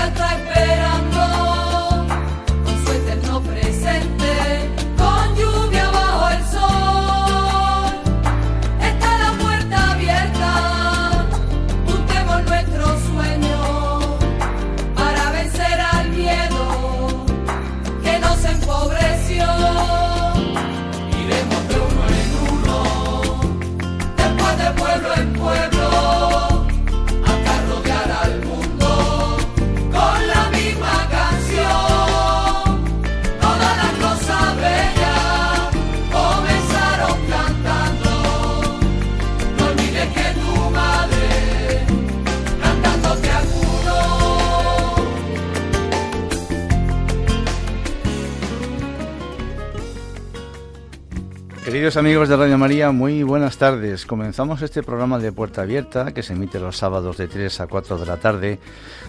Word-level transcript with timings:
la 0.00 0.08
vida 0.08 0.16
está 0.16 0.89
Queridos 51.90 52.06
amigos 52.06 52.28
de 52.28 52.36
Radio 52.36 52.56
María, 52.56 52.92
muy 52.92 53.24
buenas 53.24 53.58
tardes. 53.58 54.06
Comenzamos 54.06 54.62
este 54.62 54.80
programa 54.80 55.18
de 55.18 55.32
Puerta 55.32 55.62
Abierta 55.62 56.14
que 56.14 56.22
se 56.22 56.34
emite 56.34 56.60
los 56.60 56.76
sábados 56.76 57.16
de 57.16 57.26
3 57.26 57.62
a 57.62 57.66
4 57.66 57.98
de 57.98 58.06
la 58.06 58.16
tarde, 58.16 58.60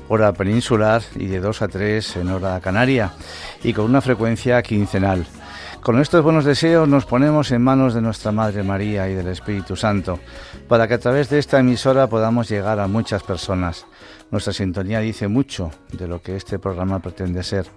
hora 0.07 0.33
peninsular, 0.33 1.03
y 1.15 1.27
de 1.27 1.39
2 1.39 1.61
a 1.61 1.67
3 1.67 2.15
en 2.15 2.29
hora 2.29 2.59
canaria, 2.59 3.13
y 3.63 3.71
con 3.73 3.85
una 3.85 4.01
frecuencia 4.01 4.59
quincenal. 4.63 5.27
Con 5.83 5.99
estos 5.99 6.23
buenos 6.23 6.43
deseos 6.43 6.87
nos 6.87 7.05
ponemos 7.05 7.51
en 7.51 7.61
manos 7.61 7.93
de 7.93 8.01
nuestra 8.01 8.31
Madre 8.31 8.63
María 8.63 9.07
y 9.07 9.13
del 9.13 9.27
Espíritu 9.27 9.75
Santo, 9.75 10.19
para 10.67 10.87
que 10.87 10.95
a 10.95 10.99
través 10.99 11.29
de 11.29 11.37
esta 11.37 11.59
emisora 11.59 12.07
podamos 12.07 12.49
llegar 12.49 12.79
a 12.79 12.87
muchas 12.87 13.21
personas. 13.21 13.85
Nuestra 14.31 14.53
sintonía 14.53 15.01
dice 15.01 15.27
mucho 15.27 15.71
de 15.91 16.07
lo 16.07 16.21
que 16.21 16.37
este 16.37 16.57
programa 16.57 16.99
pretende 16.99 17.43
ser. 17.43 17.67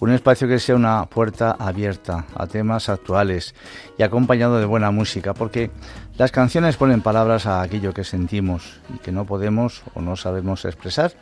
Un 0.00 0.10
espacio 0.10 0.48
que 0.48 0.58
sea 0.58 0.74
una 0.74 1.04
puerta 1.04 1.54
abierta 1.58 2.24
a 2.34 2.46
temas 2.46 2.88
actuales 2.88 3.54
y 3.98 4.02
acompañado 4.02 4.58
de 4.58 4.64
buena 4.64 4.90
música, 4.90 5.34
porque 5.34 5.70
las 6.16 6.32
canciones 6.32 6.78
ponen 6.78 7.02
palabras 7.02 7.44
a 7.44 7.60
aquello 7.60 7.92
que 7.92 8.04
sentimos 8.04 8.80
y 8.94 8.98
que 8.98 9.12
no 9.12 9.26
podemos 9.26 9.82
o 9.94 10.00
no 10.00 10.16
sabemos 10.16 10.64
expresar. 10.64 11.12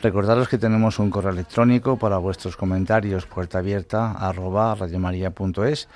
Recordaros 0.00 0.48
que 0.48 0.58
tenemos 0.58 0.98
un 0.98 1.10
correo 1.10 1.32
electrónico 1.32 1.98
para 1.98 2.18
vuestros 2.18 2.56
comentarios, 2.56 3.26
puerta 3.26 3.58
abierta 3.58 4.12
arroba 4.12 4.74
radiomaria.es 4.74 5.88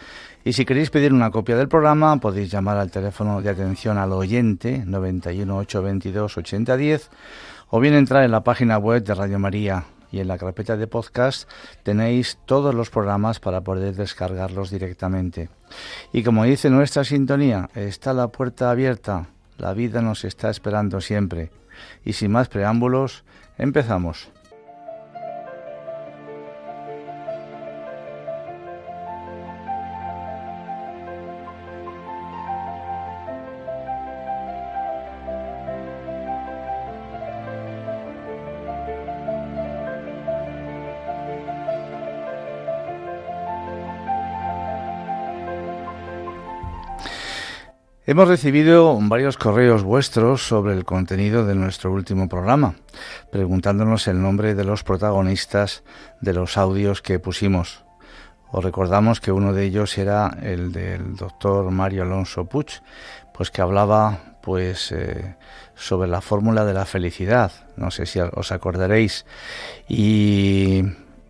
y 0.44 0.54
si 0.54 0.64
queréis 0.64 0.88
pedir 0.88 1.12
una 1.12 1.30
copia 1.30 1.56
del 1.56 1.68
programa 1.68 2.16
podéis 2.16 2.50
llamar 2.50 2.78
al 2.78 2.90
teléfono 2.90 3.42
de 3.42 3.50
atención 3.50 3.98
al 3.98 4.12
oyente 4.12 4.82
91 4.86 5.58
822 5.58 6.38
8010 6.38 7.10
o 7.70 7.80
bien 7.80 7.94
entrar 7.94 8.24
en 8.24 8.30
la 8.30 8.44
página 8.44 8.78
web 8.78 9.04
de 9.04 9.14
Radio 9.14 9.38
María 9.38 9.84
y 10.10 10.20
en 10.20 10.28
la 10.28 10.38
carpeta 10.38 10.76
de 10.76 10.86
podcast 10.86 11.48
tenéis 11.82 12.38
todos 12.46 12.74
los 12.74 12.90
programas 12.90 13.40
para 13.40 13.60
poder 13.60 13.94
descargarlos 13.94 14.70
directamente. 14.70 15.50
Y 16.12 16.22
como 16.22 16.44
dice 16.44 16.70
nuestra 16.70 17.04
sintonía, 17.04 17.68
está 17.74 18.12
la 18.14 18.28
puerta 18.28 18.70
abierta, 18.70 19.28
la 19.58 19.74
vida 19.74 20.00
nos 20.00 20.24
está 20.24 20.50
esperando 20.50 21.00
siempre. 21.00 21.50
Y 22.04 22.14
sin 22.14 22.32
más 22.32 22.48
preámbulos, 22.48 23.24
empezamos. 23.58 24.30
Hemos 48.08 48.26
recibido 48.26 48.98
varios 49.02 49.36
correos 49.36 49.82
vuestros 49.82 50.48
sobre 50.48 50.72
el 50.72 50.86
contenido 50.86 51.44
de 51.44 51.54
nuestro 51.54 51.92
último 51.92 52.26
programa, 52.26 52.74
preguntándonos 53.30 54.08
el 54.08 54.22
nombre 54.22 54.54
de 54.54 54.64
los 54.64 54.82
protagonistas 54.82 55.82
de 56.22 56.32
los 56.32 56.56
audios 56.56 57.02
que 57.02 57.18
pusimos. 57.18 57.84
Os 58.50 58.64
recordamos 58.64 59.20
que 59.20 59.30
uno 59.30 59.52
de 59.52 59.66
ellos 59.66 59.98
era 59.98 60.38
el 60.40 60.72
del 60.72 61.16
doctor 61.16 61.70
Mario 61.70 62.04
Alonso 62.04 62.46
Puig, 62.46 62.80
pues 63.34 63.50
que 63.50 63.60
hablaba 63.60 64.38
pues 64.40 64.90
eh, 64.90 65.36
sobre 65.74 66.08
la 66.08 66.22
fórmula 66.22 66.64
de 66.64 66.72
la 66.72 66.86
felicidad, 66.86 67.52
no 67.76 67.90
sé 67.90 68.06
si 68.06 68.20
os 68.20 68.52
acordaréis, 68.52 69.26
y, 69.86 70.82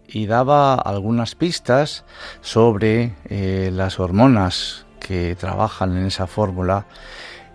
y 0.06 0.26
daba 0.26 0.76
algunas 0.76 1.34
pistas 1.34 2.04
sobre 2.40 3.16
eh, 3.24 3.70
las 3.72 3.98
hormonas 3.98 4.86
que 5.08 5.34
trabajan 5.36 5.96
en 5.96 6.04
esa 6.04 6.26
fórmula, 6.26 6.84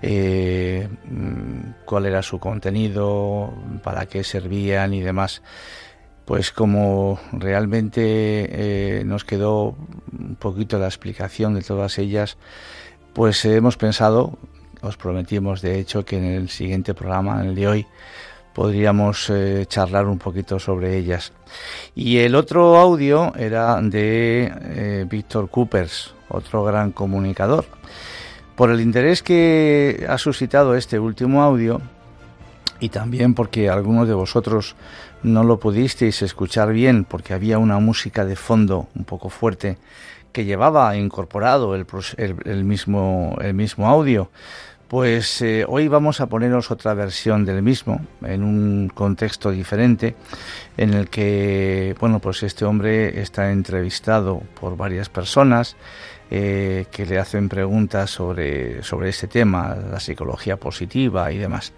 eh, 0.02 0.90
cuál 1.86 2.08
era 2.08 2.24
su 2.24 2.40
contenido, 2.40 3.54
para 3.84 4.08
qué 4.08 4.24
servían 4.24 4.96
y 4.96 5.02
demás. 5.02 5.44
Pues 6.26 6.52
como 6.52 7.20
realmente 7.32 8.02
eh, 8.02 9.04
nos 9.06 9.24
quedó 9.24 9.76
un 10.12 10.36
poquito 10.40 10.80
la 10.80 10.88
explicación 10.88 11.54
de 11.54 11.62
todas 11.62 12.00
ellas, 12.00 12.38
pues 13.14 13.46
hemos 13.46 13.78
pensado, 13.78 14.40
os 14.82 14.98
prometimos 14.98 15.62
de 15.62 15.80
hecho 15.80 16.04
que 16.06 16.18
en 16.18 16.26
el 16.26 16.50
siguiente 16.50 16.96
programa, 16.96 17.40
en 17.40 17.50
el 17.50 17.56
de 17.56 17.68
hoy, 17.68 17.88
podríamos 18.54 19.30
eh, 19.30 19.66
charlar 19.68 20.08
un 20.08 20.20
poquito 20.20 20.60
sobre 20.60 20.98
ellas. 20.98 21.34
Y 21.96 22.18
el 22.18 22.36
otro 22.36 22.78
audio 22.78 23.34
era 23.36 23.82
de 23.82 24.52
eh, 24.54 25.06
Víctor 25.10 25.50
Coopers, 25.50 26.14
otro 26.30 26.64
gran 26.64 26.92
comunicador. 26.92 27.66
Por 28.56 28.70
el 28.70 28.82
interés 28.82 29.24
que 29.24 30.06
ha 30.08 30.18
suscitado 30.18 30.76
este 30.76 31.00
último 31.00 31.42
audio 31.42 31.82
y 32.80 32.90
también 32.90 33.34
porque 33.34 33.70
algunos 33.70 34.08
de 34.08 34.14
vosotros 34.14 34.76
no 35.24 35.44
lo 35.44 35.60
pudisteis 35.60 36.22
escuchar 36.22 36.72
bien 36.72 37.06
porque 37.06 37.34
había 37.34 37.58
una 37.58 37.80
música 37.80 38.26
de 38.26 38.36
fondo 38.36 38.88
un 38.94 39.06
poco 39.06 39.30
fuerte 39.30 39.78
que 40.34 40.46
llevaba 40.46 40.96
incorporado 40.98 41.76
el, 41.76 41.86
el, 42.18 42.64
mismo, 42.64 43.38
el 43.40 43.54
mismo 43.54 43.88
audio. 43.88 44.30
Pues 44.94 45.42
eh, 45.42 45.66
hoy 45.68 45.88
vamos 45.88 46.22
a 46.22 46.28
poneros 46.28 46.70
otra 46.70 46.94
versión 46.94 47.46
del 47.46 47.64
mismo, 47.64 48.00
en 48.22 48.44
un 48.44 48.92
contexto 48.94 49.50
diferente, 49.50 50.16
en 50.78 50.94
el 50.94 51.10
que, 51.10 51.96
bueno, 52.00 52.20
pues 52.20 52.44
este 52.44 52.64
hombre 52.64 53.20
está 53.20 53.52
entrevistado 53.52 54.44
por 54.62 54.78
varias 54.78 55.10
personas 55.10 55.76
eh, 56.30 56.86
que 56.92 57.08
le 57.08 57.18
hacen 57.18 57.50
preguntas 57.50 58.12
sobre, 58.12 58.84
sobre 58.84 59.10
este 59.10 59.26
tema, 59.26 59.76
la 59.76 60.00
psicología 60.00 60.58
positiva 60.58 61.32
y 61.32 61.40
demás. 61.40 61.74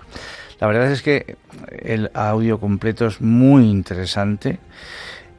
La 0.59 0.67
verdad 0.67 0.91
es 0.91 1.01
que 1.01 1.37
el 1.71 2.11
audio 2.13 2.59
completo 2.59 3.05
es 3.05 3.21
muy 3.21 3.63
interesante. 3.63 4.59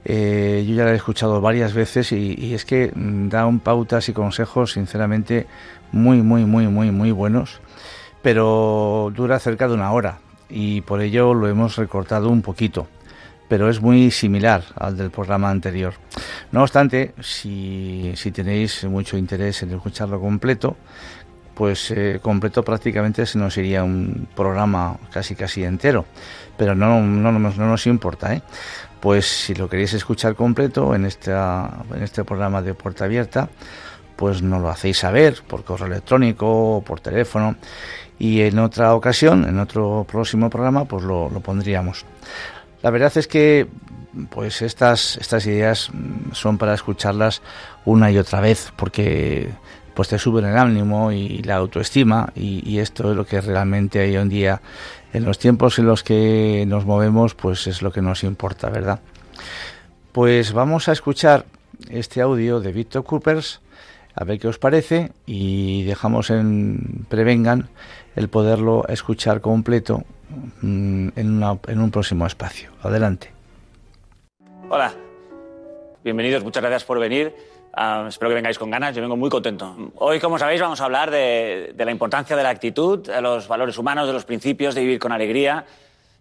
Eh, 0.08 0.64
yo 0.66 0.76
ya 0.76 0.84
lo 0.84 0.92
he 0.92 0.94
escuchado 0.94 1.40
varias 1.40 1.74
veces 1.74 2.12
y, 2.12 2.54
es 2.54 2.64
que 2.64 2.92
da 2.94 3.44
un 3.44 3.58
pautas 3.58 4.08
y 4.08 4.12
consejos 4.12 4.72
sinceramente 4.72 5.46
muy, 5.90 6.22
muy, 6.22 6.44
muy, 6.44 6.68
muy, 6.68 6.92
muy 6.92 7.10
buenos, 7.10 7.60
pero 8.26 9.12
dura 9.14 9.38
cerca 9.38 9.68
de 9.68 9.74
una 9.74 9.92
hora 9.92 10.18
y 10.48 10.80
por 10.80 11.00
ello 11.00 11.32
lo 11.32 11.46
hemos 11.46 11.76
recortado 11.76 12.28
un 12.28 12.42
poquito, 12.42 12.88
pero 13.48 13.70
es 13.70 13.80
muy 13.80 14.10
similar 14.10 14.64
al 14.74 14.96
del 14.96 15.12
programa 15.12 15.48
anterior. 15.48 15.94
No 16.50 16.62
obstante, 16.62 17.14
si, 17.20 18.14
si 18.16 18.32
tenéis 18.32 18.82
mucho 18.82 19.16
interés 19.16 19.62
en 19.62 19.74
escucharlo 19.74 20.18
completo, 20.20 20.76
pues 21.54 21.92
eh, 21.92 22.18
completo 22.20 22.64
prácticamente 22.64 23.24
se 23.26 23.38
nos 23.38 23.56
iría 23.58 23.84
un 23.84 24.26
programa 24.34 24.96
casi 25.12 25.36
casi 25.36 25.62
entero, 25.62 26.04
pero 26.56 26.74
no, 26.74 27.00
no, 27.00 27.30
no, 27.30 27.48
nos 27.48 27.86
importa, 27.86 28.34
¿eh? 28.34 28.42
Pues 28.98 29.24
si 29.24 29.54
lo 29.54 29.68
queréis 29.68 29.94
escuchar 29.94 30.34
completo 30.34 30.96
en, 30.96 31.04
esta, 31.04 31.84
en 31.94 32.02
este 32.02 32.24
programa 32.24 32.60
de 32.60 32.74
Puerta 32.74 33.04
Abierta, 33.04 33.48
pues 34.16 34.42
nos 34.42 34.62
lo 34.62 34.68
hacéis 34.70 34.98
saber 34.98 35.42
por 35.46 35.62
correo 35.62 35.86
electrónico 35.86 36.78
o 36.78 36.80
por 36.82 37.00
teléfono 37.00 37.54
y 38.18 38.42
en 38.42 38.58
otra 38.58 38.94
ocasión, 38.94 39.46
en 39.48 39.58
otro 39.58 40.06
próximo 40.10 40.50
programa, 40.50 40.84
pues 40.84 41.04
lo, 41.04 41.28
lo 41.30 41.40
pondríamos. 41.40 42.04
La 42.82 42.90
verdad 42.90 43.12
es 43.16 43.26
que 43.26 43.66
pues 44.30 44.62
estas, 44.62 45.16
estas 45.18 45.46
ideas 45.46 45.90
son 46.32 46.56
para 46.56 46.74
escucharlas 46.74 47.42
una 47.84 48.10
y 48.10 48.18
otra 48.18 48.40
vez, 48.40 48.72
porque 48.76 49.50
pues 49.96 50.08
te 50.08 50.18
suben 50.18 50.44
el 50.44 50.58
ánimo 50.58 51.10
y 51.10 51.42
la 51.42 51.56
autoestima 51.56 52.30
y, 52.36 52.78
esto 52.78 53.10
es 53.10 53.16
lo 53.16 53.24
que 53.24 53.40
realmente 53.40 53.98
hoy 53.98 54.14
en 54.14 54.28
día 54.28 54.60
en 55.14 55.24
los 55.24 55.38
tiempos 55.38 55.78
en 55.78 55.86
los 55.86 56.02
que 56.02 56.64
nos 56.68 56.84
movemos 56.84 57.34
pues 57.34 57.66
es 57.66 57.80
lo 57.80 57.90
que 57.90 58.02
nos 58.02 58.22
importa 58.22 58.68
verdad 58.68 59.00
pues 60.12 60.52
vamos 60.52 60.90
a 60.90 60.92
escuchar 60.92 61.46
este 61.88 62.20
audio 62.20 62.60
de 62.60 62.72
Victor 62.72 63.04
Coopers 63.04 63.62
a 64.14 64.24
ver 64.24 64.38
qué 64.38 64.48
os 64.48 64.58
parece 64.58 65.12
y 65.24 65.84
dejamos 65.84 66.28
en 66.28 67.06
prevengan 67.08 67.70
el 68.16 68.28
poderlo 68.28 68.84
escuchar 68.88 69.40
completo 69.40 70.02
mm, 70.62 71.08
en, 71.14 71.42
en 71.68 71.80
un 71.80 71.90
próximo 71.90 72.26
espacio 72.26 72.70
adelante 72.82 73.30
hola 74.68 74.92
bienvenidos 76.02 76.42
muchas 76.42 76.62
gracias 76.62 76.84
por 76.84 76.98
venir 76.98 77.32
Ah, 77.78 78.06
espero 78.08 78.30
que 78.30 78.36
vengáis 78.36 78.58
con 78.58 78.70
ganas, 78.70 78.96
yo 78.96 79.02
vengo 79.02 79.18
muy 79.18 79.28
contento. 79.28 79.92
Hoy, 79.96 80.18
como 80.18 80.38
sabéis, 80.38 80.62
vamos 80.62 80.80
a 80.80 80.86
hablar 80.86 81.10
de, 81.10 81.74
la 81.76 81.90
importancia 81.90 82.34
de 82.34 82.42
la 82.42 82.48
actitud, 82.48 83.00
de 83.00 83.20
los 83.20 83.46
valores 83.46 83.76
humanos, 83.76 84.06
de 84.06 84.14
los 84.14 84.24
principios, 84.24 84.74
de 84.74 84.80
vivir 84.80 84.98
con 84.98 85.12
alegría. 85.12 85.66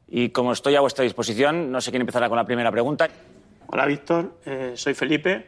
Y 0.10 0.30
como 0.30 0.52
estoy 0.52 0.76
a 0.76 0.82
vuestra 0.82 1.06
disposición, 1.06 1.72
no 1.72 1.80
sé 1.80 1.92
quién 1.92 2.02
empezará 2.02 2.28
con 2.28 2.36
la 2.36 2.44
primera 2.46 2.74
pregunta. 2.74 3.08
Hola, 3.68 3.86
Víctor. 3.86 4.34
Eh, 4.46 4.74
soy 4.76 4.96
Felipe. 4.96 5.48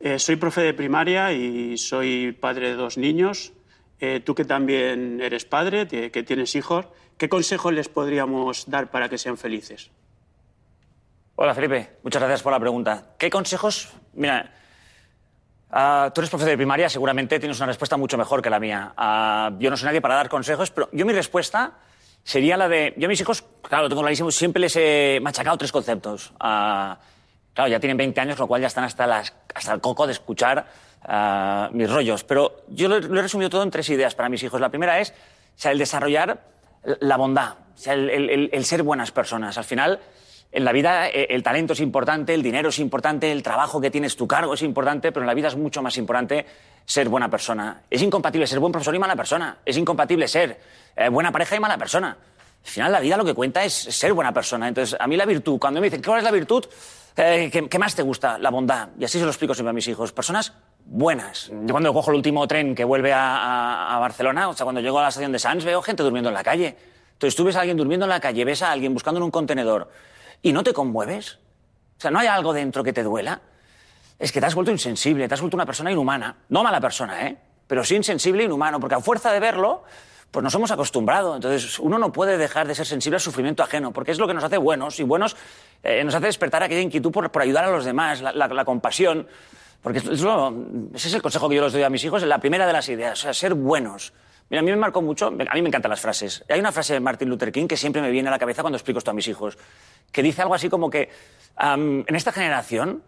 Eh, 0.00 0.18
soy 0.18 0.36
profe 0.36 0.62
de 0.62 0.72
primaria 0.72 1.30
y 1.34 1.76
soy 1.76 2.32
padre 2.32 2.70
de 2.70 2.76
dos 2.76 2.96
niños. 2.96 3.52
Eh, 4.00 4.20
tú 4.20 4.34
que 4.34 4.44
también 4.44 5.20
eres 5.20 5.44
padre, 5.44 5.86
que 5.86 6.22
tienes 6.22 6.54
hijos, 6.54 6.86
¿qué 7.16 7.28
consejos 7.28 7.72
les 7.72 7.88
podríamos 7.88 8.68
dar 8.70 8.90
para 8.90 9.08
que 9.08 9.18
sean 9.18 9.36
felices? 9.36 9.90
Hola, 11.34 11.54
Felipe. 11.54 11.98
Muchas 12.02 12.20
gracias 12.20 12.42
por 12.42 12.52
la 12.52 12.60
pregunta. 12.60 13.14
¿Qué 13.18 13.30
consejos? 13.30 13.92
Mira, 14.14 14.52
Ah, 15.70 16.10
tú 16.14 16.20
eres 16.20 16.30
profesor 16.30 16.50
de 16.50 16.56
primaria, 16.56 16.88
seguramente 16.88 17.38
tienes 17.38 17.58
una 17.58 17.66
respuesta 17.66 17.96
mucho 17.96 18.16
mejor 18.16 18.40
que 18.40 18.50
la 18.50 18.60
mía. 18.60 18.94
Ah, 18.96 19.50
yo 19.58 19.68
no 19.68 19.76
soy 19.76 19.86
nadie 19.86 20.00
para 20.00 20.14
dar 20.14 20.28
consejos, 20.28 20.70
pero 20.70 20.88
yo 20.92 21.04
mi 21.04 21.12
respuesta 21.12 21.72
sería 22.22 22.56
la 22.56 22.68
de... 22.68 22.94
Yo 22.96 23.06
a 23.06 23.08
mis 23.08 23.20
hijos, 23.20 23.44
claro, 23.62 23.84
lo 23.84 23.88
tengo 23.88 24.02
clarísimo, 24.02 24.30
siempre 24.30 24.60
les 24.60 24.76
he 24.76 25.18
machacado 25.22 25.58
tres 25.58 25.72
conceptos. 25.72 26.32
Ah, 26.38 26.98
claro, 27.56 27.68
ya 27.68 27.80
tienen 27.80 27.96
20 27.96 28.20
años, 28.20 28.38
lo 28.38 28.46
cual 28.46 28.60
ya 28.60 28.68
están 28.68 28.84
hasta, 28.84 29.08
las, 29.08 29.34
hasta 29.52 29.72
el 29.72 29.80
coco 29.80 30.06
de 30.06 30.12
escuchar 30.12 30.64
mis 31.72 31.90
rollos. 31.90 32.22
Pero 32.22 32.62
yo 32.68 32.88
lo, 32.88 32.96
he 32.96 33.22
resumido 33.22 33.50
todo 33.50 33.64
en 33.64 33.70
tres 33.70 33.88
ideas 33.88 34.14
para 34.14 34.28
mis 34.28 34.42
hijos. 34.44 34.60
La 34.60 34.68
primera 34.68 35.00
es 35.00 35.12
el 35.64 35.78
desarrollar 35.78 36.40
la 37.00 37.16
bondad, 37.16 37.54
el 37.84 38.64
ser 38.64 38.84
buenas 38.84 39.10
personas. 39.10 39.58
Al 39.58 39.64
final 39.64 40.00
en 40.52 40.64
la 40.64 40.72
vida 40.72 41.08
eh, 41.08 41.26
el 41.30 41.42
talento 41.42 41.72
es 41.72 41.80
importante, 41.80 42.32
el 42.32 42.42
dinero 42.42 42.70
es 42.70 42.78
importante, 42.78 43.30
el 43.30 43.42
trabajo 43.42 43.80
que 43.80 43.90
tienes, 43.90 44.16
tu 44.16 44.26
cargo 44.26 44.54
es 44.54 44.62
importante, 44.62 45.12
pero 45.12 45.22
en 45.22 45.26
la 45.26 45.34
vida 45.34 45.48
es 45.48 45.56
mucho 45.56 45.82
más 45.82 45.98
importante 45.98 46.46
ser 46.84 47.08
buena 47.08 47.28
persona. 47.28 47.82
Es 47.90 48.00
incompatible 48.00 48.46
ser 48.46 48.58
buen 48.58 48.72
profesor 48.72 48.94
y 48.94 48.98
mala 48.98 49.16
persona. 49.16 49.58
Es 49.64 49.76
incompatible 49.76 50.28
ser 50.28 50.58
eh, 50.96 51.08
buena 51.08 51.32
pareja 51.32 51.56
y 51.56 51.60
mala 51.60 51.76
persona. 51.76 52.16
Al 52.66 52.72
final 52.72 52.92
la 52.92 53.00
vida 53.00 53.16
lo 53.16 53.24
que 53.24 53.32
cuenta 53.32 53.64
es 53.64 53.72
ser 53.72 54.12
buena 54.12 54.32
persona. 54.32 54.66
Entonces, 54.66 54.98
a 54.98 55.06
mí 55.06 55.16
la 55.16 55.24
virtud, 55.24 55.58
cuando 55.58 55.80
me 55.80 55.86
dicen, 55.86 56.02
¿cuál 56.02 56.18
es 56.18 56.24
la 56.24 56.32
virtud? 56.32 56.64
Eh, 57.16 57.50
¿qué, 57.70 57.78
más 57.78 57.94
te 57.94 58.02
gusta? 58.02 58.38
La 58.38 58.50
bondad. 58.50 58.88
Y 58.98 59.04
así 59.04 59.18
se 59.18 59.24
lo 59.24 59.30
explico 59.30 59.54
siempre 59.54 59.70
a 59.70 59.72
mis 59.72 59.86
hijos. 59.88 60.12
Personas 60.12 60.52
buenas. 60.84 61.48
Yo 61.48 61.72
cuando 61.72 61.92
cojo 61.92 62.10
el 62.10 62.16
último 62.16 62.46
tren 62.46 62.74
que 62.74 62.84
vuelve 62.84 63.12
a, 63.12 63.94
a 63.94 63.98
Barcelona, 64.00 64.48
o 64.48 64.52
sea, 64.52 64.64
cuando 64.64 64.80
llego 64.80 64.98
a 64.98 65.02
la 65.02 65.08
estación 65.08 65.32
de 65.32 65.38
Sants, 65.38 65.64
veo 65.64 65.80
gente 65.80 66.02
durmiendo 66.02 66.28
en 66.28 66.34
la 66.34 66.42
calle. 66.42 66.76
Entonces 67.12 67.34
tú 67.34 67.44
ves 67.44 67.56
a 67.56 67.60
alguien 67.60 67.78
durmiendo 67.78 68.04
en 68.04 68.10
la 68.10 68.20
calle, 68.20 68.44
ves 68.44 68.60
a 68.60 68.72
alguien 68.72 68.92
buscando 68.92 69.18
en 69.18 69.24
un 69.24 69.30
contenedor, 69.30 69.90
y 70.42 70.52
no 70.52 70.62
te 70.62 70.74
conmueves. 70.74 71.38
O 71.96 72.00
sea, 72.00 72.10
no 72.10 72.18
hay 72.18 72.26
algo 72.26 72.52
dentro 72.52 72.84
que 72.84 72.92
te 72.92 73.02
duela. 73.02 73.40
Es 74.18 74.32
que 74.32 74.40
te 74.40 74.46
has 74.46 74.54
vuelto 74.54 74.70
insensible, 74.70 75.26
te 75.26 75.34
has 75.34 75.40
vuelto 75.40 75.56
una 75.56 75.64
persona 75.64 75.90
inhumana. 75.90 76.36
No 76.50 76.62
mala 76.62 76.80
persona, 76.80 77.26
¿eh? 77.26 77.36
Pero 77.66 77.84
sí 77.84 77.96
insensible 77.96 78.42
e 78.42 78.46
inhumano, 78.46 78.78
porque 78.78 78.96
a 78.96 79.00
fuerza 79.00 79.32
de 79.32 79.40
verlo, 79.40 79.84
pues 80.30 80.42
nos 80.42 80.54
hemos 80.54 80.70
acostumbrado. 80.70 81.36
Entonces, 81.36 81.78
uno 81.78 81.98
no 81.98 82.12
puede 82.12 82.36
dejar 82.36 82.66
de 82.66 82.74
ser 82.74 82.86
sensible 82.86 83.16
al 83.16 83.20
sufrimiento 83.20 83.62
ajeno, 83.62 83.92
porque 83.92 84.10
es 84.10 84.18
lo 84.18 84.26
que 84.26 84.34
nos 84.34 84.44
hace 84.44 84.58
buenos, 84.58 84.98
y 85.00 85.02
buenos 85.02 85.36
eh, 85.82 86.02
nos 86.04 86.14
hace 86.14 86.26
despertar 86.26 86.62
aquella 86.62 86.80
inquietud 86.80 87.10
por, 87.10 87.30
ayudar 87.40 87.64
a 87.64 87.70
los 87.70 87.84
demás, 87.84 88.20
la, 88.20 88.64
compasión. 88.64 89.26
Porque 89.82 89.98
ese 90.00 91.08
es 91.08 91.14
el 91.14 91.22
consejo 91.22 91.48
que 91.48 91.56
yo 91.56 91.62
les 91.62 91.72
doy 91.72 91.82
a 91.82 91.90
mis 91.90 92.04
hijos, 92.04 92.22
es 92.22 92.28
la 92.28 92.38
primera 92.38 92.66
de 92.66 92.72
las 92.72 92.88
ideas, 92.88 93.20
o 93.20 93.22
sea, 93.22 93.34
ser 93.34 93.54
buenos. 93.54 94.12
Mira, 94.48 94.60
a 94.60 94.62
mí 94.62 94.70
me 94.70 94.76
marcó 94.76 95.02
mucho, 95.02 95.26
a 95.26 95.30
mí 95.30 95.62
me 95.62 95.68
encantan 95.68 95.90
las 95.90 96.00
frases. 96.00 96.44
Hay 96.48 96.60
una 96.60 96.70
frase 96.70 96.94
de 96.94 97.00
Martin 97.00 97.28
Luther 97.28 97.50
King 97.50 97.66
que 97.66 97.76
siempre 97.76 98.00
me 98.00 98.10
viene 98.10 98.28
a 98.28 98.32
la 98.32 98.38
cabeza 98.38 98.62
cuando 98.62 98.76
explico 98.76 98.98
esto 98.98 99.10
a 99.10 99.14
mis 99.14 99.26
hijos, 99.28 99.58
que 100.12 100.22
dice 100.22 100.42
algo 100.42 100.54
así 100.54 100.68
como 100.68 100.90
que 100.90 101.10
en 101.58 102.14
esta 102.14 102.32
generación, 102.32 103.02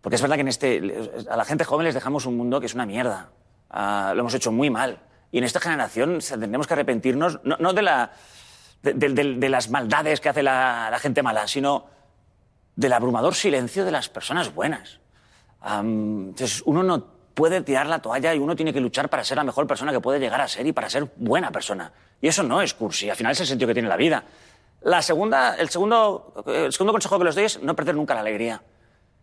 porque 0.00 0.16
es 0.16 0.22
verdad 0.22 0.36
que 0.36 0.42
en 0.42 0.48
este, 0.48 1.10
a 1.28 1.36
la 1.36 1.44
gente 1.44 1.64
joven 1.64 1.84
les 1.84 1.94
dejamos 1.94 2.26
un 2.26 2.36
mundo 2.36 2.60
que 2.60 2.66
es 2.66 2.74
una 2.74 2.86
mierda, 2.86 3.30
ah, 3.70 4.12
lo 4.14 4.20
hemos 4.20 4.34
hecho 4.34 4.52
muy 4.52 4.70
mal, 4.70 5.00
y 5.32 5.38
en 5.38 5.44
esta 5.44 5.58
generación 5.58 6.18
tendremos 6.20 6.66
que 6.66 6.74
arrepentirnos 6.74 7.40
no, 7.42 7.72
de, 7.72 7.82
la, 7.82 8.12
de, 8.82 9.48
las 9.48 9.70
maldades 9.70 10.20
que 10.20 10.28
hace 10.28 10.42
la, 10.42 10.96
gente 11.00 11.22
mala, 11.22 11.48
sino 11.48 11.86
del 12.76 12.92
abrumador 12.92 13.34
silencio 13.34 13.84
de 13.86 13.90
las 13.90 14.10
personas 14.10 14.54
buenas. 14.54 15.00
entonces, 15.64 16.62
uno 16.66 16.82
no 16.82 17.06
puede 17.32 17.62
tirar 17.62 17.86
la 17.86 18.00
toalla 18.00 18.34
y 18.34 18.38
uno 18.38 18.54
tiene 18.54 18.74
que 18.74 18.80
luchar 18.80 19.08
para 19.08 19.24
ser 19.24 19.38
la 19.38 19.44
mejor 19.44 19.66
persona 19.66 19.90
que 19.90 20.00
puede 20.00 20.20
llegar 20.20 20.42
a 20.42 20.46
ser 20.46 20.66
y 20.66 20.72
para 20.72 20.90
ser 20.90 21.10
buena 21.16 21.50
persona. 21.50 21.90
Y 22.20 22.28
eso 22.28 22.42
no 22.42 22.60
es 22.60 22.74
cursi, 22.74 23.08
al 23.08 23.16
final 23.16 23.32
es 23.32 23.40
el 23.40 23.46
sentido 23.46 23.68
que 23.68 23.74
tiene 23.74 23.88
la 23.88 23.96
vida. 23.96 24.22
La 24.82 25.00
segunda, 25.00 25.56
el, 25.56 25.70
segundo, 25.70 26.44
el 26.46 26.72
segundo 26.72 26.92
consejo 26.92 27.18
que 27.18 27.24
les 27.24 27.34
doy 27.34 27.44
es 27.44 27.62
no 27.62 27.74
perder 27.74 27.94
nunca 27.94 28.12
la 28.12 28.20
alegría. 28.20 28.62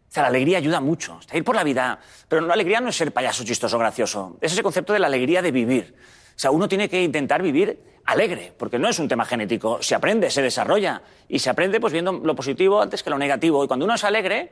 O 0.10 0.12
sea, 0.12 0.24
la 0.24 0.30
alegría 0.30 0.58
ayuda 0.58 0.82
mucho. 0.82 1.20
ir 1.32 1.44
por 1.44 1.56
la 1.56 1.64
vida. 1.64 2.00
Pero 2.28 2.42
la 2.42 2.56
alegría 2.56 2.82
no 2.82 2.90
es 2.90 2.96
ser 2.96 3.12
payaso, 3.12 3.44
chistoso, 3.44 3.78
gracioso. 3.78 4.38
Es 4.42 4.54
ese 4.54 4.64
concepto 4.64 4.92
de 4.92 5.00
la 5.00 5.08
alegría 5.08 5.42
de 5.44 5.52
vivir. 5.52 5.96
O 6.36 6.40
sea, 6.40 6.50
uno 6.50 6.68
tiene 6.68 6.90
que 6.90 7.04
intentar 7.04 7.44
vivir 7.44 7.80
alegre, 8.06 8.52
porque 8.58 8.80
no 8.80 8.90
es 8.90 8.98
un 8.98 9.08
tema 9.08 9.24
genético. 9.24 9.84
Se 9.84 9.94
aprende, 9.94 10.32
se 10.32 10.42
desarrolla. 10.42 11.04
Y 11.28 11.38
se 11.38 11.52
aprende 11.52 11.80
pues 11.80 11.94
viendo 11.94 12.12
lo 12.12 12.36
positivo 12.36 12.82
antes 12.82 13.04
que 13.04 13.12
lo 13.12 13.20
negativo. 13.20 13.64
Y 13.64 13.68
cuando 13.68 13.86
uno 13.86 13.94
es 13.94 14.04
alegre, 14.04 14.52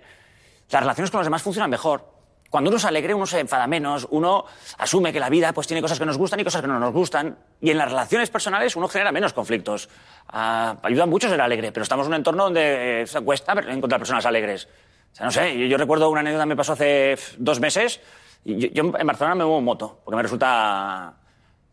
las 0.70 0.82
relaciones 0.82 1.10
con 1.10 1.20
los 1.20 1.26
demás 1.26 1.42
funcionan 1.42 1.72
mejor. 1.72 2.18
Cuando 2.50 2.70
uno 2.70 2.78
es 2.78 2.86
alegre, 2.86 3.14
uno 3.14 3.26
se 3.26 3.40
enfada 3.40 3.68
menos, 3.68 4.08
uno 4.12 4.46
asume 4.78 5.12
que 5.12 5.20
la 5.20 5.30
vida 5.30 5.52
pues, 5.54 5.68
tiene 5.68 5.82
cosas 5.82 6.00
que 6.00 6.06
nos 6.06 6.18
gustan 6.18 6.40
y 6.40 6.44
cosas 6.44 6.62
que 6.62 6.68
no 6.68 6.80
nos 6.80 6.94
gustan. 6.94 7.38
Y 7.60 7.72
en 7.72 7.78
las 7.80 7.90
relaciones 7.90 8.30
personales 8.30 8.76
uno 8.76 8.88
genera 8.88 9.12
menos 9.12 9.34
conflictos. 9.34 9.90
Ah, 10.30 10.78
ayuda 10.84 11.08
mucho 11.08 11.28
ser 11.28 11.42
alegre, 11.42 11.72
pero 11.72 11.84
estamos 11.84 12.06
en 12.06 12.14
un 12.14 12.18
entorno 12.18 12.44
donde 12.44 13.02
eh, 13.02 13.06
cuesta 13.26 13.54
encontrar 13.54 14.00
personas 14.00 14.26
alegres. 14.26 14.68
Sea, 15.12 15.26
no 15.26 15.32
sé, 15.32 15.68
yo, 15.68 15.78
recuerdo 15.78 16.10
una 16.10 16.20
anécdota 16.22 16.44
que 16.44 16.50
me 16.50 16.56
pasó 16.56 16.74
hace 16.74 17.18
dos 17.38 17.60
meses. 17.60 18.02
Yo, 18.46 18.84
en 18.98 19.08
Barcelona 19.08 19.36
me 19.36 19.44
muevo 19.44 19.60
en 19.60 19.66
moto, 19.66 20.02
porque 20.06 20.16
me 20.16 20.24
resulta, 20.24 21.16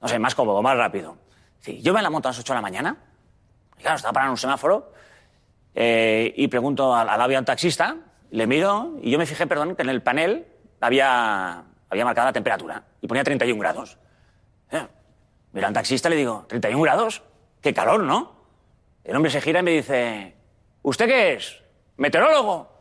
no 0.01 0.09
sé, 0.09 0.19
más 0.19 0.35
cómodo, 0.35 0.63
más 0.63 0.77
rápido. 0.77 1.17
Sí, 1.61 1.81
yo 1.83 1.93
voy 1.93 2.01
en 2.01 2.05
la 2.05 2.11
moto 2.11 2.29
a 2.29 2.31
las 2.31 2.39
8 2.39 2.53
de 2.53 2.57
la 2.57 2.63
mañana, 2.63 2.97
y 3.79 3.83
claro, 3.83 3.97
estaba 3.97 4.13
parando 4.13 4.31
en 4.31 4.33
un 4.33 4.39
semáforo, 4.39 4.93
eh, 5.75 6.33
y 6.37 6.49
pregunto 6.49 6.95
al, 6.95 7.09
al, 7.09 7.21
al 7.21 7.45
taxista, 7.45 7.97
le 8.31 8.47
miro, 8.47 8.95
y 9.03 9.11
yo 9.11 9.19
me 9.19 9.27
fijé, 9.27 9.47
perdón, 9.47 9.77
que 9.77 9.83
en 9.83 9.89
el 9.91 10.03
panel 10.03 10.47
había, 10.81 11.65
había 11.89 12.05
marcado 12.05 12.27
la 12.27 12.33
temperatura 12.33 12.85
y 13.01 13.07
ponía 13.07 13.25
31 13.25 13.59
grados. 13.59 13.99
Eh, 14.71 14.87
mira 15.53 15.69
al 15.69 15.75
taxista 15.75 16.09
le 16.09 16.17
digo, 16.17 16.47
¿31 16.49 16.83
grados? 16.83 17.23
¡Qué 17.61 17.73
calor, 17.73 18.03
¿no? 18.03 18.35
El 19.05 19.17
hombre 19.17 19.31
se 19.31 19.41
gira 19.41 19.61
y 19.61 19.63
me 19.63 19.71
dice, 19.71 20.35
¿usted 20.83 21.07
qué 21.07 21.35
es? 21.35 21.63
¿Meteorólogo? 21.97 22.74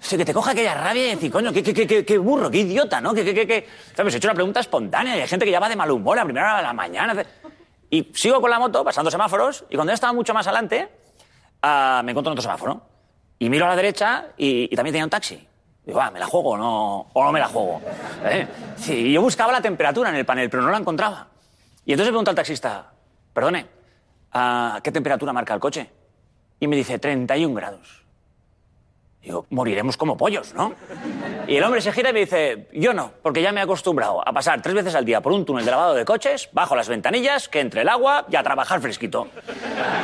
Sí, 0.00 0.16
que 0.16 0.24
te 0.24 0.32
coja 0.32 0.52
aquella 0.52 0.74
rabia 0.74 1.06
y 1.06 1.14
decir, 1.14 1.30
coño, 1.30 1.52
qué, 1.52 1.62
qué, 1.62 2.04
qué, 2.04 2.18
burro, 2.18 2.50
qué 2.50 2.58
idiota, 2.58 3.00
¿no? 3.00 3.12
Que, 3.12 3.24
que, 3.24 3.46
que, 3.46 3.66
¿Sabes? 3.94 4.14
He 4.14 4.18
hecho 4.18 4.28
una 4.28 4.34
pregunta 4.34 4.60
espontánea 4.60 5.16
y 5.16 5.20
hay 5.20 5.28
gente 5.28 5.44
que 5.44 5.50
ya 5.50 5.60
va 5.60 5.68
de 5.68 5.76
mal 5.76 5.90
humor 5.90 6.18
a 6.18 6.24
primera 6.24 6.46
hora 6.46 6.56
de 6.58 6.62
la 6.62 6.72
mañana. 6.72 7.24
Y 7.90 8.10
sigo 8.14 8.40
con 8.40 8.50
la 8.50 8.58
moto, 8.58 8.84
pasando 8.84 9.10
semáforos, 9.10 9.64
y 9.68 9.74
cuando 9.74 9.90
ya 9.90 9.94
estaba 9.94 10.12
mucho 10.12 10.32
más 10.34 10.46
adelante, 10.46 10.88
ah, 11.62 12.02
me 12.04 12.12
encuentro 12.12 12.30
en 12.30 12.38
otro 12.38 12.42
semáforo. 12.42 12.82
Y 13.38 13.50
miro 13.50 13.66
a 13.66 13.68
la 13.68 13.76
derecha 13.76 14.28
y, 14.36 14.72
y 14.72 14.76
también 14.76 14.92
tenía 14.92 15.04
un 15.04 15.10
taxi. 15.10 15.46
Digo, 15.84 16.00
ah, 16.00 16.10
¿me 16.10 16.18
la 16.18 16.26
juego 16.26 16.56
no, 16.56 17.06
o 17.12 17.24
no 17.24 17.32
me 17.32 17.38
la 17.38 17.46
juego? 17.46 17.80
¿Eh? 18.24 18.46
Sí, 18.76 19.12
yo 19.12 19.22
buscaba 19.22 19.52
la 19.52 19.60
temperatura 19.60 20.08
en 20.08 20.16
el 20.16 20.26
panel, 20.26 20.50
pero 20.50 20.62
no 20.62 20.70
la 20.70 20.78
encontraba. 20.78 21.28
Y 21.84 21.92
entonces 21.92 22.10
pregunto 22.10 22.30
al 22.30 22.34
taxista, 22.34 22.90
perdone, 23.32 23.66
¿a 24.32 24.80
¿qué 24.82 24.90
temperatura 24.90 25.32
marca 25.32 25.54
el 25.54 25.60
coche? 25.60 25.88
Y 26.58 26.66
me 26.66 26.74
dice, 26.74 26.98
31 26.98 27.54
grados. 27.54 28.05
Digo, 29.26 29.44
moriremos 29.50 29.96
como 29.96 30.16
pollos, 30.16 30.54
¿no? 30.54 30.72
Y 31.48 31.56
el 31.56 31.64
hombre 31.64 31.80
se 31.80 31.90
gira 31.90 32.10
y 32.10 32.12
me 32.12 32.20
dice, 32.20 32.68
yo 32.72 32.94
no, 32.94 33.10
porque 33.22 33.42
ya 33.42 33.50
me 33.50 33.58
he 33.58 33.64
acostumbrado 33.64 34.22
a 34.24 34.32
pasar 34.32 34.62
tres 34.62 34.72
veces 34.72 34.94
al 34.94 35.04
día 35.04 35.20
por 35.20 35.32
un 35.32 35.44
túnel 35.44 35.64
de 35.64 35.72
lavado 35.72 35.94
de 35.94 36.04
coches, 36.04 36.48
bajo 36.52 36.76
las 36.76 36.88
ventanillas, 36.88 37.48
que 37.48 37.58
entre 37.58 37.80
el 37.80 37.88
agua 37.88 38.24
y 38.30 38.36
a 38.36 38.44
trabajar 38.44 38.80
fresquito. 38.80 39.26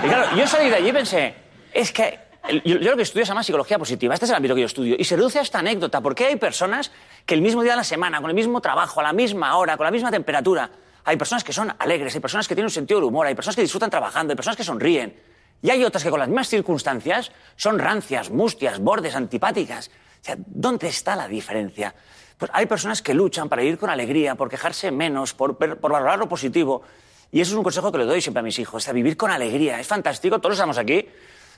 Y 0.04 0.08
claro, 0.08 0.36
yo 0.36 0.44
salí 0.48 0.68
de 0.68 0.74
allí 0.74 0.88
y 0.88 0.92
pensé, 0.92 1.34
es 1.72 1.92
que 1.92 2.18
yo, 2.64 2.78
yo 2.78 2.90
lo 2.90 2.96
que 2.96 3.04
estudio 3.04 3.24
se 3.24 3.28
llama 3.28 3.44
psicología 3.44 3.78
positiva, 3.78 4.12
este 4.12 4.24
es 4.24 4.30
el 4.32 4.36
ámbito 4.38 4.56
que 4.56 4.62
yo 4.62 4.66
estudio, 4.66 4.96
y 4.98 5.04
se 5.04 5.14
reduce 5.14 5.38
a 5.38 5.42
esta 5.42 5.60
anécdota, 5.60 6.00
porque 6.00 6.26
hay 6.26 6.34
personas 6.34 6.90
que 7.24 7.34
el 7.34 7.42
mismo 7.42 7.62
día 7.62 7.74
de 7.74 7.76
la 7.76 7.84
semana, 7.84 8.20
con 8.20 8.28
el 8.28 8.34
mismo 8.34 8.60
trabajo, 8.60 8.98
a 8.98 9.04
la 9.04 9.12
misma 9.12 9.56
hora, 9.56 9.76
con 9.76 9.84
la 9.84 9.92
misma 9.92 10.10
temperatura, 10.10 10.68
hay 11.04 11.16
personas 11.16 11.44
que 11.44 11.52
son 11.52 11.72
alegres, 11.78 12.12
hay 12.16 12.20
personas 12.20 12.48
que 12.48 12.56
tienen 12.56 12.66
un 12.66 12.70
sentido 12.70 12.98
del 12.98 13.08
humor, 13.08 13.28
hay 13.28 13.36
personas 13.36 13.54
que 13.54 13.62
disfrutan 13.62 13.88
trabajando, 13.88 14.32
hay 14.32 14.36
personas 14.36 14.56
que 14.56 14.64
sonríen, 14.64 15.14
y 15.62 15.70
hay 15.70 15.84
otras 15.84 16.02
que 16.02 16.10
con 16.10 16.18
las 16.18 16.28
mismas 16.28 16.48
circunstancias 16.48 17.30
son 17.56 17.78
rancias, 17.78 18.30
mustias, 18.30 18.80
bordes, 18.80 19.14
antipáticas. 19.14 19.88
O 19.88 20.24
sea, 20.24 20.36
¿dónde 20.38 20.88
está 20.88 21.14
la 21.14 21.28
diferencia? 21.28 21.94
Pues 22.36 22.50
hay 22.52 22.66
personas 22.66 23.00
que 23.00 23.14
luchan 23.14 23.48
para 23.48 23.62
vivir 23.62 23.78
con 23.78 23.88
alegría, 23.88 24.34
por 24.34 24.50
quejarse 24.50 24.90
menos, 24.90 25.34
por, 25.34 25.56
valorar 25.78 26.18
lo 26.18 26.28
positivo. 26.28 26.82
Y 27.30 27.40
eso 27.40 27.52
es 27.52 27.56
un 27.56 27.62
consejo 27.62 27.92
que 27.92 27.98
le 27.98 28.04
doy 28.04 28.20
siempre 28.20 28.40
a 28.40 28.42
mis 28.42 28.58
hijos, 28.58 28.88
a 28.88 28.92
vivir 28.92 29.16
con 29.16 29.30
alegría. 29.30 29.78
Es 29.78 29.86
fantástico, 29.86 30.40
todos 30.40 30.54
estamos 30.56 30.78
aquí, 30.78 31.08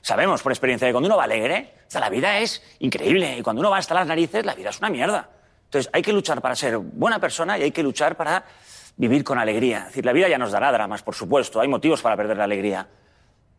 sabemos 0.02 0.42
por 0.42 0.52
experiencia 0.52 0.86
que 0.86 0.92
cuando 0.92 1.06
uno 1.06 1.16
va 1.16 1.24
alegre, 1.24 1.72
o 1.88 1.90
sea, 1.90 2.02
la 2.02 2.10
vida 2.10 2.38
es 2.40 2.62
increíble. 2.80 3.38
Y 3.38 3.42
cuando 3.42 3.60
uno 3.60 3.70
va 3.70 3.78
hasta 3.78 3.94
las 3.94 4.06
narices, 4.06 4.44
la 4.44 4.54
vida 4.54 4.68
es 4.68 4.78
una 4.80 4.90
mierda. 4.90 5.30
Entonces 5.64 5.90
hay 5.94 6.02
que 6.02 6.12
luchar 6.12 6.42
para 6.42 6.54
ser 6.54 6.76
buena 6.76 7.18
persona 7.18 7.58
y 7.58 7.62
hay 7.62 7.70
que 7.72 7.82
luchar 7.82 8.18
para 8.18 8.44
vivir 8.98 9.24
con 9.24 9.38
alegría. 9.38 9.78
Es 9.78 9.86
decir, 9.86 10.04
la 10.04 10.12
vida 10.12 10.28
ya 10.28 10.36
nos 10.36 10.52
dará 10.52 10.70
dramas, 10.70 11.02
por 11.02 11.14
supuesto, 11.14 11.58
hay 11.58 11.68
motivos 11.68 12.02
para 12.02 12.18
perder 12.18 12.36
la 12.36 12.44
alegría 12.44 12.86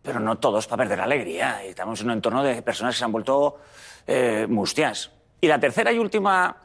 pero 0.06 0.20
no 0.20 0.38
todos 0.38 0.68
para 0.68 0.84
perder 0.84 1.00
la 1.00 1.04
alegría. 1.06 1.64
Estamos 1.64 2.00
en 2.02 2.08
un 2.08 2.14
entorno 2.14 2.44
de 2.44 2.62
personas 2.62 2.94
que 2.96 3.00
se 3.00 3.06
han 3.06 3.12
vuelto 3.12 3.60
eh, 4.08 4.46
mustias. 4.48 5.12
Y 5.42 5.48
la 5.48 5.60
tercera 5.60 5.92
y 5.92 5.98
última 6.00 6.56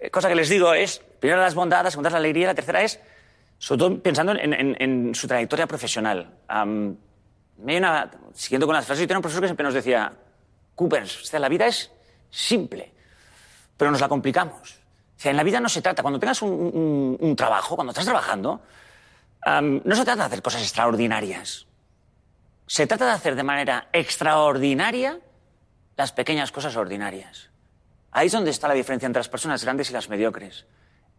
eh, 0.00 0.10
cosa 0.10 0.28
que 0.28 0.34
les 0.34 0.48
digo 0.48 0.72
es, 0.74 0.98
primero 1.20 1.40
las 1.40 1.54
bondades, 1.54 1.92
segunda 1.92 2.10
la 2.10 2.16
alegría, 2.16 2.48
la 2.48 2.54
tercera 2.54 2.82
es, 2.82 2.98
sobre 3.58 3.78
todo 3.78 3.98
pensando 4.02 4.32
en, 4.32 4.52
en- 4.54 4.76
en 4.80 5.14
su 5.14 5.28
trayectoria 5.28 5.66
profesional. 5.66 6.30
Am, 6.48 6.96
me 7.58 7.76
una- 7.78 8.10
siguiendo 8.34 8.66
con 8.66 8.74
las 8.74 8.86
frases, 8.86 9.02
yo 9.02 9.06
tenía 9.06 9.18
un 9.18 9.22
profesor 9.22 9.42
que 9.42 9.48
siempre 9.48 9.64
nos 9.64 9.74
decía, 9.74 10.12
Coopers, 10.74 11.22
o 11.22 11.24
sea, 11.24 11.38
la 11.38 11.48
vida 11.48 11.66
es 11.66 11.92
simple, 12.30 12.92
pero 13.76 13.90
nos 13.90 14.00
la 14.00 14.08
complicamos. 14.08 14.80
O 15.16 15.20
sea, 15.22 15.30
en 15.30 15.36
la 15.36 15.44
vida 15.44 15.60
no 15.60 15.68
se 15.68 15.82
trata, 15.82 16.02
cuando 16.02 16.18
tengas 16.18 16.42
un, 16.42 16.50
un- 16.50 17.16
un 17.20 17.36
trabajo, 17.36 17.76
cuando 17.76 17.90
estás 17.92 18.04
trabajando, 18.06 18.60
am, 19.42 19.80
no 19.84 19.94
se 19.94 20.04
trata 20.04 20.22
de 20.22 20.26
hacer 20.26 20.42
cosas 20.42 20.62
extraordinarias. 20.62 21.66
Se 22.72 22.86
trata 22.86 23.04
de 23.04 23.12
hacer 23.12 23.36
de 23.36 23.42
manera 23.42 23.88
extraordinaria 23.92 25.20
las 25.94 26.10
pequeñas 26.12 26.52
cosas 26.52 26.74
ordinarias. 26.74 27.50
Ahí 28.10 28.28
es 28.28 28.32
donde 28.32 28.50
está 28.50 28.66
la 28.66 28.72
diferencia 28.72 29.04
entre 29.04 29.20
las 29.20 29.28
personas 29.28 29.62
grandes 29.62 29.90
y 29.90 29.92
las 29.92 30.08
mediocres. 30.08 30.64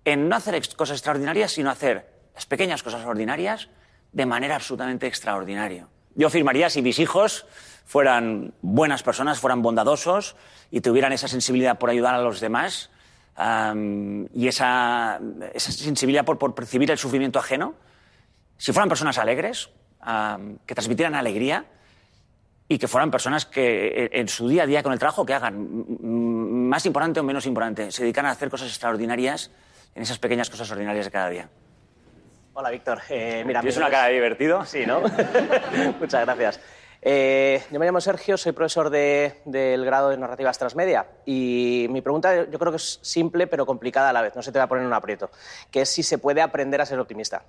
En 0.04 0.30
no 0.30 0.36
hacer 0.36 0.60
cosas 0.76 0.98
extraordinarias, 0.98 1.52
sino 1.52 1.70
hacer 1.70 2.12
las 2.34 2.48
pequeñas 2.48 2.82
cosas 2.82 3.06
ordinarias 3.06 3.70
de 4.14 4.26
manera 4.26 4.56
absolutamente 4.56 5.06
extraordinaria. 5.06 5.88
Yo 6.16 6.26
afirmaría 6.26 6.72
si 6.72 6.82
mis 6.82 6.98
hijos 6.98 7.46
fueran 7.86 8.56
buenas 8.64 9.04
personas, 9.04 9.40
fueran 9.40 9.62
bondadosos 9.62 10.36
y 10.72 10.82
tuvieran 10.82 11.14
esa 11.14 11.28
sensibilidad 11.28 11.78
por 11.78 11.92
ayudar 11.92 12.16
a 12.16 12.24
los 12.24 12.40
demás 12.40 12.90
y 13.38 14.48
esa, 14.48 15.20
sensibilidad 15.58 16.26
por 16.26 16.56
percibir 16.56 16.90
el 16.90 16.98
sufrimiento 16.98 17.38
ajeno, 17.38 17.76
si 18.58 18.72
fueran 18.72 18.90
personas 18.90 19.20
alegres, 19.20 19.70
que 20.66 20.76
transmitieran 20.76 21.16
alegría 21.16 21.66
y 22.68 22.78
que 22.80 22.88
fueran 22.88 23.12
personas 23.12 23.46
que 23.46 23.88
eh, 24.06 24.10
en 24.14 24.28
su 24.28 24.48
día 24.48 24.64
a 24.64 24.66
día 24.66 24.82
con 24.84 24.94
el 24.94 25.00
trabajo 25.00 25.26
que 25.26 25.34
hagan, 25.34 25.68
más 26.70 26.86
importante 26.86 27.20
o 27.20 27.24
menos 27.24 27.46
importante, 27.46 27.92
se 27.92 28.04
dedican 28.04 28.26
a 28.26 28.32
hacer 28.32 28.50
cosas 28.50 28.70
extraordinarias 28.70 29.52
en 29.96 30.02
esas 30.04 30.18
pequeñas 30.18 30.50
cosas 30.50 30.72
ordinarias 30.72 31.06
de 31.06 31.12
cada 31.12 31.30
día. 31.30 31.50
Hola, 32.54 32.70
Víctor. 32.70 33.00
Eh, 33.10 33.44
mira, 33.46 33.62
¿Tienes 33.62 33.78
una 33.78 33.90
cara 33.90 34.08
de 34.08 34.14
divertido? 34.14 34.64
Sí, 34.66 34.86
¿no? 34.86 35.02
Muchas 36.00 36.26
gracias. 36.26 36.60
Eh, 37.06 37.62
yo 37.70 37.80
me 37.80 37.86
llamo 37.86 38.00
Sergio, 38.00 38.38
soy 38.38 38.54
profesor 38.54 38.90
de- 38.90 39.42
del 39.44 39.84
grado 39.84 40.10
de 40.10 40.18
Narrativas 40.18 40.58
Transmedia 40.58 41.06
y 41.26 41.88
mi 41.90 42.02
pregunta 42.02 42.46
yo 42.50 42.58
creo 42.58 42.72
que 42.72 42.78
es 42.78 43.00
simple 43.02 43.46
pero 43.48 43.66
complicada 43.66 44.10
a 44.10 44.14
la 44.14 44.22
vez, 44.22 44.36
no 44.38 44.42
se 44.42 44.54
te 44.54 44.58
va 44.60 44.66
a 44.66 44.68
poner 44.70 44.84
en 44.84 44.88
un 44.88 44.94
aprieto, 44.94 45.30
que 45.70 45.82
es 45.82 45.90
si 45.90 46.02
se 46.02 46.18
puede 46.18 46.42
aprender 46.42 46.80
a 46.80 46.86
ser 46.86 46.98
optimista. 47.00 47.44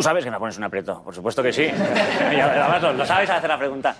Tú 0.00 0.04
sabes 0.04 0.24
que 0.24 0.30
me 0.30 0.38
pones 0.38 0.56
un 0.56 0.64
aprieto, 0.64 1.02
por 1.02 1.14
supuesto 1.14 1.42
que 1.42 1.52
sí. 1.52 1.64
Y 2.32 2.40
además 2.40 2.80
lo, 2.80 2.94
lo 2.94 3.04
sabes 3.04 3.28
hacer 3.28 3.50
la 3.50 3.58
pregunta. 3.58 3.94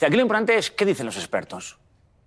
Aquí 0.00 0.16
lo 0.16 0.22
importante 0.22 0.58
es 0.58 0.72
qué 0.72 0.84
dicen 0.84 1.06
los 1.06 1.16
expertos. 1.16 1.78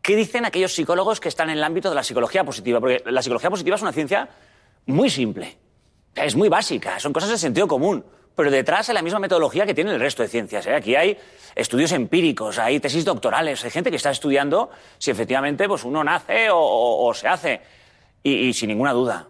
¿Qué 0.02 0.16
dicen 0.16 0.46
aquellos 0.46 0.74
psicólogos 0.74 1.20
que 1.20 1.28
están 1.28 1.50
en 1.50 1.58
el 1.58 1.64
ámbito 1.66 1.90
de 1.90 1.96
la 1.96 2.04
psicología 2.04 2.46
positiva? 2.46 2.80
Porque 2.80 3.04
la 3.06 3.22
psicología 3.22 3.50
positiva 3.50 3.76
es 3.76 3.82
una 3.82 3.92
ciencia 3.92 4.30
muy 4.86 5.10
simple. 5.10 5.58
Es 6.16 6.38
muy 6.38 6.48
básica, 6.48 7.02
son 7.02 7.12
cosas 7.12 7.32
de 7.32 7.38
sentido 7.38 7.68
común. 7.68 8.06
Pero 8.34 8.50
detrás 8.50 8.88
hay 8.88 8.96
la 8.96 9.02
misma 9.02 9.20
metodología 9.20 9.66
que 9.66 9.74
tiene 9.74 9.92
el 9.94 10.00
resto 10.00 10.24
de 10.24 10.30
ciencias. 10.30 10.66
¿eh? 10.66 10.74
Aquí 10.74 10.96
hay 10.96 11.18
estudios 11.54 11.92
empíricos, 11.92 12.60
hay 12.60 12.80
tesis 12.80 13.04
doctorales, 13.04 13.62
hay 13.66 13.72
gente 13.72 13.90
que 13.90 13.98
está 13.98 14.10
estudiando 14.12 14.70
si 15.00 15.12
efectivamente 15.12 15.68
pues, 15.68 15.84
uno 15.84 16.02
nace 16.02 16.50
o, 16.50 16.58
o- 16.58 17.10
o 17.10 17.14
se 17.14 17.28
hace. 17.28 17.60
Y, 18.24 18.36
y 18.48 18.54
sin 18.54 18.70
ninguna 18.70 18.94
duda, 18.94 19.28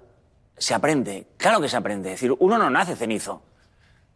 se 0.56 0.76
aprende. 0.76 1.26
Claro 1.38 1.60
que 1.60 1.68
se 1.68 1.78
aprende. 1.78 2.10
Es 2.14 2.22
decir, 2.22 2.36
uno 2.38 2.60
no 2.60 2.70
nace 2.70 2.96
cenizo. 2.96 3.42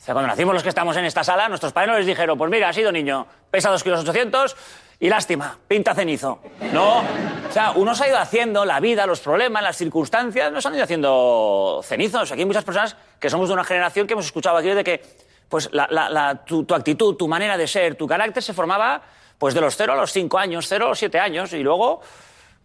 Sea, 0.05 0.13
cuando 0.13 0.27
nacimos 0.27 0.53
los 0.53 0.61
que 0.61 0.69
estamos 0.69 0.95
en 0.97 1.05
esta 1.05 1.23
sala, 1.23 1.49
nuestros 1.49 1.73
padres 1.73 1.91
no 1.91 1.97
les 1.97 2.05
dijeron, 2.05 2.37
pues 2.37 2.51
mira, 2.51 2.69
has 2.69 2.75
sido 2.75 2.91
niño, 2.91 3.25
pesa 3.49 3.71
2 3.71 3.81
kilos 3.83 4.01
800 4.01 4.55
y 4.99 5.09
lástima, 5.09 5.57
pinta 5.67 5.95
cenizo. 5.95 6.41
No, 6.71 6.99
o 6.99 7.51
sea, 7.51 7.71
uno 7.71 7.95
se 7.95 8.03
ha 8.03 8.07
ido 8.09 8.19
haciendo 8.19 8.65
la 8.65 8.79
vida, 8.79 9.07
los 9.07 9.19
problemas, 9.19 9.63
las 9.63 9.75
circunstancias, 9.77 10.51
nos 10.51 10.63
han 10.67 10.75
ido 10.75 10.83
haciendo 10.83 11.81
cenizos. 11.83 12.31
Aquí 12.31 12.41
hay 12.41 12.45
muchas 12.45 12.63
personas 12.63 12.95
que 13.19 13.31
somos 13.31 13.47
de 13.49 13.55
una 13.55 13.63
generación 13.63 14.05
que 14.05 14.13
hemos 14.13 14.27
escuchado 14.27 14.57
aquí 14.57 14.69
de 14.69 14.83
que 14.83 15.01
pues, 15.49 15.69
la- 15.73 15.87
la- 15.89 16.09
la- 16.09 16.45
tu, 16.45 16.65
tu 16.65 16.75
actitud, 16.75 17.15
tu 17.15 17.27
manera 17.27 17.57
de 17.57 17.67
ser, 17.67 17.95
tu 17.95 18.05
carácter 18.07 18.43
se 18.43 18.53
formaba 18.53 19.01
pues, 19.39 19.55
de 19.55 19.61
los 19.61 19.75
0 19.75 19.93
a 19.93 19.95
los 19.95 20.11
5 20.11 20.37
años, 20.37 20.67
0 20.67 20.85
a 20.85 20.89
los 20.89 20.99
7 20.99 21.19
años, 21.19 21.51
y 21.53 21.63
luego, 21.63 22.01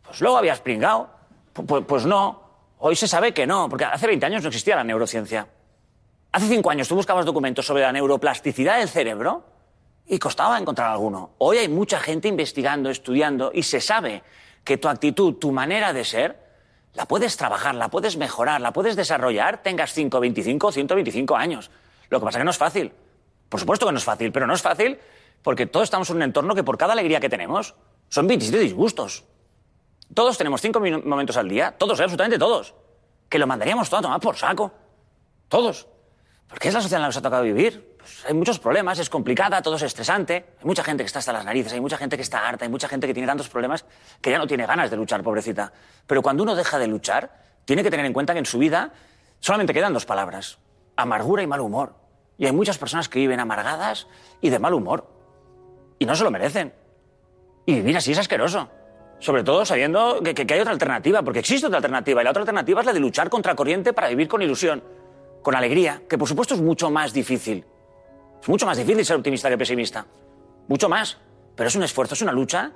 pues 0.04 0.20
luego 0.20 0.36
habías 0.36 0.60
pringado. 0.60 1.08
Pu- 1.54 1.64
pu- 1.66 1.86
pues 1.86 2.04
no, 2.04 2.42
hoy 2.80 2.96
se 2.96 3.08
sabe 3.08 3.32
que 3.32 3.46
no, 3.46 3.66
porque 3.70 3.86
hace 3.86 4.06
20 4.06 4.26
años 4.26 4.42
no 4.42 4.48
existía 4.48 4.76
la 4.76 4.84
neurociencia. 4.84 5.46
Hace 6.32 6.46
cinco 6.46 6.70
años 6.70 6.86
tú 6.86 6.94
buscabas 6.94 7.26
documentos 7.26 7.66
sobre 7.66 7.82
la 7.82 7.92
neuroplasticidad 7.92 8.78
del 8.78 8.88
cerebro 8.88 9.44
y 10.06 10.18
costaba 10.18 10.58
encontrar 10.58 10.90
alguno. 10.90 11.30
Hoy 11.38 11.58
hay 11.58 11.68
mucha 11.68 11.98
gente 11.98 12.28
investigando, 12.28 12.88
estudiando 12.88 13.50
y 13.52 13.64
se 13.64 13.80
sabe 13.80 14.22
que 14.62 14.76
tu 14.76 14.88
actitud, 14.88 15.34
tu 15.34 15.50
manera 15.50 15.92
de 15.92 16.04
ser, 16.04 16.38
la 16.94 17.06
puedes 17.06 17.36
trabajar, 17.36 17.74
la 17.74 17.88
puedes 17.88 18.16
mejorar, 18.16 18.60
la 18.60 18.72
puedes 18.72 18.94
desarrollar, 18.94 19.62
tengas 19.62 19.92
5, 19.92 20.20
25 20.20 20.66
o 20.68 20.72
125 20.72 21.36
años. 21.36 21.70
Lo 22.10 22.20
que 22.20 22.24
pasa 22.24 22.38
es 22.38 22.40
que 22.40 22.44
no 22.44 22.50
es 22.50 22.58
fácil. 22.58 22.92
Por 23.48 23.58
supuesto 23.58 23.86
que 23.86 23.92
no 23.92 23.98
es 23.98 24.04
fácil, 24.04 24.30
pero 24.30 24.46
no 24.46 24.54
es 24.54 24.62
fácil 24.62 24.98
porque 25.42 25.66
todos 25.66 25.84
estamos 25.84 26.10
en 26.10 26.16
un 26.16 26.22
entorno 26.22 26.54
que 26.54 26.62
por 26.62 26.78
cada 26.78 26.92
alegría 26.92 27.18
que 27.18 27.28
tenemos 27.28 27.74
son 28.08 28.28
27 28.28 28.62
disgustos. 28.62 29.24
Todos 30.14 30.38
tenemos 30.38 30.60
cinco 30.60 30.80
momentos 30.80 31.36
al 31.36 31.48
día, 31.48 31.72
todos, 31.76 31.98
absolutamente 32.00 32.38
todos, 32.38 32.74
que 33.28 33.38
lo 33.38 33.46
mandaríamos 33.46 33.88
todo 33.88 33.98
a 33.98 34.02
tomar 34.02 34.20
por 34.20 34.36
saco. 34.36 34.72
Todos. 35.48 35.88
Porque 36.50 36.68
es 36.68 36.74
la 36.74 36.80
sociedad 36.80 36.98
en 36.98 37.02
la 37.02 37.06
que 37.06 37.08
nos 37.08 37.16
ha 37.16 37.22
tocado 37.22 37.42
vivir. 37.44 37.96
Pues 37.98 38.24
hay 38.26 38.34
muchos 38.34 38.58
problemas, 38.58 38.98
es 38.98 39.08
complicada, 39.08 39.62
todo 39.62 39.76
es 39.76 39.82
estresante. 39.82 40.46
Hay 40.58 40.64
mucha 40.64 40.82
gente 40.82 41.02
que 41.04 41.06
está 41.06 41.20
hasta 41.20 41.32
las 41.32 41.44
narices, 41.44 41.72
hay 41.72 41.80
mucha 41.80 41.96
gente 41.96 42.16
que 42.16 42.22
está 42.22 42.46
harta, 42.48 42.64
hay 42.64 42.70
mucha 42.70 42.88
gente 42.88 43.06
que 43.06 43.14
tiene 43.14 43.26
tantos 43.26 43.48
problemas 43.48 43.84
que 44.20 44.30
ya 44.30 44.38
no 44.38 44.46
tiene 44.46 44.66
ganas 44.66 44.90
de 44.90 44.96
luchar, 44.96 45.22
pobrecita. 45.22 45.72
Pero 46.06 46.22
cuando 46.22 46.42
uno 46.42 46.54
deja 46.56 46.78
de 46.78 46.88
luchar, 46.88 47.30
tiene 47.64 47.82
que 47.82 47.90
tener 47.90 48.04
en 48.06 48.12
cuenta 48.12 48.32
que 48.32 48.40
en 48.40 48.46
su 48.46 48.58
vida 48.58 48.92
solamente 49.38 49.72
quedan 49.72 49.92
dos 49.92 50.06
palabras: 50.06 50.58
amargura 50.96 51.42
y 51.42 51.46
mal 51.46 51.60
humor. 51.60 51.94
Y 52.36 52.46
hay 52.46 52.52
muchas 52.52 52.78
personas 52.78 53.08
que 53.08 53.18
viven 53.20 53.38
amargadas 53.38 54.06
y 54.40 54.50
de 54.50 54.58
mal 54.58 54.74
humor. 54.74 55.06
Y 55.98 56.06
no 56.06 56.16
se 56.16 56.24
lo 56.24 56.30
merecen. 56.30 56.72
Y 57.66 57.74
vivir 57.74 57.96
así 57.96 58.12
es 58.12 58.18
asqueroso. 58.18 58.70
Sobre 59.18 59.44
todo 59.44 59.66
sabiendo 59.66 60.20
que, 60.22 60.34
que- 60.34 60.46
que 60.46 60.54
hay 60.54 60.60
otra 60.60 60.72
alternativa, 60.72 61.22
porque 61.22 61.40
existe 61.40 61.66
otra 61.66 61.76
alternativa. 61.76 62.22
Y 62.22 62.24
la 62.24 62.30
otra 62.30 62.40
alternativa 62.40 62.80
es 62.80 62.86
la 62.86 62.94
de 62.94 63.00
luchar 63.00 63.28
contra 63.28 63.54
corriente 63.54 63.92
para 63.92 64.08
vivir 64.08 64.26
con 64.26 64.40
ilusión, 64.40 64.82
con 65.42 65.54
alegría, 65.54 66.02
que 66.08 66.18
por 66.18 66.28
supuesto 66.28 66.54
es 66.54 66.60
mucho 66.60 66.90
más 66.90 67.12
difícil. 67.12 67.64
Es 68.40 68.48
mucho 68.48 68.66
más 68.66 68.78
difícil 68.78 69.04
ser 69.04 69.16
optimista 69.16 69.48
que 69.48 69.58
pesimista. 69.58 70.06
Mucho 70.68 70.88
más. 70.88 71.18
Pero 71.54 71.68
es 71.68 71.74
un 71.74 71.82
esfuerzo, 71.82 72.14
es 72.14 72.22
una 72.22 72.32
lucha 72.32 72.72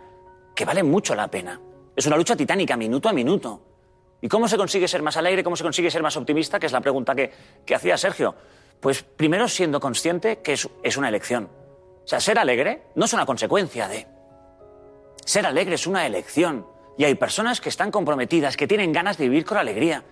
que 0.54 0.64
vale 0.64 0.82
mucho 0.82 1.14
la 1.14 1.28
pena. 1.28 1.60
Es 1.96 2.06
una 2.06 2.16
lucha 2.16 2.36
titánica, 2.36 2.76
minuto 2.76 3.08
a 3.08 3.12
minuto. 3.12 3.62
¿Y 4.20 4.28
cómo 4.28 4.48
se 4.48 4.56
consigue 4.56 4.88
ser 4.88 5.02
más 5.02 5.16
alegre? 5.16 5.44
¿Cómo 5.44 5.56
se 5.56 5.62
consigue 5.62 5.90
ser 5.90 6.02
más 6.02 6.16
optimista? 6.16 6.58
Que 6.58 6.66
es 6.66 6.72
la 6.72 6.80
pregunta 6.80 7.14
que, 7.14 7.32
que 7.64 7.74
hacía 7.74 7.96
Sergio. 7.96 8.34
Pues 8.80 9.02
primero 9.02 9.48
siendo 9.48 9.80
consciente 9.80 10.40
que 10.40 10.54
es, 10.54 10.68
es 10.82 10.96
una 10.96 11.08
elección. 11.08 11.48
O 12.04 12.06
sea, 12.06 12.20
ser 12.20 12.38
alegre 12.38 12.82
no 12.94 13.06
es 13.06 13.12
una 13.12 13.26
consecuencia 13.26 13.88
de... 13.88 14.06
Ser 15.24 15.46
alegre 15.46 15.76
es 15.76 15.86
una 15.86 16.06
elección. 16.06 16.66
Y 16.98 17.04
hay 17.04 17.14
personas 17.14 17.60
que 17.60 17.68
están 17.68 17.90
comprometidas, 17.90 18.56
que 18.56 18.66
tienen 18.66 18.92
ganas 18.92 19.16
de 19.16 19.28
vivir 19.28 19.44
con 19.44 19.58
alegría. 19.58 20.04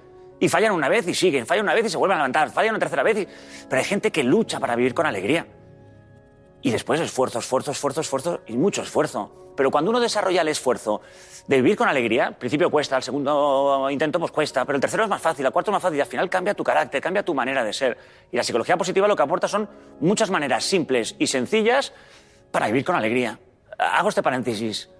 Y 0.43 0.49
fallan 0.49 0.73
una 0.73 0.89
vez 0.89 1.07
y 1.07 1.15
siguen, 1.15 1.47
fallan 1.47 1.67
una 1.67 1.73
vez 1.75 1.87
y 1.87 1.89
se 1.89 1.97
vuelven 1.97 2.17
a 2.17 2.23
levantar, 2.23 2.51
fallan 2.51 2.71
una 2.71 2.81
tercera 2.81 3.05
vez 3.05 3.17
y... 3.17 3.29
Pero 3.69 3.79
hay 3.79 3.85
gente 3.85 4.11
que 4.11 4.25
lucha 4.25 4.59
para 4.59 4.75
vivir 4.75 4.93
con 4.93 5.07
alegría. 5.07 5.47
Y 6.63 6.73
después 6.73 6.99
esfuerzo, 6.99 7.39
esfuerzo, 7.39 7.71
esfuerzo, 7.71 8.01
esfuerzo 8.01 8.41
y 8.49 8.57
mucho 8.57 8.83
esfuerzo. 8.83 9.53
Pero 9.57 9.71
cuando 9.71 9.93
uno 9.93 10.01
desarrolla 10.01 10.41
el 10.41 10.49
esfuerzo 10.49 11.01
de 11.47 11.57
vivir 11.63 11.77
con 11.77 11.89
alegría, 11.89 12.27
al 12.27 12.39
principio 12.39 12.73
cuesta, 12.73 12.97
al 12.97 13.05
segundo 13.05 13.89
intento 13.89 14.19
pues 14.19 14.33
cuesta, 14.33 14.65
pero 14.65 14.75
el 14.75 14.81
tercero 14.81 15.05
es 15.05 15.09
más 15.09 15.23
fácil, 15.23 15.47
el 15.47 15.53
cuarto 15.53 15.71
es 15.71 15.75
más 15.75 15.83
fácil 15.83 15.99
y 15.99 16.01
al 16.01 16.09
final 16.09 16.29
cambia 16.29 16.55
tu 16.55 16.65
carácter, 16.65 17.01
cambia 17.01 17.25
tu 17.25 17.35
manera 17.35 17.63
de 17.63 17.73
ser. 17.73 17.97
Y 18.33 18.37
la 18.37 18.43
psicología 18.43 18.77
positiva 18.77 19.07
lo 19.07 19.15
que 19.15 19.23
aporta 19.23 19.47
son 19.47 19.71
muchas 20.01 20.29
maneras 20.29 20.65
simples 20.65 21.15
y 21.21 21.29
sencillas 21.29 21.93
para 22.51 22.67
vivir 22.67 22.85
con 22.85 22.97
alegría. 22.97 23.39
Hago 23.79 24.09
este 24.09 24.25
paréntesis. 24.25 24.91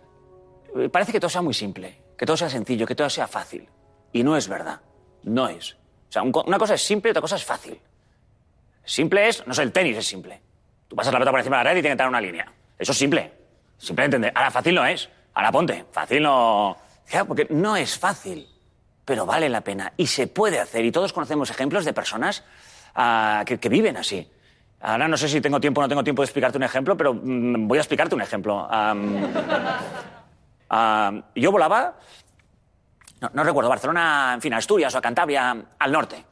Parece 0.93 1.11
que 1.11 1.19
todo 1.19 1.31
sea 1.31 1.43
muy 1.43 1.55
simple, 1.55 2.01
que 2.17 2.27
todo 2.27 2.37
sea 2.37 2.49
sencillo, 2.49 2.87
que 2.87 2.95
todo 2.95 3.11
sea 3.11 3.27
fácil. 3.27 3.69
Y 4.13 4.23
no 4.23 4.37
es 4.37 4.47
verdad. 4.47 4.83
No 5.25 5.49
es. 5.49 5.73
O 5.73 6.13
sea, 6.13 6.23
una 6.23 6.59
cosa 6.59 6.75
es 6.75 6.83
simple 6.83 7.09
y 7.09 7.13
otra 7.13 7.23
cosa 7.23 7.37
es 7.37 7.45
fácil. 7.45 7.81
Simple 8.85 9.29
es, 9.29 9.47
no 9.47 9.55
sé, 9.55 9.63
el 9.63 9.73
tenis 9.73 9.97
es 9.97 10.07
simple. 10.07 10.41
Tú 10.89 10.97
pasas 10.97 11.13
la 11.13 11.19
pelota 11.19 11.31
por 11.31 11.41
encima 11.41 11.59
de 11.59 11.65
la 11.65 11.71
red 11.71 11.79
y 11.79 11.83
tiene 11.83 11.89
que 11.89 11.93
entrar 11.93 12.07
en 12.07 12.11
una 12.11 12.21
línea. 12.21 12.53
Eso 12.79 12.93
es 12.93 12.99
simple. 12.99 13.33
Simple 13.79 14.03
de 14.03 14.07
entender. 14.07 14.33
Ahora, 14.35 14.51
fácil 14.51 14.75
no 14.75 14.85
es. 14.85 15.09
Ahora 15.35 15.53
ponte. 15.53 15.87
Fácil 15.91 16.23
no. 16.23 16.77
Porque 17.27 17.47
no 17.51 17.77
es 17.77 17.99
fácil, 17.99 18.47
pero 19.05 19.25
vale 19.25 19.49
la 19.49 19.61
pena. 19.63 19.93
Y 19.97 20.07
se 20.07 20.27
puede 20.27 20.61
hacer. 20.61 20.85
Y 20.85 20.93
todos 20.93 21.13
conocemos 21.13 21.51
ejemplos 21.51 21.85
de 21.85 21.93
personas 21.93 22.45
ah, 22.95 23.45
que, 23.47 23.59
que 23.59 23.69
viven 23.69 23.97
así. 23.97 24.29
Ahora 24.81 25.07
no 25.07 25.17
sé 25.17 25.29
si 25.29 25.41
tengo 25.41 25.61
tiempo 25.61 25.81
o 25.81 25.85
no 25.85 25.89
tengo 25.89 26.03
tiempo 26.03 26.23
de 26.23 26.27
explicarte 26.27 26.59
un 26.59 26.65
ejemplo, 26.65 26.97
pero 26.97 27.15
mm, 27.15 27.69
voy 27.69 27.79
a 27.79 27.81
explicarte 27.81 28.17
un 28.17 28.21
ejemplo. 28.21 28.69
Yo 31.37 31.53
volaba, 31.53 31.99
no, 33.33 33.45
recuerdo, 33.45 33.69
Barcelona, 33.69 34.33
en 34.35 34.41
fin, 34.41 34.53
a 34.55 34.57
Asturias 34.57 34.95
o 34.95 34.99
a 34.99 35.01
Cantabria, 35.01 35.57
al 35.79 35.93
norte. 35.93 36.25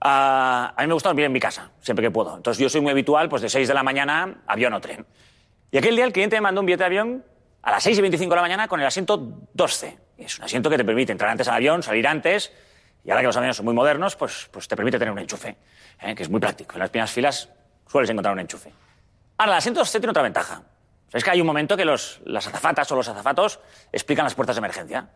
Ah, 0.00 0.72
a 0.76 0.82
mí 0.82 0.88
me 0.88 0.94
gusta 0.94 1.10
dormir 1.10 1.26
en 1.26 1.32
mi 1.32 1.40
casa, 1.40 1.70
siempre 1.80 2.04
que 2.04 2.10
puedo. 2.10 2.36
Entonces 2.36 2.60
yo 2.60 2.68
soy 2.68 2.80
muy 2.80 2.90
habitual, 2.90 3.28
pues 3.28 3.42
de 3.42 3.48
6 3.48 3.68
de 3.68 3.74
la 3.74 3.82
mañana, 3.82 4.42
avión 4.46 4.72
o 4.72 4.80
tren. 4.80 5.06
Y 5.70 5.78
aquel 5.78 5.94
día 5.94 6.04
el 6.04 6.12
cliente 6.12 6.36
me 6.36 6.40
mandó 6.40 6.60
un 6.60 6.66
billete 6.66 6.82
de 6.82 6.86
avión 6.86 7.24
a 7.62 7.70
las 7.70 7.82
6 7.82 7.98
y 7.98 8.00
25 8.00 8.30
de 8.30 8.36
la 8.36 8.42
mañana 8.42 8.66
con 8.66 8.80
el 8.80 8.86
asiento 8.86 9.18
12. 9.52 9.98
Es 10.18 10.38
un 10.38 10.44
asiento 10.44 10.70
que 10.70 10.76
te 10.76 10.84
permite 10.84 11.12
entrar 11.12 11.30
antes 11.30 11.46
al 11.48 11.54
avión, 11.54 11.82
salir 11.82 12.06
antes, 12.06 12.52
y 13.04 13.10
ahora 13.10 13.22
que 13.22 13.26
los 13.26 13.36
aviones 13.36 13.56
son 13.56 13.64
muy 13.64 13.74
modernos, 13.74 14.16
pues, 14.16 14.48
pues 14.50 14.68
te 14.68 14.76
permite 14.76 14.98
tener 14.98 15.12
un 15.12 15.18
enchufe, 15.18 15.56
¿eh? 16.00 16.14
que 16.14 16.22
es 16.22 16.30
muy 16.30 16.40
práctico. 16.40 16.74
En 16.74 16.80
las 16.80 16.90
primeras 16.90 17.10
filas 17.10 17.48
sueles 17.86 18.10
encontrar 18.10 18.34
un 18.34 18.40
enchufe. 18.40 18.72
Ahora, 19.38 19.52
el 19.52 19.58
asiento 19.58 19.80
12 19.80 20.00
tiene 20.00 20.10
otra 20.10 20.22
ventaja. 20.22 20.62
Es 21.12 21.24
que 21.24 21.30
hay 21.30 21.40
un 21.40 21.46
momento 21.46 21.76
que 21.76 21.84
los, 21.84 22.20
las 22.24 22.46
azafatas 22.46 22.90
o 22.92 22.96
los 22.96 23.08
azafatos 23.08 23.60
explican 23.90 24.24
las 24.24 24.34
puertas 24.34 24.56
de 24.56 24.60
emergencia. 24.60 25.08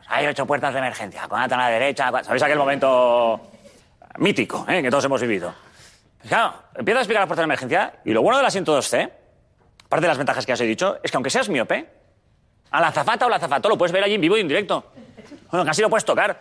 Pues 0.00 0.08
hay 0.10 0.26
ocho 0.26 0.46
puertas 0.46 0.72
de 0.72 0.78
emergencia, 0.78 1.28
con 1.28 1.38
a 1.38 1.46
la 1.46 1.68
derecha. 1.68 2.10
¿Sabéis 2.22 2.42
aquel 2.42 2.56
momento 2.56 3.38
mítico 4.16 4.64
¿eh? 4.66 4.80
que 4.80 4.88
todos 4.88 5.04
hemos 5.04 5.20
vivido? 5.20 5.52
Pues 6.18 6.30
claro, 6.30 6.54
empieza 6.74 7.00
a 7.00 7.02
explicar 7.02 7.20
las 7.20 7.28
puertas 7.28 7.42
de 7.42 7.44
emergencia 7.44 7.92
y 8.04 8.12
lo 8.12 8.22
bueno 8.22 8.38
del 8.38 8.46
asiento 8.46 8.76
2C, 8.78 9.10
aparte 9.84 10.02
de 10.02 10.08
las 10.08 10.16
ventajas 10.16 10.46
que 10.46 10.50
ya 10.50 10.54
os 10.54 10.60
he 10.62 10.66
dicho, 10.66 10.98
es 11.02 11.10
que 11.10 11.16
aunque 11.18 11.28
seas 11.28 11.50
miope, 11.50 11.86
a 12.70 12.80
la 12.80 12.88
azafata 12.88 13.26
o 13.26 13.28
la 13.28 13.36
azafato 13.36 13.68
lo 13.68 13.76
puedes 13.76 13.92
ver 13.92 14.02
allí 14.02 14.14
en 14.14 14.22
vivo 14.22 14.38
y 14.38 14.40
en 14.40 14.48
directo. 14.48 14.90
Bueno, 15.50 15.66
casi 15.66 15.82
lo 15.82 15.90
puedes 15.90 16.04
tocar. 16.06 16.40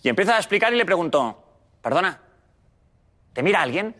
Y 0.00 0.08
empieza 0.08 0.36
a 0.36 0.38
explicar 0.38 0.72
y 0.72 0.76
le 0.76 0.84
pregunto, 0.84 1.42
perdona, 1.80 2.20
¿te 3.32 3.42
mira 3.42 3.62
alguien? 3.62 3.96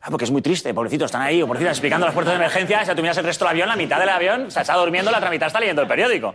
Ah, 0.00 0.08
porque 0.08 0.24
es 0.24 0.30
muy 0.30 0.40
triste, 0.40 0.72
pobrecito, 0.72 1.04
están 1.04 1.20
ahí, 1.20 1.42
o 1.42 1.46
pobrecita, 1.46 1.70
explicando 1.70 2.06
las 2.06 2.14
puertas 2.14 2.32
de 2.32 2.36
emergencia, 2.36 2.80
o 2.80 2.84
sea, 2.86 2.94
tú 2.94 3.02
miras 3.02 3.18
el 3.18 3.24
resto 3.24 3.44
del 3.44 3.50
avión, 3.50 3.68
la 3.68 3.76
mitad 3.76 4.00
del 4.00 4.08
avión, 4.08 4.46
o 4.46 4.50
sea, 4.50 4.62
está 4.62 4.74
durmiendo, 4.74 5.10
la 5.10 5.18
otra 5.18 5.28
mitad 5.28 5.48
está 5.48 5.60
leyendo 5.60 5.82
el 5.82 5.88
periódico. 5.88 6.34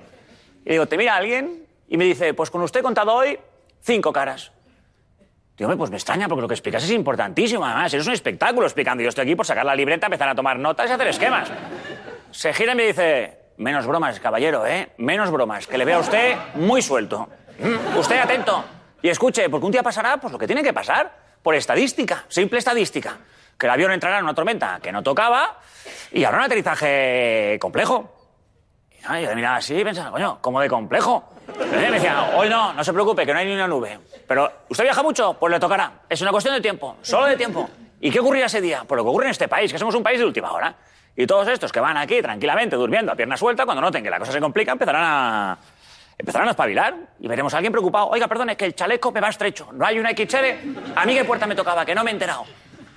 Y 0.66 0.72
digo, 0.72 0.88
¿te 0.88 0.98
mira 0.98 1.16
alguien? 1.16 1.66
Y 1.88 1.98
me 1.98 2.06
dice, 2.06 2.34
pues 2.34 2.50
con 2.50 2.62
usted 2.64 2.80
he 2.80 2.84
contado 2.84 3.14
hoy 3.14 3.40
cinco 3.82 4.12
caras. 4.12 4.52
Digo, 5.58 5.76
pues 5.78 5.90
me 5.90 5.96
extraña, 5.96 6.28
porque 6.28 6.42
lo 6.42 6.48
que 6.48 6.56
explicas 6.56 6.84
es 6.84 6.92
importantísimo, 6.92 7.64
además, 7.66 7.94
eres 7.94 8.08
un 8.08 8.14
espectáculo 8.14 8.66
explicando, 8.66 9.02
y 9.02 9.06
yo 9.06 9.10
estoy 9.10 9.24
aquí 9.24 9.36
por 9.36 9.46
sacar 9.46 9.66
la 9.66 9.74
libreta, 9.76 10.08
empezar 10.08 10.28
a 10.28 10.36
tomar 10.36 10.60
notas 10.60 10.90
y 10.90 10.94
hacer 10.94 11.08
esquemas. 11.08 11.50
Se 12.32 12.52
gira 12.54 12.74
y 12.74 12.76
me 12.76 12.88
dice, 12.88 13.40
menos 13.58 13.86
bromas, 13.88 14.20
caballero, 14.20 14.66
¿eh? 14.66 14.90
Menos 14.98 15.32
bromas, 15.32 15.68
que 15.68 15.78
le 15.78 15.86
vea 15.86 15.96
a 15.96 16.00
usted 16.00 16.36
muy 16.56 16.82
suelto. 16.82 17.30
Mm, 17.60 17.98
Usted 17.98 18.20
atento 18.20 18.66
y 19.02 19.08
escuche, 19.08 19.50
porque 19.50 19.66
un 19.66 19.72
día 19.72 19.84
pasará 19.84 20.18
pues 20.18 20.34
lo 20.34 20.40
que 20.40 20.48
tiene 20.48 20.62
que 20.62 20.74
pasar, 20.74 21.14
por 21.42 21.56
estadística, 21.56 22.26
simple 22.28 22.60
estadística. 22.60 23.18
Que 23.58 23.68
el 23.68 23.72
avión 23.72 23.94
entrará 23.94 24.18
en 24.18 24.26
una 24.26 24.34
tormenta 24.34 24.80
que 24.82 24.92
no 24.92 25.04
tocaba 25.04 25.60
y 26.12 26.26
habrá 26.26 26.40
un 26.40 26.46
aterrizaje 26.46 27.58
complejo. 27.62 28.25
Y 29.06 29.08
ah, 29.12 29.22
yo 29.22 29.30
le 29.30 29.36
miraba 29.36 29.58
así 29.58 29.76
y 29.76 29.84
pensaba, 29.84 30.10
coño, 30.10 30.40
¿cómo 30.42 30.60
de 30.60 30.68
complejo? 30.68 31.24
Y 31.48 31.76
me 31.76 31.92
decía, 31.92 32.32
hoy 32.36 32.50
no, 32.50 32.74
no 32.74 32.84
se 32.84 32.92
preocupe, 32.92 33.24
que 33.24 33.34
no 33.34 33.40
hay 33.40 33.46
ni 33.46 33.54
una 33.54 33.68
nube. 33.68 34.00
Pero, 34.28 34.52
¿usted 34.68 34.84
viaja 34.84 35.04
mucho? 35.04 35.34
Pues 35.34 35.52
le 35.54 35.60
tocará. 35.60 35.92
Es 36.10 36.20
una 36.22 36.32
cuestión 36.32 36.56
de 36.56 36.62
tiempo, 36.62 36.98
solo 37.04 37.28
de 37.28 37.38
tiempo. 37.38 37.70
¿Y 38.02 38.10
qué 38.10 38.20
ocurrirá 38.20 38.48
ese 38.48 38.62
día? 38.62 38.84
Pues 38.88 38.98
lo 38.98 39.04
que 39.04 39.10
ocurre 39.10 39.26
en 39.26 39.32
este 39.32 39.48
país, 39.48 39.72
que 39.72 39.78
somos 39.78 39.94
un 39.94 40.02
país 40.02 40.18
de 40.18 40.26
última 40.26 40.52
hora. 40.52 40.74
Y 41.16 41.28
todos 41.28 41.48
estos 41.48 41.72
que 41.72 41.80
van 41.80 41.98
aquí 41.98 42.20
tranquilamente, 42.20 42.76
durmiendo 42.76 43.12
a 43.12 43.16
pierna 43.16 43.38
suelta, 43.38 43.64
cuando 43.64 43.82
noten 43.82 44.04
que 44.04 44.10
la 44.10 44.18
cosa 44.18 44.32
se 44.32 44.42
complica, 44.42 44.72
empezarán 44.72 45.04
a, 45.04 45.58
empezarán 46.18 46.48
a 46.48 46.52
espabilar. 46.52 46.96
Y 47.20 47.28
veremos 47.28 47.54
a 47.54 47.58
alguien 47.58 47.72
preocupado. 47.72 48.08
Oiga, 48.10 48.28
perdone, 48.28 48.58
que 48.58 48.66
el 48.66 48.74
chaleco 48.74 49.12
me 49.12 49.22
va 49.22 49.30
estrecho. 49.30 49.70
¿No 49.72 49.86
hay 49.86 50.00
una 50.00 50.10
XL? 50.10 50.96
¿A 50.96 51.06
mí 51.06 51.14
qué 51.14 51.24
puerta 51.24 51.46
me 51.46 51.54
tocaba? 51.54 51.86
Que 51.86 51.94
no 51.94 52.04
me 52.04 52.10
he 52.10 52.14
enterado. 52.14 52.46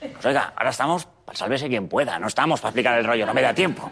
Pues 0.01 0.25
oiga, 0.27 0.53
ahora 0.57 0.71
estamos 0.71 1.07
para 1.25 1.37
sálvese 1.37 1.69
quien 1.69 1.89
pueda, 1.89 2.19
no 2.19 2.27
estamos 2.29 2.61
para 2.61 2.71
explicar 2.71 2.99
el 2.99 3.05
rollo, 3.05 3.27
no 3.27 3.35
me 3.35 3.43
da 3.43 3.53
tiempo. 3.55 3.91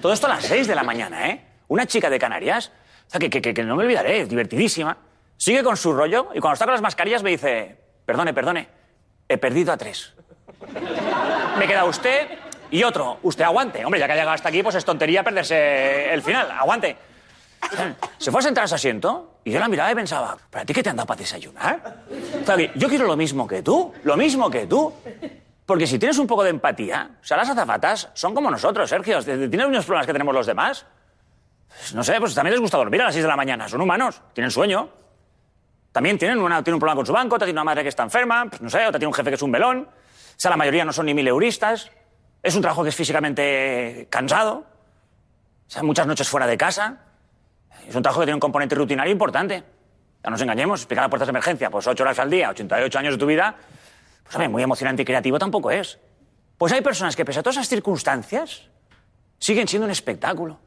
Todo 0.00 0.12
esto 0.12 0.26
a 0.26 0.30
las 0.30 0.44
6 0.44 0.66
de 0.66 0.74
la 0.74 0.82
mañana, 0.82 1.28
¿eh? 1.28 1.44
Una 1.68 1.86
chica 1.86 2.10
de 2.10 2.18
Canarias, 2.18 2.70
o 3.06 3.10
sea, 3.10 3.18
que- 3.20 3.30
que 3.30 3.62
no 3.64 3.76
me 3.76 3.84
olvidaré, 3.84 4.20
es 4.22 4.28
divertidísima, 4.28 4.96
sigue 5.36 5.62
con 5.62 5.76
su 5.76 5.92
rollo 5.92 6.28
y 6.34 6.40
cuando 6.40 6.54
está 6.54 6.64
con 6.66 6.72
las 6.72 6.82
mascarillas 6.82 7.22
me 7.22 7.30
dice, 7.30 7.76
perdone, 8.04 8.32
perdone, 8.34 8.68
he 9.28 9.38
perdido 9.38 9.72
a 9.72 9.76
tres. 9.76 10.12
Me 11.58 11.66
queda 11.66 11.84
usted 11.84 12.28
y 12.70 12.82
otro, 12.84 13.18
usted 13.22 13.44
aguante. 13.44 13.84
Hombre, 13.84 14.00
ya 14.00 14.06
que 14.06 14.12
ha 14.12 14.16
llegado 14.16 14.32
hasta 14.34 14.48
aquí, 14.48 14.62
pues 14.62 14.74
es 14.74 14.84
tontería 14.84 15.22
perderse 15.22 16.12
el 16.12 16.22
final, 16.22 16.50
aguante. 16.50 16.96
Se 18.18 18.30
fue 18.30 18.40
a 18.40 18.42
sentar 18.42 18.64
a 18.64 18.68
su 18.68 18.74
asiento 18.74 19.38
y 19.44 19.52
yo 19.52 19.58
la 19.58 19.68
miraba 19.68 19.90
y 19.90 19.94
pensaba, 19.94 20.36
¿para 20.50 20.64
ti 20.64 20.72
qué 20.72 20.82
te 20.82 20.90
han 20.90 20.96
dado 20.96 21.06
para 21.06 21.18
desayunar? 21.18 22.04
O 22.42 22.46
sea, 22.46 22.56
yo 22.74 22.88
quiero 22.88 23.06
lo 23.06 23.16
mismo 23.16 23.46
que 23.46 23.62
tú, 23.62 23.92
lo 24.04 24.16
mismo 24.16 24.50
que 24.50 24.66
tú. 24.66 24.92
Porque 25.64 25.86
si 25.86 25.98
tienes 25.98 26.18
un 26.18 26.26
poco 26.26 26.42
de 26.42 26.50
empatía, 26.50 27.10
o 27.20 27.24
sea, 27.24 27.36
las 27.36 27.48
azafatas 27.48 28.10
son 28.14 28.34
como 28.34 28.50
nosotros, 28.50 28.90
Sergio. 28.90 29.22
Tienen 29.22 29.50
mismos 29.50 29.84
problemas 29.84 30.06
que 30.06 30.12
tenemos 30.12 30.34
los 30.34 30.46
demás. 30.46 30.84
Pues, 31.68 31.94
no 31.94 32.02
sé, 32.04 32.18
pues 32.18 32.34
también 32.34 32.52
les 32.52 32.60
gusta 32.60 32.76
dormir 32.76 33.00
a 33.02 33.06
las 33.06 33.14
6 33.14 33.24
de 33.24 33.28
la 33.28 33.36
mañana. 33.36 33.68
Son 33.68 33.80
humanos, 33.80 34.20
tienen 34.34 34.50
sueño. 34.50 34.88
También 35.92 36.18
tienen, 36.18 36.38
una, 36.38 36.58
un 36.58 36.64
problema 36.64 36.94
con 36.96 37.06
su 37.06 37.12
banco, 37.12 37.36
otra 37.36 37.46
tiene 37.46 37.58
una 37.58 37.64
madre 37.64 37.82
que 37.82 37.90
está 37.90 38.02
enferma, 38.02 38.46
pues 38.48 38.62
no 38.62 38.70
sé, 38.70 38.78
otra 38.86 38.98
tiene 38.98 39.08
un 39.08 39.12
jefe 39.12 39.30
que 39.30 39.34
es 39.34 39.42
un 39.42 39.50
melón. 39.50 39.86
O 39.88 40.34
sea, 40.36 40.50
la 40.50 40.56
mayoría 40.56 40.84
no 40.84 40.92
son 40.92 41.06
ni 41.06 41.14
mileuristas. 41.14 41.90
Es 42.42 42.56
un 42.56 42.62
trabajo 42.62 42.82
que 42.82 42.88
es 42.88 42.96
físicamente 42.96 44.08
cansado. 44.10 44.64
O 45.66 45.70
sea, 45.70 45.82
muchas 45.82 46.06
noches 46.06 46.28
fuera 46.28 46.46
de 46.46 46.56
casa. 46.56 46.98
Es 47.86 47.94
un 47.94 48.02
trabajo 48.02 48.20
que 48.20 48.26
tiene 48.26 48.34
un 48.34 48.40
componente 48.40 48.74
rutinario 48.74 49.12
importante. 49.12 49.62
Ya 50.22 50.30
nos 50.30 50.40
engañemos, 50.40 50.80
explicar 50.80 51.04
las 51.04 51.10
puertas 51.10 51.26
de 51.26 51.30
emergencia, 51.30 51.70
pues 51.70 51.86
8 51.86 52.02
horas 52.02 52.18
al 52.18 52.30
día, 52.30 52.50
88 52.50 52.98
años 52.98 53.14
de 53.14 53.18
tu 53.18 53.26
vida, 53.26 53.56
pues 54.22 54.34
hombre, 54.36 54.48
muy 54.48 54.62
emocionante 54.62 55.02
y 55.02 55.04
creativo 55.04 55.38
tampoco 55.38 55.70
es. 55.70 55.98
Pues 56.56 56.72
hay 56.72 56.80
personas 56.80 57.16
que, 57.16 57.24
pese 57.24 57.40
a 57.40 57.42
todas 57.42 57.56
esas 57.56 57.68
circunstancias, 57.68 58.68
siguen 59.38 59.66
siendo 59.66 59.86
un 59.86 59.90
espectáculo. 59.90 60.60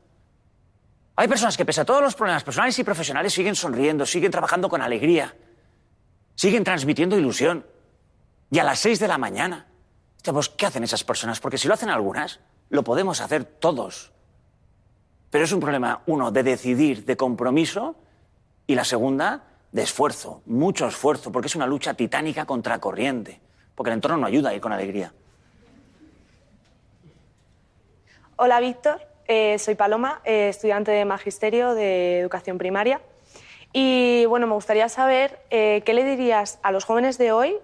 Hay 1.16 1.30
personas 1.30 1.56
que, 1.56 1.64
pese 1.64 1.82
a 1.82 1.86
todos 1.86 2.02
los 2.02 2.16
problemas 2.16 2.44
personales 2.44 2.78
y 2.78 2.84
profesionales, 2.84 3.34
siguen 3.34 3.56
sonriendo, 3.56 4.06
siguen 4.06 4.32
trabajando 4.32 4.68
con 4.68 4.82
alegría, 4.82 5.34
siguen 6.36 6.66
transmitiendo 6.66 7.18
ilusión. 7.18 7.66
Y 8.52 8.60
a 8.60 8.66
las 8.66 8.80
6 8.80 9.00
de 9.00 9.08
la 9.08 9.18
mañana, 9.18 9.68
pues, 10.24 10.50
¿qué 10.50 10.66
hacen 10.66 10.84
esas 10.84 11.06
personas? 11.06 11.40
Porque 11.40 11.58
si 11.58 11.70
lo 11.70 11.74
hacen 11.74 11.90
algunas, 11.90 12.42
lo 12.70 12.84
podemos 12.84 13.22
hacer 13.22 13.46
todos. 13.46 14.12
Pero 15.36 15.44
es 15.44 15.52
un 15.52 15.60
problema, 15.60 16.02
uno, 16.06 16.32
de 16.32 16.44
decidir, 16.44 17.04
de 17.04 17.18
compromiso, 17.18 17.98
y 18.68 18.74
la 18.74 18.86
segunda, 18.86 19.44
de 19.70 19.82
esfuerzo, 19.82 20.42
mucho 20.46 20.88
esfuerzo, 20.88 21.30
porque 21.30 21.48
es 21.48 21.56
una 21.58 21.68
lucha 21.68 21.94
titánica 21.94 22.46
contra 22.46 22.80
corriente, 22.80 23.42
porque 23.76 23.90
el 23.90 23.96
entorno 23.96 24.16
no 24.16 24.28
ayuda 24.28 24.52
a 24.52 24.54
ir 24.54 24.62
con 24.62 24.72
alegría. 24.72 25.12
Hola 28.38 28.62
Víctor, 28.62 29.02
Eh, 29.28 29.60
soy 29.60 29.76
Paloma, 29.76 30.22
eh, 30.24 30.48
estudiante 30.48 30.92
de 30.92 31.04
Magisterio 31.04 31.74
de 31.74 32.22
Educación 32.22 32.58
Primaria. 32.58 33.02
Y 33.74 34.26
bueno, 34.28 34.48
me 34.48 34.54
gustaría 34.54 34.88
saber 34.88 35.38
eh, 35.50 35.82
qué 35.86 35.94
le 35.94 36.06
dirías 36.06 36.60
a 36.64 36.72
los 36.72 36.86
jóvenes 36.86 37.18
de 37.18 37.34
hoy 37.34 37.58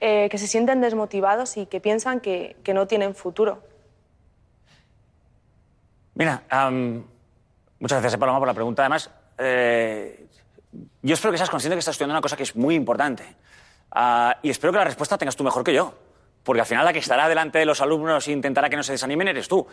que 0.00 0.38
se 0.38 0.46
sienten 0.46 0.80
desmotivados 0.80 1.58
y 1.58 1.66
que 1.66 1.80
piensan 1.80 2.20
que 2.20 2.56
no 2.72 2.86
tienen 2.86 3.14
futuro. 3.14 3.62
Mira, 6.14 6.44
am, 6.48 7.02
muchas 7.80 7.96
gracias, 7.96 8.14
eh, 8.14 8.18
Paloma, 8.18 8.38
por 8.38 8.48
la 8.48 8.54
pregunta. 8.54 8.82
Además, 8.82 9.10
eh, 9.36 10.26
yo 11.02 11.14
espero 11.14 11.32
que 11.32 11.38
seas 11.38 11.50
consciente 11.50 11.74
que 11.74 11.80
estás 11.80 11.94
estudiando 11.94 12.14
una 12.14 12.20
cosa 12.20 12.36
que 12.36 12.44
es 12.44 12.54
muy 12.54 12.74
importante. 12.74 13.24
Ah, 13.90 14.36
y 14.42 14.50
espero 14.50 14.72
que 14.72 14.78
la 14.78 14.84
respuesta 14.84 15.18
tengas 15.18 15.36
tú 15.36 15.42
mejor 15.42 15.64
que 15.64 15.74
yo, 15.74 15.94
porque 16.42 16.60
al 16.60 16.66
final 16.66 16.84
la 16.84 16.92
que 16.92 17.00
estará 17.00 17.28
delante 17.28 17.58
de 17.58 17.64
los 17.64 17.80
alumnos 17.80 18.26
e 18.28 18.32
intentará 18.32 18.70
que 18.70 18.76
no 18.76 18.82
se 18.82 18.92
desanimen 18.92 19.28
eres 19.28 19.48
tú. 19.48 19.66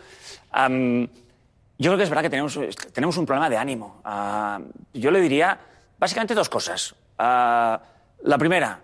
yo 0.54 1.90
creo 1.90 1.96
que 1.96 2.02
es 2.02 2.10
verdad 2.10 2.22
que 2.22 2.30
tenemos, 2.30 2.58
tenemos 2.92 3.16
un 3.16 3.26
problema 3.26 3.48
de 3.48 3.56
ánimo. 3.56 4.00
Ah, 4.04 4.60
yo 4.94 5.10
le 5.10 5.20
diría 5.20 5.58
básicamente 5.98 6.34
dos 6.34 6.48
cosas. 6.48 6.94
Ah, 7.18 7.80
la 8.24 8.38
primera, 8.38 8.80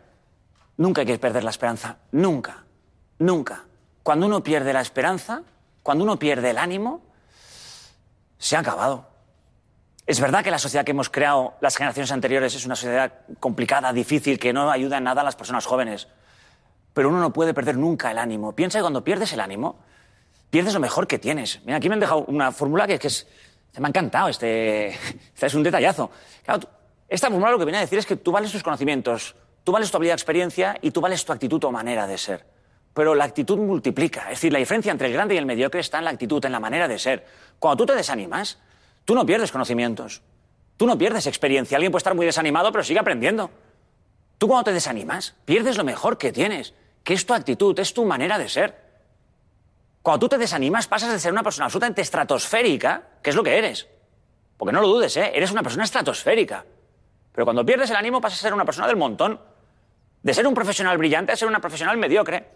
nunca 0.77 1.01
hay 1.01 1.07
que 1.07 1.19
perder 1.19 1.43
la 1.43 1.51
esperanza. 1.51 1.97
Nunca. 2.13 2.65
Nunca. 3.19 3.65
Cuando 4.05 4.27
uno 4.27 4.43
pierde 4.43 4.73
la 4.73 4.81
esperanza, 4.81 5.43
cuando 5.83 6.05
uno 6.05 6.19
pierde 6.19 6.51
el 6.51 6.59
ánimo, 6.59 7.08
se 8.39 8.57
ha 8.57 8.61
acabado. 8.61 9.07
Es 10.07 10.21
verdad 10.21 10.43
que 10.43 10.51
la 10.51 10.59
sociedad 10.59 10.85
que 10.85 10.93
hemos 10.93 11.11
creado 11.11 11.55
las 11.61 11.77
generaciones 11.77 12.11
anteriores 12.13 12.55
es 12.55 12.65
una 12.65 12.77
sociedad 12.77 13.13
complicada, 13.41 13.93
difícil, 13.93 14.39
que 14.39 14.55
no 14.55 14.71
ayuda 14.71 14.97
en 14.97 15.05
nada 15.05 15.21
a 15.21 15.25
las 15.25 15.37
personas 15.37 15.67
jóvenes. 15.67 16.09
Pero 16.95 17.11
uno 17.11 17.21
no 17.21 17.33
puede 17.33 17.53
perder 17.53 17.77
nunca 17.77 18.11
el 18.11 18.19
ánimo. 18.19 18.55
Piensa 18.55 18.79
que 18.79 18.83
cuando 18.83 19.05
pierdes 19.05 19.33
el 19.35 19.41
ánimo, 19.41 19.79
pierdes 20.49 20.73
lo 20.73 20.81
mejor 20.81 21.07
que 21.07 21.19
tienes. 21.19 21.61
Mira, 21.65 21.77
aquí 21.77 21.89
me 21.89 21.95
han 21.95 22.01
dejado 22.01 22.25
una 22.29 22.53
fórmula 22.53 22.87
que, 22.87 22.99
que 22.99 23.09
es, 23.09 23.27
me 23.79 23.87
ha 23.87 23.89
encantado. 23.91 24.29
Este, 24.29 24.89
este, 25.35 25.47
es 25.47 25.55
un 25.55 25.63
detallazo. 25.63 26.11
esta 27.09 27.29
fórmula 27.29 27.51
lo 27.51 27.59
que 27.59 27.67
viene 27.67 27.79
a 27.79 27.83
decir 27.83 27.99
es 27.99 28.07
que 28.07 28.17
tú 28.17 28.33
vales 28.33 28.51
tus 28.51 28.63
conocimientos, 28.63 29.37
tú 29.63 29.73
vales 29.73 29.91
tu 29.91 29.99
habilidad 29.99 30.15
de 30.15 30.21
experiencia 30.21 30.79
y 30.81 30.91
tú 30.91 31.03
vales 31.03 31.23
tu 31.25 31.33
actitud 31.33 31.63
o 31.65 31.71
manera 31.71 32.07
de 32.07 32.17
ser. 32.17 32.58
Pero 32.95 33.15
la 33.15 33.25
actitud 33.25 33.59
multiplica. 33.59 34.23
Es 34.23 34.39
decir, 34.41 34.53
la 34.53 34.59
diferencia 34.59 34.91
entre 34.93 35.09
el 35.09 35.13
grande 35.13 35.35
y 35.35 35.39
el 35.39 35.47
mediocre 35.47 35.81
está 35.81 35.99
en 35.99 36.05
la 36.05 36.11
actitud, 36.11 36.45
en 36.45 36.53
la 36.53 36.61
manera 36.61 36.89
de 36.89 36.99
ser. 36.99 37.27
Cuando 37.59 37.85
tú 37.85 37.87
te 37.87 37.95
desanimas, 37.95 38.59
Tú 39.09 39.15
no 39.15 39.25
pierdes 39.25 39.51
conocimientos. 39.51 40.21
Tú 40.77 40.87
no 40.87 40.99
pierdes 40.99 41.27
experiencia. 41.27 41.79
Alguien 41.79 41.91
puede 41.91 42.01
estar 42.01 42.15
muy 42.15 42.27
desanimado, 42.27 42.71
pero 42.71 42.85
sigue 42.85 42.99
aprendiendo. 42.99 43.51
Tú 44.37 44.49
cuando 44.49 44.65
te 44.65 44.75
desanimas, 44.75 45.35
pierdes 45.47 45.79
lo 45.79 45.85
mejor 45.85 46.19
que 46.19 46.31
tienes, 46.31 46.75
que 47.05 47.15
es 47.15 47.25
tu 47.25 47.33
actitud, 47.33 47.79
es 47.79 47.95
tu 47.95 48.05
manera 48.05 48.37
de 48.37 48.51
ser. 48.51 48.77
Cuando 50.03 50.21
tú 50.21 50.29
te 50.29 50.37
desanimas, 50.37 50.87
pasas 50.89 51.11
de 51.11 51.19
ser 51.19 51.33
una 51.33 51.43
persona 51.43 51.65
absolutamente 51.65 52.03
estratosférica, 52.03 53.03
que 53.23 53.31
es 53.31 53.37
lo 53.37 53.43
que 53.43 53.57
eres. 53.57 53.89
Porque 54.59 54.75
no 54.75 54.83
lo 54.83 54.89
dudes, 54.89 55.17
¿eh? 55.17 55.33
Eres 55.35 55.53
una 55.53 55.63
persona 55.63 55.85
estratosférica. 55.85 56.67
Pero 57.33 57.47
cuando 57.47 57.65
pierdes 57.65 57.89
el 57.89 57.97
ánimo, 57.97 58.21
pasas 58.21 58.41
a 58.41 58.43
ser 58.43 58.53
una 58.53 58.67
persona 58.67 58.89
del 58.89 58.97
montón. 58.97 59.41
De 60.23 60.35
ser 60.35 60.47
un 60.47 60.53
profesional 60.53 60.99
brillante 60.99 61.33
a 61.33 61.37
ser 61.37 61.49
una 61.49 61.61
profesional 61.61 61.97
mediocre 61.97 62.47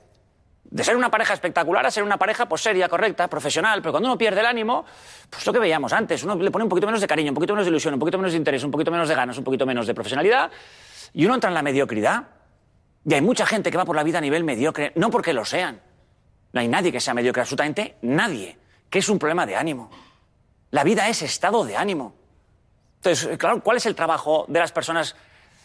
de 0.73 0.83
ser 0.83 0.97
una 0.97 1.11
pareja 1.11 1.35
espectacular 1.35 1.85
a 1.85 1.91
ser 1.91 2.03
una 2.03 2.17
pareja 2.17 2.47
pues 2.49 2.63
seria, 2.63 2.89
correcta, 2.89 3.29
profesional, 3.29 3.83
pero 3.83 3.93
cuando 3.93 4.09
uno 4.09 4.17
pierde 4.17 4.41
el 4.41 4.47
ánimo, 4.47 4.87
pues 5.29 5.45
lo 5.47 5.53
que 5.53 5.59
veíamos 5.59 5.93
antes, 5.93 6.25
uno 6.25 6.35
le 6.35 6.51
pone 6.51 6.65
un 6.65 6.71
poquito 6.71 6.87
menos 6.87 6.99
de 6.99 7.07
cariño, 7.07 7.29
un 7.29 7.35
poquito 7.35 7.53
menos 7.53 7.67
de 7.67 7.71
ilusión, 7.71 7.93
un 7.93 8.01
poquito 8.01 8.17
menos 8.17 8.33
de 8.33 8.39
interés, 8.39 8.65
un 8.65 8.71
poquito 8.71 8.91
menos 8.91 9.07
de 9.07 9.15
ganas, 9.15 9.37
un 9.37 9.45
poquito 9.45 9.67
menos 9.67 9.87
de 9.87 9.93
profesionalidad, 9.93 10.51
y 11.13 11.27
uno 11.27 11.35
entra 11.35 11.51
en 11.51 11.55
la 11.55 11.61
mediocridad. 11.61 12.25
Y 13.05 13.13
hay 13.13 13.21
mucha 13.21 13.45
gente 13.45 13.71
que 13.71 13.77
va 13.77 13.85
por 13.85 13.97
la 13.97 14.03
vida 14.03 14.17
a 14.17 14.23
nivel 14.23 14.45
mediocre, 14.45 14.93
no 14.95 15.11
porque 15.11 15.35
lo 15.35 15.45
sean. 15.45 15.79
No 16.55 16.61
hay 16.61 16.69
nadie 16.69 16.91
que 16.91 17.01
sea 17.01 17.13
mediocre, 17.13 17.43
absolutamente 17.43 17.97
nadie, 18.01 18.57
que 18.89 19.01
es 19.01 19.09
un 19.11 19.19
problema 19.19 19.45
de 19.45 19.57
ánimo. 19.57 19.91
La 20.71 20.85
vida 20.85 21.07
es 21.07 21.21
estado 21.21 21.67
de 21.67 21.77
ánimo. 21.77 22.15
Entonces, 22.97 23.37
claro, 23.37 23.63
¿cuál 23.63 23.77
es 23.77 23.85
el 23.85 23.95
trabajo 23.95 24.47
de 24.49 24.59
las 24.59 24.73
personas 24.73 25.17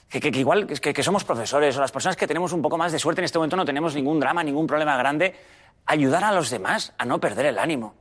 que, 0.09 0.29
igual 0.39 0.67
que, 0.67 1.03
somos 1.03 1.23
profesores 1.23 1.75
o 1.77 1.81
las 1.81 1.91
personas 1.91 2.15
que 2.15 2.27
tenemos 2.27 2.53
un 2.53 2.61
poco 2.61 2.77
más 2.77 2.91
de 2.91 2.99
suerte 2.99 3.21
en 3.21 3.25
este 3.25 3.37
momento 3.37 3.57
no 3.57 3.65
tenemos 3.65 3.93
ningún 3.93 4.19
drama, 4.19 4.43
ningún 4.43 4.65
problema 4.65 4.95
grande, 4.97 5.35
ayudar 5.85 6.23
a 6.23 6.31
los 6.31 6.49
demás 6.49 6.93
a 6.97 7.05
no 7.05 7.19
perder 7.19 7.47
el 7.47 7.59
ánimo. 7.59 7.93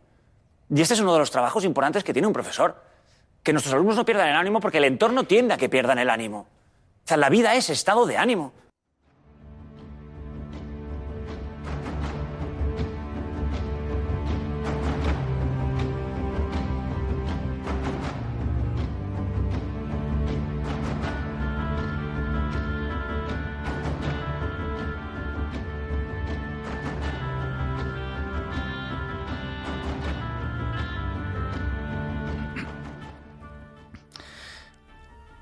Y 0.73 0.81
este 0.81 0.95
es 0.95 1.01
uno 1.01 1.13
de 1.13 1.19
los 1.19 1.31
trabajos 1.31 1.65
importantes 1.65 2.05
que 2.05 2.13
tiene 2.13 2.27
un 2.27 2.33
profesor. 2.33 2.83
Que 3.43 3.53
nuestros 3.53 3.75
alumnos 3.75 3.97
no 3.97 4.05
pierdan 4.05 4.29
el 4.29 4.37
ánimo 4.37 4.61
porque 4.61 4.79
el 4.79 4.85
entorno 4.85 5.25
tiende 5.25 5.55
a 5.55 5.57
que 5.57 5.69
pierdan 5.69 5.99
el 5.99 6.11
ánimo. 6.11 6.39
O 6.39 7.09
sea, 7.09 7.17
la 7.17 7.29
vida 7.29 7.55
es 7.55 7.71
estado 7.71 8.07
de 8.07 8.17
ánimo. 8.17 8.53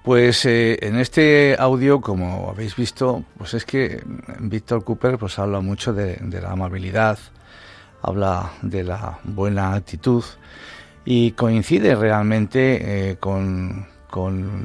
Pues 0.04 0.44
eh, 0.44 0.76
en 0.82 0.96
este 0.96 1.56
audio, 1.58 2.02
como 2.02 2.50
habéis 2.50 2.76
visto, 2.76 3.24
pues 3.38 3.54
es 3.54 3.64
que 3.64 4.04
Víctor 4.38 4.84
Cooper 4.84 5.16
pues 5.16 5.38
habla 5.38 5.60
mucho 5.60 5.94
de, 5.94 6.18
la 6.42 6.50
amabilidad, 6.50 7.18
habla 8.02 8.52
de 8.60 8.84
la 8.84 9.18
buena 9.24 9.72
actitud 9.72 10.22
y 11.06 11.30
coincide 11.30 11.94
realmente 11.94 13.12
eh, 13.12 13.16
con, 13.16 13.86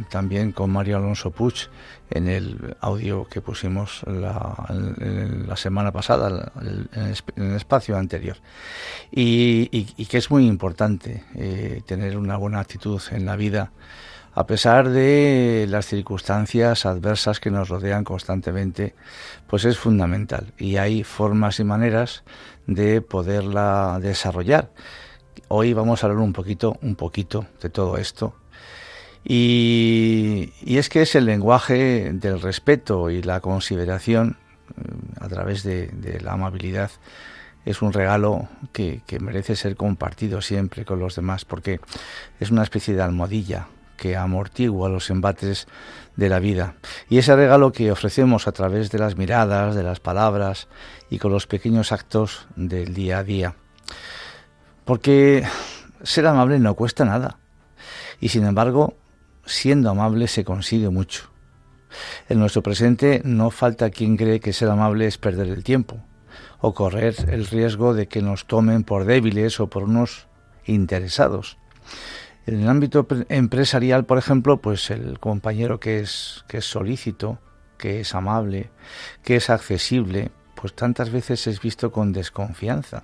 también 0.09 0.51
con 0.51 0.71
Mario 0.71 0.97
Alonso 0.97 1.31
Puig 1.31 1.69
en 2.09 2.27
el 2.27 2.75
audio 2.81 3.23
que 3.23 3.39
pusimos 3.39 4.03
la, 4.07 5.55
semana 5.55 5.93
pasada, 5.93 6.51
en 6.61 7.15
el, 7.37 7.55
espacio 7.55 7.95
anterior. 7.95 8.35
Y, 9.09 9.85
que 10.03 10.17
es 10.17 10.29
muy 10.29 10.45
importante 10.45 11.23
eh, 11.35 11.81
tener 11.85 12.17
una 12.17 12.35
buena 12.35 12.59
actitud 12.59 13.01
en 13.11 13.25
la 13.25 13.37
vida 13.37 13.71
a 14.39 14.47
pesar 14.47 14.87
de 14.87 15.65
las 15.67 15.85
circunstancias 15.85 16.85
adversas 16.85 17.41
que 17.41 17.51
nos 17.51 17.67
rodean 17.67 18.05
constantemente, 18.05 18.95
pues 19.47 19.65
es 19.65 19.77
fundamental 19.77 20.53
y 20.57 20.77
hay 20.77 21.03
formas 21.03 21.59
y 21.59 21.65
maneras 21.65 22.23
de 22.65 23.01
poderla 23.01 23.99
desarrollar. 24.01 24.71
Hoy 25.49 25.73
vamos 25.73 26.01
a 26.01 26.07
hablar 26.07 26.23
un 26.23 26.31
poquito, 26.31 26.77
un 26.81 26.95
poquito 26.95 27.47
de 27.61 27.69
todo 27.69 27.97
esto. 27.97 28.33
Y, 29.25 30.53
es 30.65 30.87
que 30.87 31.01
es 31.01 31.15
el 31.15 31.25
lenguaje 31.25 32.13
del 32.13 32.41
respeto 32.41 33.09
y 33.09 33.21
la 33.21 33.41
consideración 33.41 34.37
eh, 34.69 35.19
a 35.19 35.27
través 35.27 35.63
de, 35.63 35.91
la 36.23 36.31
amabilidad 36.31 36.91
es 37.65 37.81
un 37.81 37.91
regalo 37.91 38.47
que, 38.71 39.01
que, 39.05 39.19
merece 39.19 39.57
ser 39.57 39.75
compartido 39.75 40.39
siempre 40.39 40.85
con 40.85 40.97
los 40.97 41.17
demás 41.17 41.43
porque 41.43 41.81
es 42.39 42.51
una 42.51 42.63
especie 42.63 42.95
de 42.95 43.01
almohadilla 43.01 43.67
que 43.99 44.15
amortigua 44.15 44.89
los 44.89 45.09
embates 45.09 45.67
de 46.15 46.29
la 46.29 46.39
vida. 46.39 46.75
Y 47.09 47.17
ese 47.17 47.35
regalo 47.35 47.71
que 47.71 47.91
ofrecemos 47.91 48.47
a 48.47 48.51
través 48.51 48.89
de 48.89 48.99
las 48.99 49.17
miradas, 49.17 49.75
de 49.75 49.83
las 49.83 49.99
palabras 49.99 50.67
y 51.09 51.19
con 51.19 51.31
los 51.31 51.47
pequeños 51.47 51.91
actos 51.91 52.47
del 52.55 52.93
día 52.93 53.19
a 53.19 53.23
día. 53.23 53.55
Porque 54.85 55.43
ser 56.03 56.25
amable 56.25 56.59
no 56.59 56.73
cuesta 56.75 57.05
nada. 57.05 57.37
Y 58.19 58.29
sin 58.29 58.45
embargo, 58.45 58.95
siendo 59.45 59.89
amable 59.89 60.27
se 60.27 60.43
consigue 60.43 60.89
mucho. 60.89 61.29
En 62.27 62.39
nuestro 62.39 62.61
presente 62.61 63.21
no 63.23 63.51
falta 63.51 63.89
quien 63.89 64.17
cree 64.17 64.39
que 64.39 64.53
ser 64.53 64.69
amable 64.69 65.07
es 65.07 65.17
perder 65.17 65.47
el 65.47 65.63
tiempo 65.63 65.99
o 66.61 66.73
correr 66.73 67.15
el 67.29 67.47
riesgo 67.47 67.93
de 67.93 68.07
que 68.07 68.21
nos 68.21 68.45
tomen 68.45 68.83
por 68.83 69.05
débiles 69.05 69.59
o 69.59 69.67
por 69.67 69.83
unos 69.83 70.27
interesados. 70.65 71.57
En 72.49 72.61
el 72.61 72.67
ámbito 72.67 73.05
empresarial, 73.29 74.05
por 74.05 74.17
ejemplo, 74.17 74.57
pues 74.57 74.89
el 74.89 75.19
compañero 75.19 75.79
que 75.79 75.99
es, 75.99 76.43
que 76.47 76.57
es 76.57 76.65
solícito, 76.65 77.37
que 77.77 77.99
es 77.99 78.15
amable, 78.15 78.71
que 79.23 79.35
es 79.35 79.51
accesible, 79.51 80.31
pues 80.55 80.73
tantas 80.73 81.11
veces 81.11 81.45
es 81.45 81.61
visto 81.61 81.91
con 81.91 82.11
desconfianza. 82.11 83.03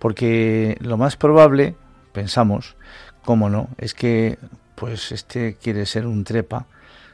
Porque 0.00 0.76
lo 0.80 0.96
más 0.96 1.16
probable, 1.16 1.76
pensamos, 2.12 2.74
cómo 3.24 3.48
no, 3.48 3.68
es 3.78 3.94
que 3.94 4.40
pues 4.74 5.12
este 5.12 5.54
quiere 5.62 5.86
ser 5.86 6.04
un 6.04 6.24
trepa 6.24 6.66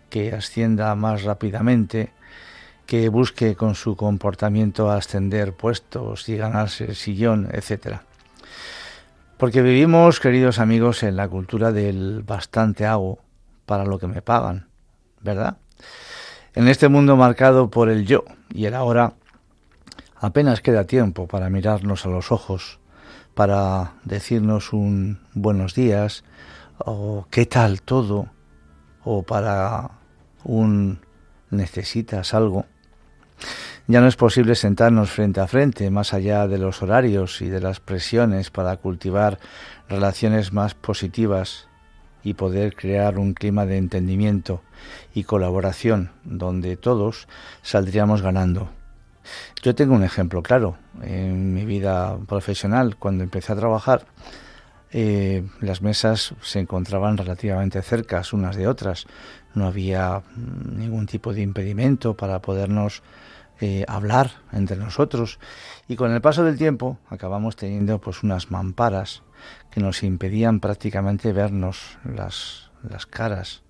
que 0.09 0.33
ascienda 0.33 0.95
más 0.95 1.23
rápidamente, 1.23 2.15
que 2.87 3.11
busque 3.11 3.57
con 3.57 3.75
su 3.75 3.95
comportamiento 3.95 4.91
ascender 4.91 5.53
puestos 5.53 6.31
y 6.31 6.39
ganarse 6.39 6.87
el 6.87 6.97
sillón, 6.97 7.51
etcétera. 7.53 8.08
Porque 9.39 9.63
vivimos, 9.63 10.19
queridos 10.19 10.59
amigos, 10.59 11.05
en 11.05 11.15
la 11.15 11.29
cultura 11.29 11.71
del 11.71 12.25
bastante 12.25 12.87
hago 12.87 13.21
para 13.67 13.85
lo 13.85 14.01
que 14.01 14.09
me 14.09 14.21
pagan, 14.21 14.67
¿verdad? 15.21 15.59
En 16.57 16.67
este 16.67 16.89
mundo 16.89 17.17
marcado 17.17 17.71
por 17.71 17.89
el 17.89 18.05
yo 18.05 18.25
y 18.53 18.65
el 18.65 18.75
ahora, 18.75 19.13
apenas 20.17 20.61
queda 20.61 20.85
tiempo 20.85 21.29
para 21.29 21.51
mirarnos 21.51 22.05
a 22.05 22.09
los 22.09 22.33
ojos, 22.33 22.81
para 23.35 23.93
decirnos 24.03 24.73
un 24.73 25.21
buenos 25.35 25.73
días, 25.73 26.25
o 26.79 27.29
qué 27.31 27.47
tal 27.47 27.81
todo, 27.81 28.27
o 29.05 29.23
para 29.23 29.93
un 30.43 30.99
necesitas 31.51 32.35
algo. 32.35 32.67
Ya 33.91 34.03
no 34.03 34.07
es 34.07 34.17
posible 34.17 34.55
sentarnos 34.55 35.11
frente 35.11 35.41
a 35.41 35.47
frente, 35.47 35.91
más 35.91 36.13
allá 36.13 36.47
de 36.47 36.59
los 36.59 36.83
horarios 36.83 37.41
y 37.41 37.49
de 37.49 37.59
las 37.59 37.81
presiones 37.81 38.51
para 38.51 38.77
cultivar 38.77 39.39
relaciones 39.89 40.53
más 40.53 40.75
positivas 40.75 41.69
y 42.23 42.35
poder 42.35 42.77
crear 42.77 43.19
un 43.19 43.33
clima 43.33 43.65
de 43.65 43.79
entendimiento 43.79 44.61
y 45.15 45.25
colaboración 45.25 46.11
donde 46.25 46.77
todos 46.77 47.29
saldríamos 47.63 48.21
ganando. 48.21 48.69
Yo 49.63 49.75
tengo 49.75 49.95
un 49.95 50.05
ejemplo 50.05 50.43
claro. 50.43 50.77
En 51.01 51.55
mi 51.55 51.65
vida 51.65 52.19
profesional, 52.27 52.97
cuando 52.97 53.25
empecé 53.25 53.55
a 53.55 53.57
trabajar, 53.57 54.05
eh, 54.91 55.47
las 55.61 55.81
mesas 55.81 56.35
se 56.43 56.61
encontraban 56.61 57.17
relativamente 57.17 57.81
cercas 57.81 58.35
unas 58.35 58.55
de 58.55 58.69
otras. 58.69 59.07
No 59.55 59.67
había 59.67 60.25
ningún 60.37 61.07
tipo 61.07 61.33
de 61.33 61.41
impedimento 61.41 62.19
para 62.19 62.43
podernos 62.43 63.03
eh, 63.61 63.85
hablar 63.89 64.31
entre 64.53 64.77
nosotros. 64.77 65.39
Y 65.89 65.97
con 65.97 66.13
el 66.13 66.21
paso 66.21 66.45
del 66.45 66.59
tiempo 66.59 66.99
acabamos 67.09 67.57
teniendo 67.57 68.01
pues 68.01 68.23
unas 68.23 68.51
mamparas 68.51 69.23
que 69.71 69.81
nos 69.81 70.03
impedían 70.03 70.61
prácticamente 70.61 71.33
vernos 71.33 71.99
las, 72.05 72.71
las 72.89 73.07
caras. 73.07 73.63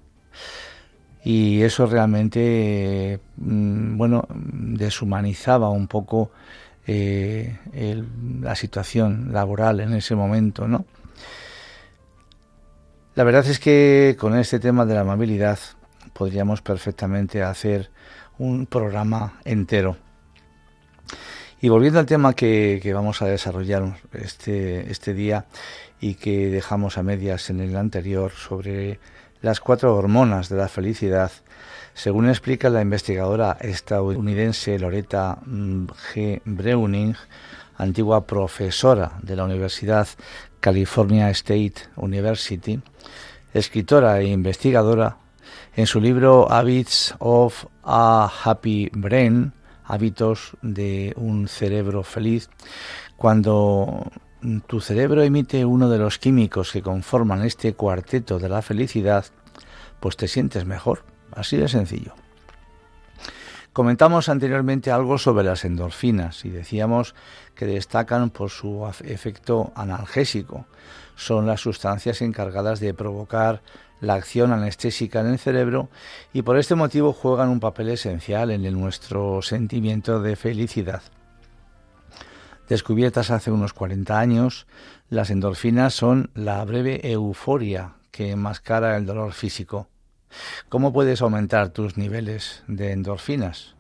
Y 1.25 1.63
eso 1.63 1.87
realmente, 1.87 3.21
mm, 3.37 3.97
bueno, 3.97 4.27
deshumanizaba 4.31 5.71
un 5.71 5.89
poco 5.89 6.31
eh, 6.87 7.59
la 8.41 8.55
situación 8.55 9.33
laboral 9.33 9.81
en 9.81 9.93
ese 9.95 10.15
momento, 10.15 10.67
¿no? 10.67 10.87
La 13.15 13.25
verdad 13.25 13.47
es 13.47 13.59
que 13.59 14.17
con 14.19 14.39
este 14.39 14.61
tema 14.61 14.87
de 14.87 14.95
la 14.95 15.01
amabilidad 15.01 15.59
podríamos 16.13 16.63
perfectamente 16.63 17.43
hacer 17.43 17.91
un 18.39 18.67
programa 18.67 19.41
entero. 19.45 19.97
Y 21.61 21.69
volviendo 21.69 21.99
al 21.99 22.07
tema 22.07 22.35
que, 22.35 22.81
vamos 22.95 23.21
a 23.21 23.27
desarrollar 23.27 23.99
este, 24.13 24.91
este 24.91 25.13
día 25.13 25.47
y 26.01 26.15
que 26.15 26.51
dejamos 26.51 26.99
a 26.99 27.03
medias 27.03 27.51
en 27.51 27.61
el 27.61 27.77
anterior 27.77 28.31
sobre 28.31 29.01
las 29.41 29.61
cuatro 29.61 29.97
hormonas 29.97 30.49
de 30.49 30.57
la 30.57 30.69
felicidad, 30.69 31.33
según 31.95 32.29
explica 32.29 32.71
la 32.71 32.81
investigadora 32.81 33.57
estadounidense 33.61 34.79
Loretta 34.79 35.39
G. 35.45 36.41
Breuning, 36.45 37.17
antigua 37.77 38.25
profesora 38.27 39.13
de 39.23 39.37
la 39.37 39.45
Universidad 39.45 40.07
California 40.61 41.31
State 41.31 41.75
University, 41.97 42.81
escritora 43.53 44.21
e 44.21 44.27
investigadora, 44.27 45.17
en 45.75 45.87
su 45.87 46.01
libro 46.01 46.51
Habits 46.51 47.15
of 47.19 47.67
a 47.91 48.31
Happy 48.45 48.91
Brain, 48.93 49.55
hábitos 49.85 50.53
de 50.61 51.15
un 51.17 51.49
cerebro 51.49 52.03
feliz, 52.03 52.51
cuando 53.17 54.13
tu 54.67 54.81
cerebro 54.81 55.23
emite 55.23 55.65
uno 55.65 55.89
de 55.89 55.99
los 55.99 56.19
químicos 56.19 56.71
que 56.71 56.83
conforman 56.83 57.43
este 57.45 57.73
cuarteto 57.73 58.39
de 58.39 58.51
la 58.51 58.61
felicidad, 58.61 59.25
pues 60.01 60.19
te 60.19 60.29
sientes 60.29 60.67
mejor, 60.67 61.03
así 61.35 61.57
de 61.57 61.67
sencillo. 61.67 62.13
Comentamos 63.73 64.29
anteriormente 64.29 64.91
algo 64.91 65.17
sobre 65.17 65.45
las 65.45 65.65
endorfinas 65.65 66.45
y 66.45 66.51
decíamos 66.51 67.15
que 67.55 67.65
destacan 67.65 68.29
por 68.31 68.51
su 68.51 68.87
efecto 69.05 69.73
analgésico. 69.75 70.67
Son 71.15 71.47
las 71.47 71.61
sustancias 71.61 72.21
encargadas 72.21 72.81
de 72.81 72.93
provocar 72.93 73.63
la 74.01 74.15
acción 74.15 74.53
anestésica 74.53 75.21
en 75.21 75.29
el 75.29 75.39
cerebro 75.39 75.89
y 76.33 76.43
por 76.43 76.59
este 76.59 76.75
motivo 76.75 77.13
juegan 77.13 77.49
un 77.49 77.61
papel 77.61 77.89
esencial 77.89 78.51
en 78.51 78.63
nuestro 78.79 79.43
sentimiento 79.43 80.21
de 80.21 80.37
felicidad. 80.37 81.03
Descubiertas 82.69 83.31
hace 83.31 83.51
unos 83.51 83.73
40 83.73 84.19
años, 84.19 84.67
las 85.09 85.31
endorfinas 85.31 85.95
son 85.95 86.31
la 86.35 86.63
breve 86.65 87.01
euforia 87.11 87.95
que 88.11 88.31
enmascara 88.31 88.97
el 88.97 89.07
dolor 89.07 89.33
físico. 89.33 89.89
¿Cómo 90.69 90.93
puedes 90.93 91.23
aumentar 91.23 91.71
tus 91.71 91.97
niveles 91.97 92.63
de 92.67 92.93
endorfinas? 92.93 93.75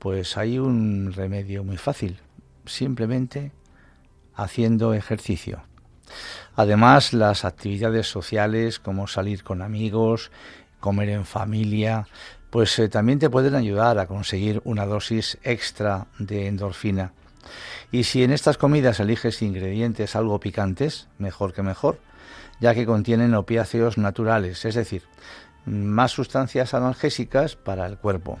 Pues 0.00 0.36
hay 0.36 0.58
un 0.58 1.12
remedio 1.12 1.62
muy 1.62 1.76
fácil, 1.76 2.18
simplemente 2.66 3.52
haciendo 4.34 4.94
ejercicio. 4.94 5.62
Además, 6.56 7.12
las 7.12 7.44
actividades 7.44 8.08
sociales 8.08 8.78
como 8.78 9.06
salir 9.06 9.42
con 9.42 9.62
amigos, 9.62 10.30
comer 10.80 11.08
en 11.10 11.24
familia, 11.24 12.06
pues 12.50 12.78
eh, 12.78 12.88
también 12.88 13.18
te 13.18 13.30
pueden 13.30 13.54
ayudar 13.54 13.98
a 13.98 14.06
conseguir 14.06 14.60
una 14.64 14.84
dosis 14.84 15.38
extra 15.42 16.06
de 16.18 16.48
endorfina. 16.48 17.12
Y 17.90 18.04
si 18.04 18.22
en 18.22 18.30
estas 18.30 18.58
comidas 18.58 19.00
eliges 19.00 19.42
ingredientes 19.42 20.16
algo 20.16 20.40
picantes, 20.40 21.08
mejor 21.18 21.52
que 21.52 21.62
mejor, 21.62 21.98
ya 22.60 22.74
que 22.74 22.86
contienen 22.86 23.34
opiáceos 23.34 23.98
naturales, 23.98 24.64
es 24.64 24.74
decir, 24.74 25.02
más 25.64 26.12
sustancias 26.12 26.74
analgésicas 26.74 27.56
para 27.56 27.86
el 27.86 27.96
cuerpo. 27.96 28.40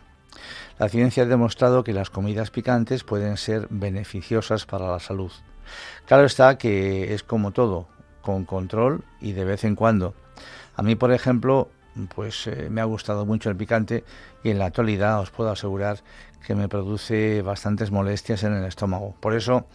La 0.78 0.88
ciencia 0.88 1.22
ha 1.22 1.26
demostrado 1.26 1.84
que 1.84 1.92
las 1.92 2.10
comidas 2.10 2.50
picantes 2.50 3.04
pueden 3.04 3.36
ser 3.36 3.66
beneficiosas 3.70 4.66
para 4.66 4.90
la 4.90 4.98
salud. 4.98 5.32
Claro 6.06 6.24
está 6.24 6.58
que 6.58 7.14
es 7.14 7.22
como 7.22 7.50
todo, 7.50 7.86
con 8.22 8.44
control 8.44 9.04
y 9.20 9.32
de 9.32 9.44
vez 9.44 9.64
en 9.64 9.76
cuando. 9.76 10.14
A 10.76 10.82
mí, 10.82 10.94
por 10.94 11.12
ejemplo, 11.12 11.68
pues 12.14 12.46
eh, 12.46 12.68
me 12.70 12.80
ha 12.80 12.84
gustado 12.84 13.26
mucho 13.26 13.50
el 13.50 13.56
picante 13.56 14.04
y 14.42 14.50
en 14.50 14.58
la 14.58 14.66
actualidad 14.66 15.20
os 15.20 15.30
puedo 15.30 15.50
asegurar 15.50 15.98
que 16.46 16.54
me 16.54 16.68
produce 16.68 17.42
bastantes 17.42 17.90
molestias 17.90 18.42
en 18.42 18.54
el 18.54 18.64
estómago. 18.64 19.14
Por 19.20 19.34
eso 19.34 19.66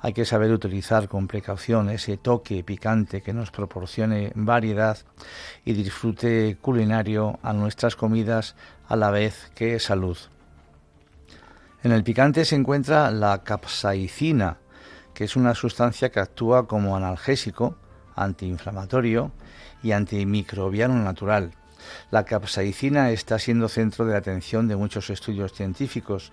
hay 0.00 0.12
que 0.12 0.24
saber 0.24 0.52
utilizar 0.52 1.08
con 1.08 1.28
precaución 1.28 1.88
ese 1.88 2.16
toque 2.16 2.62
picante 2.64 3.22
que 3.22 3.32
nos 3.32 3.50
proporcione 3.50 4.32
variedad 4.34 4.98
y 5.64 5.72
disfrute 5.72 6.58
culinario 6.60 7.38
a 7.42 7.52
nuestras 7.52 7.96
comidas 7.96 8.56
a 8.88 8.96
la 8.96 9.10
vez 9.10 9.50
que 9.54 9.78
salud. 9.78 10.18
En 11.84 11.92
el 11.92 12.04
picante 12.04 12.44
se 12.44 12.56
encuentra 12.56 13.10
la 13.10 13.42
capsaicina, 13.42 14.58
que 15.14 15.24
es 15.24 15.36
una 15.36 15.54
sustancia 15.54 16.10
que 16.10 16.20
actúa 16.20 16.66
como 16.66 16.96
analgésico, 16.96 17.76
antiinflamatorio 18.14 19.32
y 19.82 19.92
antimicrobiano 19.92 20.94
natural. 20.94 21.52
La 22.10 22.24
capsaicina 22.24 23.10
está 23.10 23.38
siendo 23.38 23.68
centro 23.68 24.06
de 24.06 24.16
atención 24.16 24.68
de 24.68 24.76
muchos 24.76 25.10
estudios 25.10 25.52
científicos 25.52 26.32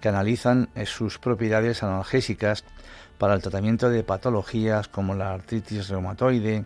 que 0.00 0.08
analizan 0.08 0.68
sus 0.84 1.18
propiedades 1.18 1.82
analgésicas 1.82 2.64
para 3.18 3.34
el 3.34 3.42
tratamiento 3.42 3.90
de 3.90 4.02
patologías 4.02 4.88
como 4.88 5.14
la 5.14 5.32
artritis 5.32 5.88
reumatoide, 5.88 6.64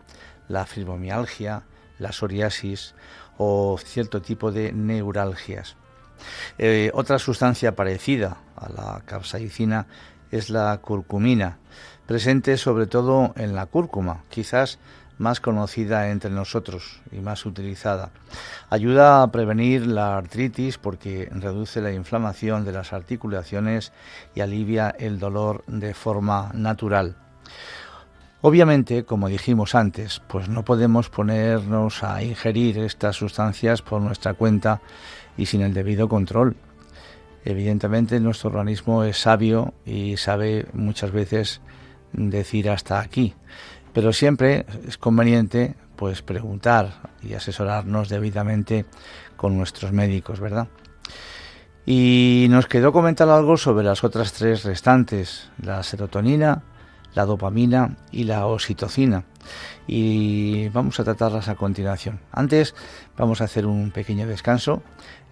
la 0.49 0.67
fibromialgia, 0.67 1.63
la 1.99 2.13
psoriasis 2.13 2.95
o 3.39 3.77
cierto 3.83 4.23
tipo 4.23 4.53
de 4.53 4.73
neuralgias. 4.73 5.77
Eh, 6.59 6.91
otra 6.95 7.19
sustancia 7.19 7.75
parecida 7.75 8.37
a 8.57 8.69
la 8.69 9.03
capsaicina 9.05 9.87
es 10.35 10.51
la 10.51 10.77
curcumina, 10.79 11.59
presente 12.07 12.57
sobre 12.57 12.87
todo 12.87 13.33
en 13.37 13.55
la 13.55 13.67
cúrcuma, 13.67 14.25
quizás 14.31 14.81
más 15.17 15.39
conocida 15.39 16.11
entre 16.11 16.31
nosotros 16.31 17.01
y 17.13 17.21
más 17.21 17.47
utilizada. 17.47 18.11
Ayuda 18.69 19.23
a 19.23 19.31
prevenir 19.31 19.87
la 19.87 20.17
artritis 20.17 20.77
porque 20.77 21.31
reduce 21.33 21.81
la 21.81 21.93
inflamación 21.93 22.65
de 22.65 22.73
las 22.73 22.93
articulaciones 22.93 23.93
y 24.35 24.41
alivia 24.41 24.93
el 24.99 25.21
dolor 25.21 25.63
de 25.69 25.95
forma 25.95 26.51
natural. 26.53 27.15
Obviamente, 28.41 29.05
como 29.05 29.29
dijimos 29.29 29.77
antes, 29.77 30.21
pues 30.27 30.49
no 30.49 30.65
podemos 30.65 31.11
ponernos 31.11 32.03
a 32.03 32.23
ingerir 32.25 32.79
estas 32.79 33.15
sustancias 33.17 33.83
por 33.83 34.03
nuestra 34.03 34.35
cuenta 34.35 34.81
y 35.37 35.47
sin 35.47 35.63
el 35.63 35.73
debido 35.73 36.09
control. 36.09 36.57
Evidentemente 37.45 38.21
nuestro 38.21 38.49
organismo 38.49 39.05
es 39.05 39.19
sabio 39.19 39.75
y 39.85 40.17
sabe 40.17 40.67
muchas 40.73 41.13
veces 41.13 41.61
decir 42.13 42.71
hasta 42.71 43.01
aquí, 43.01 43.35
pero 43.93 44.13
siempre 44.13 44.65
es 44.87 44.97
conveniente 44.97 45.75
pues 45.97 46.23
preguntar 46.23 47.11
y 47.23 47.35
asesorarnos 47.35 48.09
debidamente 48.09 48.87
con 49.37 49.57
nuestros 49.57 49.93
médicos, 49.93 50.41
¿verdad? 50.41 50.69
Y 51.87 52.47
nos 52.49 52.67
quedó 52.67 52.93
comentar 52.93 53.29
algo 53.29 53.57
sobre 53.57 53.85
las 53.85 54.05
otras 54.05 54.33
tres 54.33 54.65
restantes, 54.65 55.51
la 55.63 55.83
serotonina, 55.83 56.63
la 57.15 57.27
dopamina 57.27 57.97
y 58.11 58.25
la 58.25 58.47
oxitocina. 58.47 59.25
Y 59.87 60.69
vamos 60.71 60.99
a 61.01 61.05
tratarlas 61.05 61.49
a 61.49 61.55
continuación. 61.55 62.21
Antes 62.33 62.75
vamos 63.17 63.41
a 63.41 63.45
hacer 63.45 63.67
un 63.67 63.91
pequeño 63.91 64.27
descanso 64.27 64.83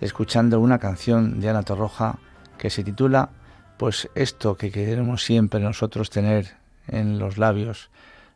escuchando 0.01 0.61
una 0.61 0.79
canción 0.79 1.40
de 1.40 1.51
Ana 1.51 1.62
Torroja 1.62 2.18
que 2.59 2.70
se 2.70 2.85
titula 2.85 3.31
Pues 3.79 4.09
esto 4.14 4.57
que 4.57 4.70
queremos 4.70 5.25
siempre 5.25 5.61
nosotros 5.61 6.11
tener 6.11 6.57
en 6.88 7.18
los 7.18 7.38
labios, 7.38 7.90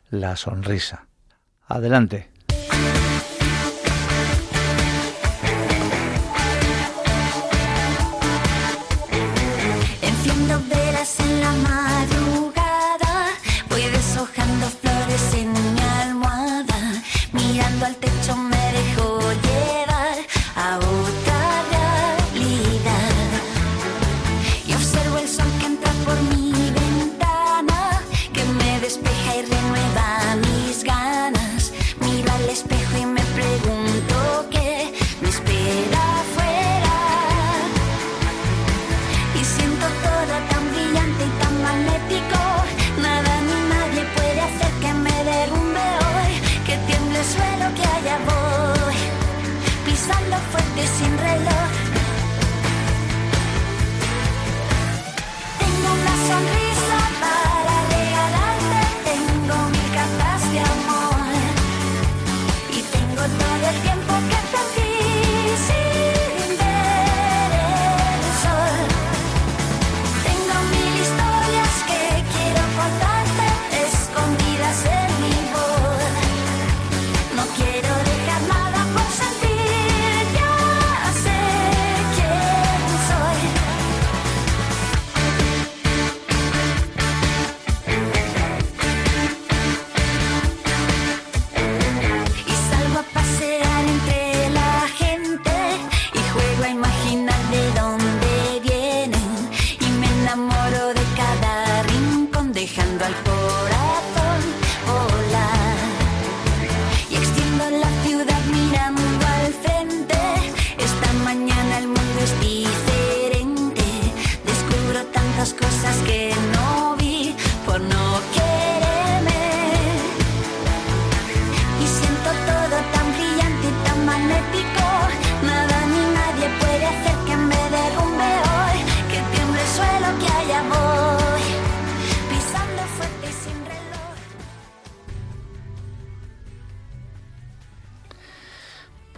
la 0.09 0.35
sonrisa. 0.35 1.07
Adelante. 1.67 2.29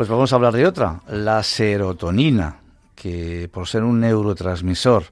Pues 0.09 0.17
vamos 0.17 0.33
a 0.33 0.37
hablar 0.37 0.55
de 0.55 0.65
otra, 0.65 1.01
la 1.07 1.43
serotonina, 1.43 2.61
que 2.95 3.47
por 3.53 3.67
ser 3.67 3.83
un 3.83 3.99
neurotransmisor 3.99 5.03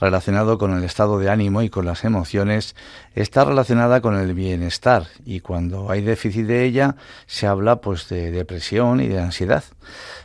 relacionado 0.00 0.58
con 0.58 0.76
el 0.76 0.82
estado 0.82 1.20
de 1.20 1.30
ánimo 1.30 1.62
y 1.62 1.70
con 1.70 1.84
las 1.84 2.02
emociones, 2.02 2.74
está 3.14 3.44
relacionada 3.44 4.00
con 4.00 4.16
el 4.16 4.34
bienestar 4.34 5.06
y 5.24 5.38
cuando 5.38 5.92
hay 5.92 6.00
déficit 6.00 6.46
de 6.46 6.64
ella 6.64 6.96
se 7.26 7.46
habla 7.46 7.76
pues 7.76 8.08
de 8.08 8.32
depresión 8.32 9.00
y 9.00 9.06
de 9.06 9.20
ansiedad. 9.20 9.62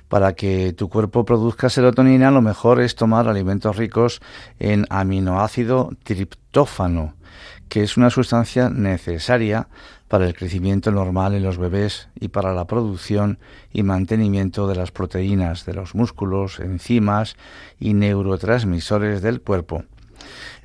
Para 0.08 0.34
que 0.34 0.74
tu 0.74 0.90
cuerpo 0.90 1.24
produzca 1.24 1.70
serotonina 1.70 2.32
lo 2.32 2.42
mejor 2.42 2.82
es 2.82 2.96
tomar 2.96 3.28
alimentos 3.28 3.76
ricos 3.76 4.20
en 4.58 4.88
aminoácido 4.90 5.92
triptófano, 6.02 7.14
que 7.70 7.84
es 7.84 7.98
una 7.98 8.10
sustancia 8.10 8.72
necesaria 8.72 9.68
para 10.08 10.26
el 10.26 10.34
crecimiento 10.34 10.92
normal 10.92 11.34
en 11.34 11.44
los 11.44 11.58
bebés 11.58 12.10
y 12.20 12.30
para 12.30 12.54
la 12.54 12.66
producción 12.66 13.40
y 13.72 13.84
mantenimiento 13.84 14.68
de 14.68 14.76
las 14.76 14.92
proteínas 14.92 15.66
de 15.66 15.74
los 15.74 15.96
músculos, 15.96 16.60
enzimas 16.60 17.36
y 17.80 17.94
neurotransmisores 17.94 19.22
del 19.22 19.42
cuerpo. 19.42 19.84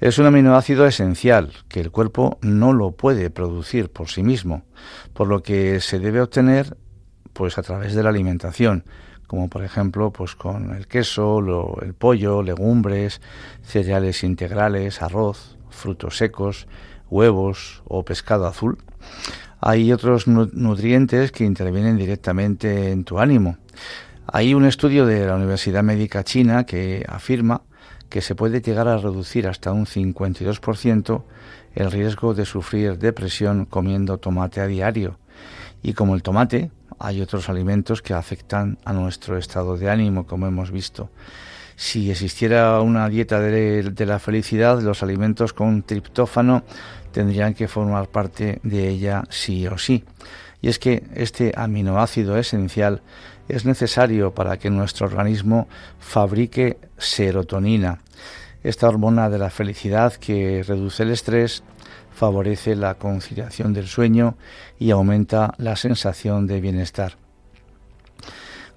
Es 0.01 0.19
un 0.19 0.27
aminoácido 0.27 0.87
esencial 0.87 1.53
que 1.69 1.81
el 1.81 1.91
cuerpo 1.91 2.39
no 2.41 2.73
lo 2.73 2.93
puede 2.93 3.31
producir 3.31 3.91
por 3.91 4.09
sí 4.09 4.23
mismo, 4.23 4.65
por 5.13 5.29
lo 5.29 5.43
que 5.43 5.81
se 5.81 5.99
debe 5.99 6.21
obtener 6.21 6.77
pues 7.33 7.59
a 7.59 7.63
través 7.63 7.95
de 7.95 8.03
la 8.03 8.11
alimentación, 8.11 8.85
como 9.27 9.49
por 9.49 9.65
ejemplo 9.65 10.13
pues 10.13 10.35
con 10.35 10.75
el 10.75 10.87
queso, 10.87 11.41
el 11.83 11.95
pollo, 11.95 12.43
legumbres, 12.43 13.21
cereales 13.63 14.25
integrales, 14.25 15.03
arroz, 15.03 15.57
frutos 15.71 16.17
secos, 16.19 16.67
huevos 17.13 17.83
o 17.87 18.05
pescado 18.05 18.47
azul. 18.47 18.79
Hay 19.61 19.93
otros 19.93 20.27
nu- 20.27 20.51
nutrientes 20.53 21.31
que 21.31 21.45
intervienen 21.45 21.97
directamente 21.97 22.91
en 22.91 23.05
tu 23.05 23.19
ánimo. 23.21 23.59
Hay 24.27 24.55
un 24.55 24.65
estudio 24.65 25.05
de 25.07 25.27
la 25.27 25.37
Universidad 25.37 25.83
Médica 25.83 26.25
China 26.25 26.65
que 26.65 27.05
afirma 27.09 27.63
que 28.09 28.23
se 28.23 28.35
puede 28.35 28.61
llegar 28.61 28.89
a 28.89 28.97
reducir 28.97 29.47
hasta 29.47 29.73
un 29.73 29.87
52% 29.87 31.23
el 31.75 31.91
riesgo 31.91 32.35
de 32.35 32.45
sufrir 32.45 32.99
depresión 32.99 33.67
comiendo 33.67 34.19
tomate 34.19 34.61
a 34.61 34.67
diario. 34.67 35.19
Y 35.83 35.93
como 35.95 36.15
el 36.15 36.23
tomate, 36.23 36.71
hay 36.99 37.21
otros 37.21 37.49
alimentos 37.49 38.03
que 38.03 38.15
afectan 38.15 38.79
a 38.85 38.93
nuestro 38.93 39.37
estado 39.39 39.77
de 39.77 39.91
ánimo, 39.91 40.27
como 40.27 40.47
hemos 40.47 40.71
visto. 40.71 41.11
Si 41.75 42.11
existiera 42.11 42.81
una 42.81 43.09
dieta 43.09 43.41
de, 43.41 43.83
de 43.83 44.07
la 44.07 44.19
felicidad, 44.19 44.81
los 44.83 45.03
alimentos 45.03 45.53
con 45.53 45.83
triptófano 45.83 46.63
tendrían 47.13 47.55
que 47.55 47.69
formar 47.69 48.09
parte 48.09 48.59
de 48.63 48.89
ella 48.89 49.25
sí 49.31 49.67
o 49.67 49.79
sí. 49.79 50.05
Y 50.61 50.69
es 50.69 50.79
que 50.79 51.05
este 51.15 51.53
aminoácido 51.57 52.37
esencial 52.39 53.03
es 53.49 53.65
necesario 53.65 54.35
para 54.35 54.57
que 54.57 54.71
nuestro 54.71 55.07
organismo 55.07 55.69
fabrique 55.99 56.79
serotonina, 56.99 58.01
esta 58.63 58.89
hormona 58.89 59.29
de 59.29 59.39
la 59.39 59.51
felicidad 59.51 60.15
que 60.15 60.63
reduce 60.67 61.03
el 61.03 61.11
estrés, 61.11 61.63
favorece 62.15 62.77
la 62.77 62.95
conciliación 62.95 63.73
del 63.73 63.89
sueño 63.89 64.37
y 64.79 64.91
aumenta 64.91 65.55
la 65.59 65.77
sensación 65.77 66.47
de 66.47 66.61
bienestar. 66.61 67.17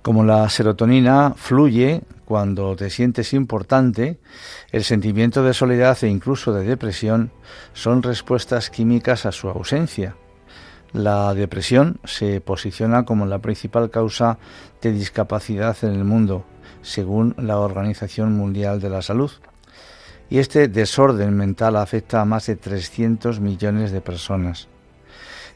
Como 0.02 0.24
la 0.24 0.48
serotonina 0.50 1.34
fluye 1.36 2.02
cuando 2.26 2.76
te 2.76 2.90
sientes 2.90 3.34
importante, 3.34 4.20
el 4.72 4.84
sentimiento 4.84 5.44
de 5.44 5.54
soledad 5.54 5.98
e 6.02 6.08
incluso 6.08 6.54
de 6.54 6.66
depresión 6.66 7.32
son 7.74 8.04
respuestas 8.04 8.70
químicas 8.70 9.26
a 9.26 9.32
su 9.32 9.48
ausencia. 9.48 10.16
La 10.92 11.34
depresión 11.34 12.00
se 12.04 12.42
posiciona 12.42 13.06
como 13.06 13.26
la 13.26 13.40
principal 13.40 13.90
causa 13.90 14.38
de 14.82 14.92
discapacidad 14.92 15.78
en 15.84 15.92
el 15.92 16.04
mundo, 16.04 16.46
según 16.82 17.36
la 17.38 17.60
Organización 17.60 18.34
Mundial 18.34 18.80
de 18.80 18.90
la 18.90 19.02
Salud. 19.02 19.32
Y 20.30 20.40
este 20.40 20.68
desorden 20.68 21.36
mental 21.36 21.76
afecta 21.76 22.22
a 22.22 22.26
más 22.26 22.48
de 22.48 22.56
300 22.56 23.40
millones 23.40 23.92
de 23.92 24.02
personas. 24.02 24.68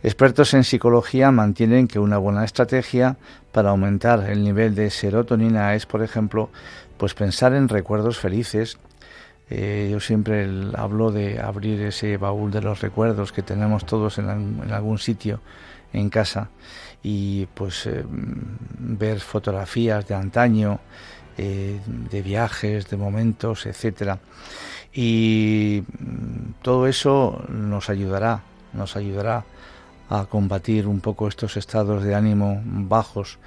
Expertos 0.02 0.54
en 0.54 0.64
psicología 0.64 1.32
mantienen 1.32 1.88
que 1.88 2.00
una 2.00 2.18
buena 2.18 2.46
estrategia 2.46 3.18
para 3.52 3.72
aumentar 3.72 4.30
el 4.30 4.44
nivel 4.44 4.74
de 4.76 4.90
serotonina 4.90 5.76
es, 5.76 5.86
por 5.86 6.02
ejemplo, 6.04 6.50
pues 6.98 7.14
pensar 7.14 7.54
en 7.54 7.68
recuerdos 7.68 8.18
felices. 8.18 8.78
Eh, 9.50 9.90
yo 9.92 10.00
siempre 10.00 10.48
hablo 10.76 11.12
de 11.12 11.40
abrir 11.42 11.82
ese 11.82 12.18
baúl 12.18 12.52
de 12.52 12.62
los 12.62 12.82
recuerdos 12.82 13.32
que 13.34 13.42
tenemos 13.42 13.86
todos 13.86 14.20
en, 14.20 14.30
algún- 14.72 15.00
sitio 15.00 15.42
en 15.92 16.10
casa 16.10 16.50
y 17.02 17.48
pues 17.48 17.88
eh, 17.88 18.06
ver 18.08 19.20
fotografías 19.20 20.08
de 20.08 20.14
antaño, 20.16 20.80
eh, 21.38 21.80
de 21.88 22.22
viajes, 22.22 22.90
de 22.90 22.96
momentos, 22.98 23.66
etcétera. 23.66 24.20
Y 24.94 25.84
mm, 26.00 26.62
todo 26.62 26.86
eso 26.88 27.44
nos 27.50 27.90
ayudará, 27.90 28.44
nos 28.74 28.96
ayudará 28.96 29.46
a 30.10 30.26
combatir 30.26 30.88
un 30.88 31.00
poco 31.00 31.28
estos 31.28 31.56
estados 31.56 32.04
de 32.04 32.16
ánimo 32.16 32.62
bajos. 32.66 33.38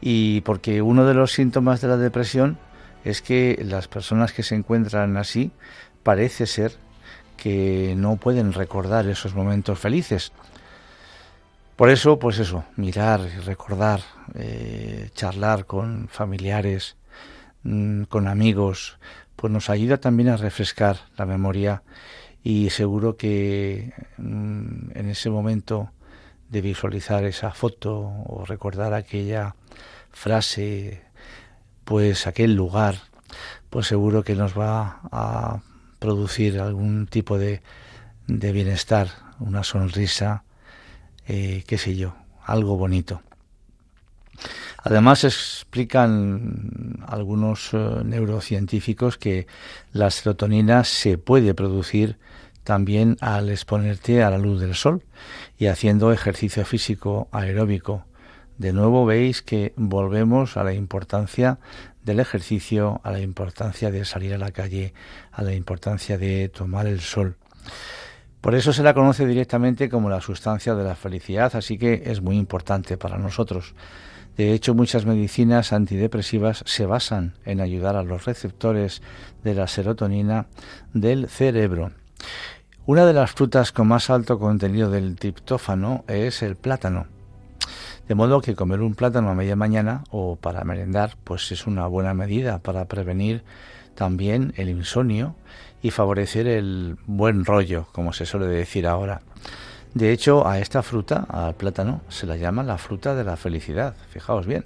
Y 0.00 0.40
porque 0.42 0.82
uno 0.82 1.06
de 1.06 1.14
los 1.14 1.32
síntomas 1.32 1.80
de 1.80 1.88
la 1.88 1.96
depresión 1.96 2.58
es 3.04 3.22
que 3.22 3.60
las 3.64 3.88
personas 3.88 4.32
que 4.32 4.42
se 4.42 4.54
encuentran 4.54 5.16
así 5.16 5.52
parece 6.02 6.46
ser 6.46 6.76
que 7.36 7.94
no 7.96 8.16
pueden 8.16 8.52
recordar 8.52 9.06
esos 9.08 9.34
momentos 9.34 9.78
felices. 9.78 10.32
Por 11.76 11.88
eso, 11.88 12.18
pues 12.18 12.38
eso, 12.38 12.64
mirar 12.76 13.20
recordar, 13.44 14.00
eh, 14.34 15.10
charlar 15.14 15.66
con 15.66 16.08
familiares, 16.08 16.96
mm, 17.62 18.04
con 18.04 18.28
amigos, 18.28 18.98
pues 19.34 19.52
nos 19.52 19.70
ayuda 19.70 19.96
también 19.96 20.28
a 20.28 20.36
refrescar 20.36 20.98
la 21.16 21.26
memoria 21.26 21.82
y 22.42 22.70
seguro 22.70 23.16
que 23.16 23.92
mm, 24.18 24.96
en 24.96 25.08
ese 25.08 25.30
momento 25.30 25.90
de 26.48 26.60
visualizar 26.60 27.24
esa 27.24 27.52
foto 27.52 27.98
o 28.26 28.44
recordar 28.46 28.94
aquella 28.94 29.56
frase, 30.10 31.02
pues 31.84 32.26
aquel 32.26 32.54
lugar, 32.54 32.96
pues 33.70 33.86
seguro 33.86 34.22
que 34.22 34.34
nos 34.34 34.58
va 34.58 35.00
a 35.10 35.62
producir 35.98 36.60
algún 36.60 37.06
tipo 37.06 37.38
de, 37.38 37.62
de 38.26 38.52
bienestar, 38.52 39.08
una 39.38 39.64
sonrisa, 39.64 40.44
eh, 41.26 41.64
qué 41.66 41.78
sé 41.78 41.96
yo, 41.96 42.14
algo 42.44 42.76
bonito. 42.76 43.22
Además 44.82 45.22
explican 45.24 47.04
algunos 47.06 47.70
eh, 47.72 48.02
neurocientíficos 48.04 49.16
que 49.16 49.46
la 49.92 50.10
serotonina 50.10 50.82
se 50.82 51.18
puede 51.18 51.54
producir 51.54 52.18
también 52.64 53.16
al 53.20 53.48
exponerte 53.50 54.22
a 54.22 54.30
la 54.30 54.38
luz 54.38 54.60
del 54.60 54.74
sol 54.74 55.02
y 55.56 55.66
haciendo 55.66 56.12
ejercicio 56.12 56.64
físico 56.64 57.28
aeróbico. 57.30 58.06
De 58.58 58.72
nuevo 58.72 59.06
veis 59.06 59.42
que 59.42 59.72
volvemos 59.76 60.56
a 60.56 60.64
la 60.64 60.74
importancia 60.74 61.58
del 62.04 62.20
ejercicio, 62.20 63.00
a 63.04 63.12
la 63.12 63.20
importancia 63.20 63.90
de 63.90 64.04
salir 64.04 64.34
a 64.34 64.38
la 64.38 64.50
calle, 64.50 64.94
a 65.30 65.42
la 65.42 65.54
importancia 65.54 66.18
de 66.18 66.48
tomar 66.48 66.86
el 66.86 67.00
sol. 67.00 67.36
Por 68.40 68.56
eso 68.56 68.72
se 68.72 68.82
la 68.82 68.94
conoce 68.94 69.24
directamente 69.26 69.88
como 69.88 70.10
la 70.10 70.20
sustancia 70.20 70.74
de 70.74 70.82
la 70.82 70.96
felicidad, 70.96 71.54
así 71.54 71.78
que 71.78 72.02
es 72.06 72.20
muy 72.20 72.36
importante 72.36 72.96
para 72.96 73.16
nosotros. 73.16 73.74
De 74.36 74.52
hecho, 74.52 74.74
muchas 74.74 75.04
medicinas 75.04 75.72
antidepresivas 75.72 76.62
se 76.66 76.86
basan 76.86 77.34
en 77.44 77.60
ayudar 77.60 77.96
a 77.96 78.02
los 78.02 78.24
receptores 78.24 79.02
de 79.44 79.54
la 79.54 79.66
serotonina 79.66 80.46
del 80.94 81.28
cerebro. 81.28 81.92
Una 82.86 83.04
de 83.04 83.12
las 83.12 83.32
frutas 83.32 83.72
con 83.72 83.88
más 83.88 84.10
alto 84.10 84.38
contenido 84.38 84.90
del 84.90 85.16
triptófano 85.16 86.04
es 86.08 86.42
el 86.42 86.56
plátano. 86.56 87.06
De 88.08 88.14
modo 88.14 88.40
que 88.40 88.56
comer 88.56 88.80
un 88.80 88.94
plátano 88.94 89.30
a 89.30 89.34
media 89.34 89.54
mañana 89.54 90.02
o 90.10 90.36
para 90.36 90.64
merendar 90.64 91.16
pues 91.22 91.52
es 91.52 91.66
una 91.66 91.86
buena 91.86 92.14
medida 92.14 92.58
para 92.58 92.86
prevenir 92.86 93.44
también 93.94 94.52
el 94.56 94.68
insomnio 94.68 95.36
y 95.82 95.90
favorecer 95.90 96.46
el 96.46 96.96
buen 97.06 97.44
rollo, 97.44 97.86
como 97.92 98.12
se 98.12 98.26
suele 98.26 98.46
decir 98.46 98.86
ahora. 98.86 99.22
De 99.94 100.10
hecho, 100.10 100.46
a 100.46 100.58
esta 100.58 100.82
fruta, 100.82 101.26
al 101.28 101.54
plátano, 101.54 102.00
se 102.08 102.26
la 102.26 102.36
llama 102.36 102.62
la 102.62 102.78
fruta 102.78 103.14
de 103.14 103.24
la 103.24 103.36
felicidad. 103.36 103.94
Fijaos 104.10 104.46
bien. 104.46 104.64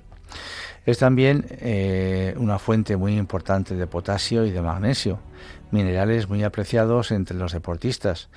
Es 0.84 0.98
también 0.98 1.46
eh, 1.50 2.34
una 2.38 2.60
fuente 2.60 2.96
muy 2.96 3.16
importante 3.16 3.74
de 3.74 3.88
potasio 3.88 4.46
y 4.46 4.52
de 4.52 4.62
magnesio, 4.62 5.18
minerales 5.72 6.28
muy 6.28 6.44
apreciados 6.44 7.10
entre 7.10 7.36
los 7.36 7.52
deportistas, 7.52 8.28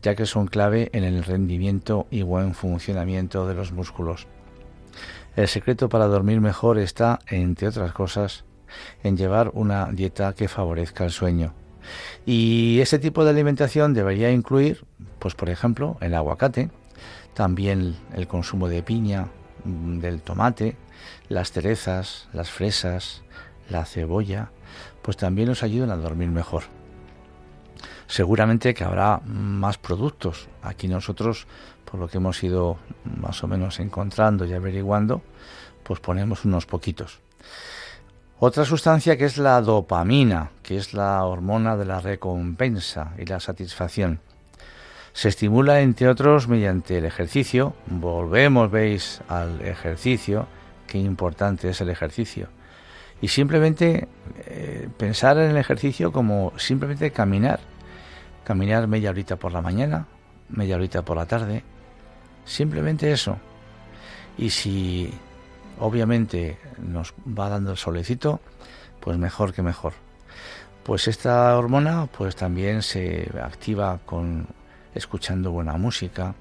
ya 0.00 0.14
que 0.14 0.24
son 0.24 0.46
clave 0.46 0.88
en 0.94 1.04
el 1.04 1.22
rendimiento 1.22 2.06
y 2.10 2.22
buen 2.22 2.54
funcionamiento 2.54 3.46
de 3.46 3.54
los 3.54 3.72
músculos. 3.72 4.26
El 5.36 5.48
secreto 5.48 5.90
para 5.90 6.06
dormir 6.06 6.40
mejor 6.40 6.78
está, 6.78 7.18
entre 7.28 7.68
otras 7.68 7.92
cosas, 7.92 8.44
en 9.02 9.18
llevar 9.18 9.50
una 9.52 9.86
dieta 9.92 10.32
que 10.32 10.48
favorezca 10.48 11.04
el 11.04 11.10
sueño. 11.10 11.52
Y 12.26 12.80
ese 12.80 12.98
tipo 12.98 13.24
de 13.24 13.30
alimentación 13.30 13.94
debería 13.94 14.30
incluir, 14.30 14.84
pues 15.18 15.34
por 15.34 15.48
ejemplo, 15.50 15.96
el 16.00 16.14
aguacate, 16.14 16.70
también 17.34 17.96
el 18.14 18.26
consumo 18.26 18.68
de 18.68 18.82
piña, 18.82 19.28
mm, 19.64 19.98
del 19.98 20.22
tomate, 20.22 20.76
las 21.28 21.52
cerezas, 21.52 22.28
las 22.32 22.50
fresas, 22.50 23.22
la 23.70 23.84
cebolla, 23.84 24.50
pues 25.02 25.16
también 25.16 25.48
nos 25.48 25.62
ayudan 25.62 25.90
a 25.90 25.96
dormir 25.96 26.28
mejor. 26.28 26.64
Seguramente 28.06 28.72
que 28.74 28.84
habrá 28.84 29.20
más 29.26 29.76
productos. 29.76 30.48
Aquí 30.62 30.88
nosotros, 30.88 31.46
por 31.84 32.00
lo 32.00 32.08
que 32.08 32.16
hemos 32.16 32.42
ido 32.42 32.78
más 33.04 33.44
o 33.44 33.48
menos 33.48 33.80
encontrando 33.80 34.46
y 34.46 34.54
averiguando, 34.54 35.22
pues 35.82 36.00
ponemos 36.00 36.44
unos 36.44 36.66
poquitos. 36.66 37.20
Otra 38.40 38.64
sustancia 38.64 39.16
que 39.16 39.24
es 39.24 39.38
la 39.38 39.60
dopamina, 39.60 40.50
que 40.62 40.76
es 40.76 40.94
la 40.94 41.24
hormona 41.24 41.76
de 41.76 41.84
la 41.84 42.00
recompensa 42.00 43.12
y 43.18 43.24
la 43.24 43.40
satisfacción. 43.40 44.20
Se 45.12 45.28
estimula, 45.28 45.80
entre 45.80 46.08
otros, 46.08 46.46
mediante 46.46 46.98
el 46.98 47.04
ejercicio. 47.04 47.74
Volvemos, 47.86 48.70
veis, 48.70 49.20
al 49.28 49.60
ejercicio. 49.62 50.46
Qué 50.86 50.98
importante 50.98 51.70
es 51.70 51.80
el 51.80 51.90
ejercicio. 51.90 52.48
Y 53.20 53.28
simplemente 53.28 54.06
eh, 54.46 54.88
pensar 54.96 55.38
en 55.38 55.50
el 55.50 55.56
ejercicio 55.56 56.12
como 56.12 56.52
simplemente 56.56 57.10
caminar 57.10 57.58
caminar 58.48 58.86
media 58.86 59.10
horita 59.10 59.36
por 59.36 59.52
la 59.52 59.60
mañana, 59.60 60.06
media 60.48 60.76
horita 60.76 61.02
por 61.02 61.18
la 61.18 61.26
tarde, 61.26 61.62
simplemente 62.46 63.12
eso. 63.12 63.36
Y 64.38 64.48
si 64.48 65.12
obviamente 65.78 66.58
nos 66.78 67.14
va 67.26 67.48
dando 67.48 67.72
el 67.72 67.76
solecito, 67.76 68.40
pues 69.00 69.18
mejor 69.18 69.52
que 69.52 69.62
mejor. 69.62 69.92
Pues 70.82 71.08
esta 71.08 71.56
hormona 71.56 72.06
pues 72.06 72.36
también 72.36 72.82
se 72.82 73.30
activa 73.42 74.00
con 74.06 74.46
escuchando 74.94 75.50
buena 75.50 75.76
música, 75.76 76.34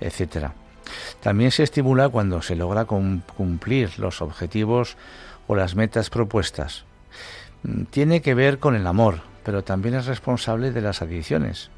etcétera. 0.00 0.52
También 1.20 1.50
se 1.50 1.62
estimula 1.62 2.08
cuando 2.08 2.42
se 2.42 2.56
logra 2.56 2.84
cumplir 2.84 3.98
los 3.98 4.20
objetivos 4.20 4.96
o 5.46 5.54
las 5.54 5.74
metas 5.74 6.10
propuestas. 6.10 6.84
Tiene 7.90 8.20
que 8.20 8.34
ver 8.34 8.58
con 8.58 8.74
el 8.74 8.86
amor, 8.86 9.20
pero 9.44 9.62
también 9.62 9.94
es 9.94 10.06
responsable 10.06 10.72
de 10.72 10.80
las 10.80 11.02
adicciones. 11.02 11.70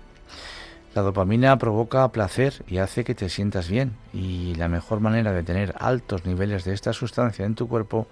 La 0.95 1.03
dopamina 1.03 1.59
provoca 1.59 2.09
placer 2.12 2.64
y 2.68 2.78
hace 2.78 3.03
que 3.03 3.16
te 3.16 3.28
sientas 3.28 3.68
bien 3.68 3.97
y 4.12 4.55
la 4.55 4.68
mejor 4.68 5.01
manera 5.01 5.32
de 5.32 5.42
tener 5.42 5.74
altos 5.80 6.24
niveles 6.24 6.64
de 6.64 6.72
esta 6.72 6.92
sustancia 6.92 7.45
en 7.45 7.57
tu 7.57 7.66
cuerpo 7.66 8.07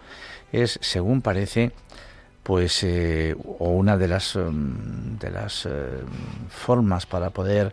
es, 0.51 0.81
según 0.83 1.23
parece, 1.23 1.71
pues 2.43 2.83
eh, 2.83 3.37
o 3.61 3.69
una 3.71 3.97
de 3.97 4.09
las 4.09 4.35
mm, 4.35 5.19
de 5.21 5.31
las 5.31 5.65
eh, 5.65 5.71
formas 6.49 7.07
para 7.07 7.31
poder 7.31 7.73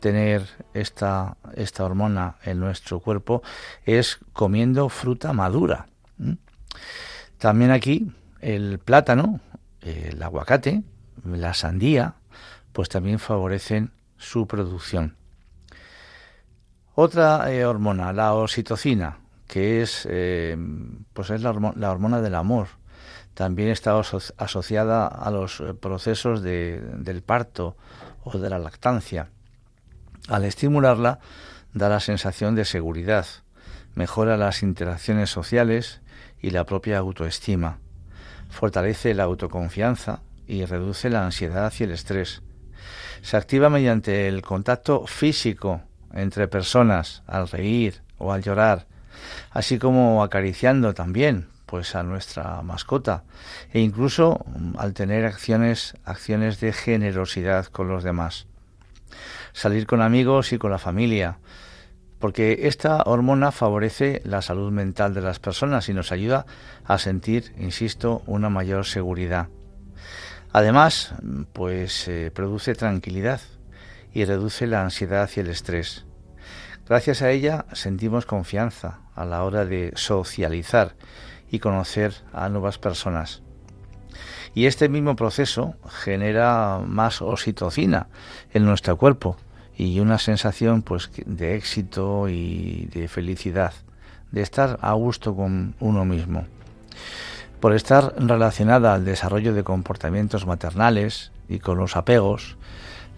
tener 0.00 0.42
esta 0.74 1.36
esta 1.54 1.84
hormona 1.84 2.34
en 2.42 2.58
nuestro 2.58 2.98
cuerpo 2.98 3.44
es 3.86 4.18
comiendo 4.32 4.88
fruta 4.88 5.32
madura. 5.32 5.86
También 7.38 7.70
aquí 7.70 8.10
el 8.40 8.80
plátano, 8.80 9.38
el 9.80 10.20
aguacate, 10.20 10.82
la 11.24 11.54
sandía, 11.54 12.14
pues 12.72 12.88
también 12.88 13.20
favorecen 13.20 13.92
su 14.20 14.46
producción. 14.46 15.16
Otra 16.94 17.50
eh, 17.52 17.64
hormona, 17.64 18.12
la 18.12 18.34
oxitocina, 18.34 19.18
que 19.48 19.82
es, 19.82 20.06
eh, 20.08 20.56
pues 21.12 21.30
es 21.30 21.42
la, 21.42 21.50
hormona 21.50 22.20
del 22.20 22.34
amor, 22.34 22.68
también 23.34 23.70
está 23.70 23.98
asociada 23.98 25.06
a 25.06 25.30
los 25.30 25.60
eh, 25.60 25.74
procesos 25.74 26.42
del 26.42 27.22
parto 27.24 27.76
o 28.22 28.38
de 28.38 28.50
la 28.50 28.58
lactancia. 28.58 29.30
Al 30.28 30.44
estimularla, 30.44 31.20
da 31.72 31.88
la 31.88 32.00
sensación 32.00 32.54
de 32.54 32.66
seguridad, 32.66 33.26
mejora 33.94 34.36
las 34.36 34.62
interacciones 34.62 35.30
sociales 35.30 36.02
y 36.42 36.50
la 36.50 36.64
propia 36.66 36.98
autoestima, 36.98 37.78
fortalece 38.50 39.14
la 39.14 39.24
autoconfianza, 39.24 40.20
y 40.50 40.64
reduce 40.64 41.10
la 41.10 41.24
ansiedad 41.24 41.72
y 41.78 41.84
el 41.84 41.92
estrés. 41.92 42.42
Se 43.22 43.36
activa 43.36 43.68
mediante 43.68 44.28
el 44.28 44.42
contacto 44.42 45.06
físico 45.06 45.82
entre 46.12 46.48
personas 46.48 47.22
al 47.26 47.48
reír 47.48 48.02
o 48.18 48.32
al 48.32 48.42
llorar, 48.42 48.86
así 49.50 49.78
como 49.78 50.22
acariciando 50.22 50.94
también 50.94 51.48
pues 51.66 51.94
a 51.94 52.02
nuestra 52.02 52.62
mascota 52.62 53.22
e 53.72 53.80
incluso 53.80 54.44
mm, 54.46 54.78
al 54.78 54.92
tener 54.92 55.24
acciones 55.24 55.94
acciones 56.04 56.58
de 56.60 56.72
generosidad 56.72 57.66
con 57.66 57.88
los 57.88 58.02
demás. 58.02 58.46
Salir 59.52 59.86
con 59.86 60.02
amigos 60.02 60.52
y 60.52 60.58
con 60.58 60.70
la 60.70 60.78
familia, 60.78 61.38
porque 62.18 62.60
esta 62.68 63.02
hormona 63.06 63.52
favorece 63.52 64.20
la 64.24 64.42
salud 64.42 64.70
mental 64.72 65.14
de 65.14 65.22
las 65.22 65.38
personas 65.38 65.88
y 65.88 65.94
nos 65.94 66.12
ayuda 66.12 66.44
a 66.84 66.98
sentir, 66.98 67.52
insisto, 67.58 68.22
una 68.26 68.50
mayor 68.50 68.84
seguridad. 68.84 69.48
Además, 70.52 71.14
pues 71.52 72.08
eh, 72.08 72.30
produce 72.34 72.74
tranquilidad 72.74 73.40
y 74.12 74.24
reduce 74.24 74.66
la 74.66 74.82
ansiedad 74.82 75.30
y 75.36 75.40
el 75.40 75.48
estrés. 75.48 76.06
Gracias 76.88 77.22
a 77.22 77.30
ella 77.30 77.66
sentimos 77.72 78.26
confianza 78.26 78.98
a 79.14 79.24
la 79.24 79.44
hora 79.44 79.64
de 79.64 79.92
socializar 79.94 80.96
y 81.50 81.60
conocer 81.60 82.14
a 82.32 82.48
nuevas 82.48 82.78
personas. 82.78 83.42
Y 84.54 84.66
este 84.66 84.88
mismo 84.88 85.14
proceso 85.14 85.76
genera 85.88 86.80
más 86.84 87.22
oxitocina 87.22 88.08
en 88.52 88.64
nuestro 88.64 88.96
cuerpo 88.96 89.36
y 89.76 90.00
una 90.00 90.18
sensación 90.18 90.82
pues 90.82 91.10
de 91.24 91.54
éxito 91.54 92.28
y 92.28 92.88
de 92.92 93.06
felicidad, 93.06 93.72
de 94.32 94.42
estar 94.42 94.80
a 94.82 94.92
gusto 94.94 95.36
con 95.36 95.76
uno 95.78 96.04
mismo. 96.04 96.46
Por 97.60 97.74
estar 97.74 98.14
relacionada 98.16 98.94
al 98.94 99.04
desarrollo 99.04 99.52
de 99.52 99.64
comportamientos 99.64 100.46
maternales 100.46 101.30
y 101.48 101.58
con 101.58 101.76
los 101.76 101.94
apegos, 101.94 102.56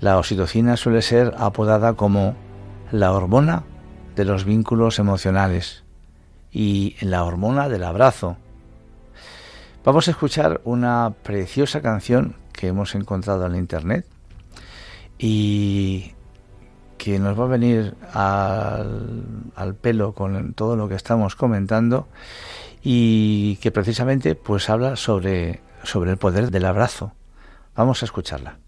la 0.01 0.19
oxitocina 0.19 0.77
suele 0.77 1.01
ser 1.01 1.35
apodada 1.39 1.95
como 1.95 2.35
la 2.91 3.13
hormona 3.13 3.63
de 4.17 4.25
los 4.25 4.45
vínculos 4.45 4.99
emocionales 4.99 5.85
y 6.51 6.97
la 7.01 7.25
hormona 7.25 7.69
del 7.69 7.85
abrazo. 7.85 8.37
Vamos 9.85 10.09
a 10.09 10.11
escuchar 10.11 10.61
una 10.65 11.13
preciosa 11.23 11.81
canción 11.81 12.35
que 12.53 12.69
hemos 12.69 12.95
encontrado 12.95 13.47
en 13.47 13.55
internet 13.55 14.07
y 15.19 16.13
que 16.99 17.19
nos 17.19 17.39
va 17.39 17.45
a 17.45 17.49
venir 17.49 17.97
al, 18.13 19.75
pelo 19.81 20.13
con 20.13 20.53
todo 20.55 20.77
lo 20.77 20.89
que 20.89 20.95
estamos 20.95 21.35
comentando 21.35 22.07
y 22.83 23.57
que 23.57 23.71
precisamente 23.71 24.35
pues 24.35 24.69
habla 24.71 24.97
sobre, 24.97 25.61
sobre 25.85 26.11
el 26.11 26.17
poder 26.17 26.51
del 26.51 26.65
abrazo. 26.65 27.15
Vamos 27.75 28.03
a 28.03 28.07
escucharla. 28.07 28.62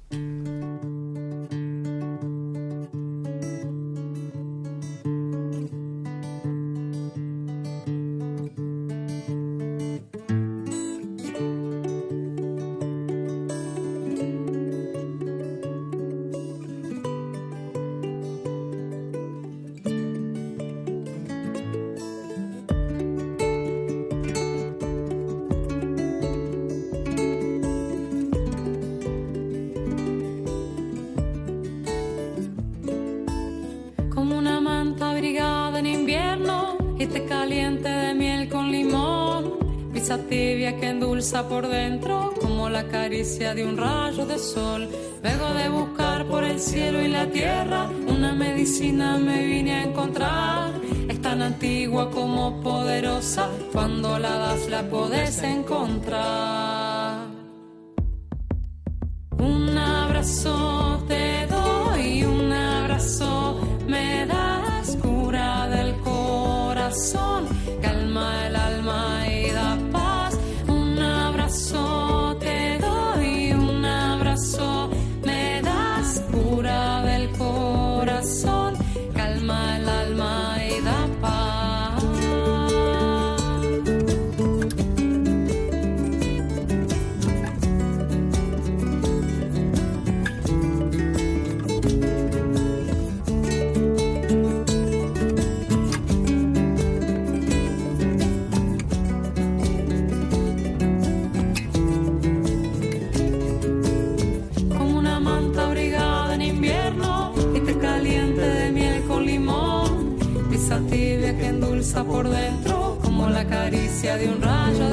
Un 60.24 60.53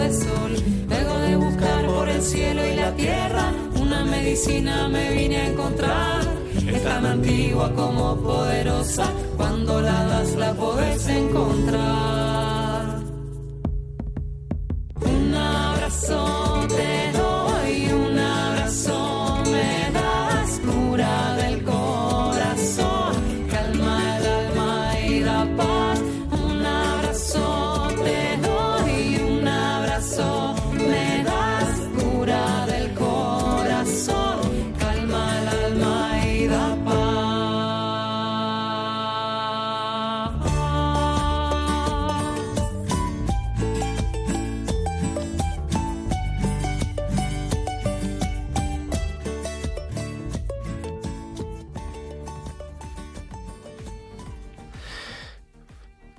de 0.02 0.14
sol. 0.14 0.52
Luego 0.90 1.20
de 1.20 1.36
buscar 1.36 1.86
por 1.86 2.10
el 2.10 2.22
cielo 2.22 2.66
y 2.66 2.76
la 2.76 2.92
tierra, 2.96 3.52
una 3.80 4.04
medicina 4.04 4.88
me 4.88 5.12
vine 5.12 5.38
a 5.38 5.48
encontrar. 5.48 6.22
Es 6.68 6.84
tan 6.84 7.06
antigua 7.06 7.72
como 7.74 8.16
poderosa, 8.18 9.06
cuando 9.38 9.82
la 9.82 10.06
das 10.06 10.36
la 10.36 10.54
podés 10.54 11.08
encontrar. 11.08 12.21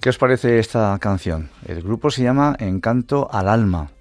¿Qué 0.02 0.08
os 0.08 0.18
parece 0.18 0.58
esta 0.58 0.98
canción? 0.98 1.48
El 1.64 1.80
grupo 1.80 2.10
se 2.10 2.24
llama 2.24 2.56
Encanto 2.58 3.28
al 3.30 3.48
Alma. 3.48 3.92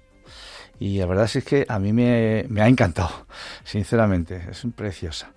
Y 0.80 0.98
la 0.98 1.06
verdad 1.06 1.30
es 1.32 1.44
que 1.44 1.64
a 1.68 1.78
mí 1.78 1.92
me, 1.92 2.44
ha 2.60 2.66
encantado, 2.66 3.26
sinceramente, 3.64 4.48
es 4.50 4.66
preciosa. 4.74 5.30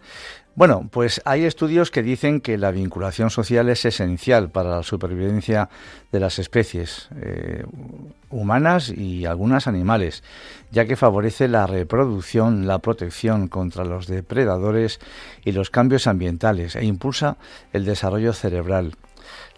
Bueno, 0.55 0.89
pues 0.91 1.21
hay 1.23 1.45
estudios 1.45 1.91
que 1.91 2.01
dicen 2.01 2.41
que 2.41 2.57
la 2.57 2.71
vinculación 2.71 3.29
social 3.29 3.69
es 3.69 3.85
esencial 3.85 4.49
para 4.49 4.71
la 4.71 4.81
supervivencia 4.81 5.69
de 6.11 6.19
las 6.19 6.39
especies 6.39 7.09
eh, 7.21 7.63
humanas 8.31 8.89
y 8.89 9.25
algunas 9.25 9.67
animales, 9.67 10.23
ya 10.71 10.85
que 10.85 10.95
favorece 10.95 11.47
la 11.47 11.67
reproducción, 11.67 12.65
la 12.65 12.79
protección 12.79 13.49
contra 13.49 13.85
los 13.85 14.07
depredadores 14.07 14.99
y 15.43 15.51
los 15.51 15.69
cambios 15.69 16.07
ambientales 16.07 16.75
e 16.75 16.85
impulsa 16.85 17.37
el 17.71 17.85
desarrollo 17.85 18.33
cerebral. 18.33 18.93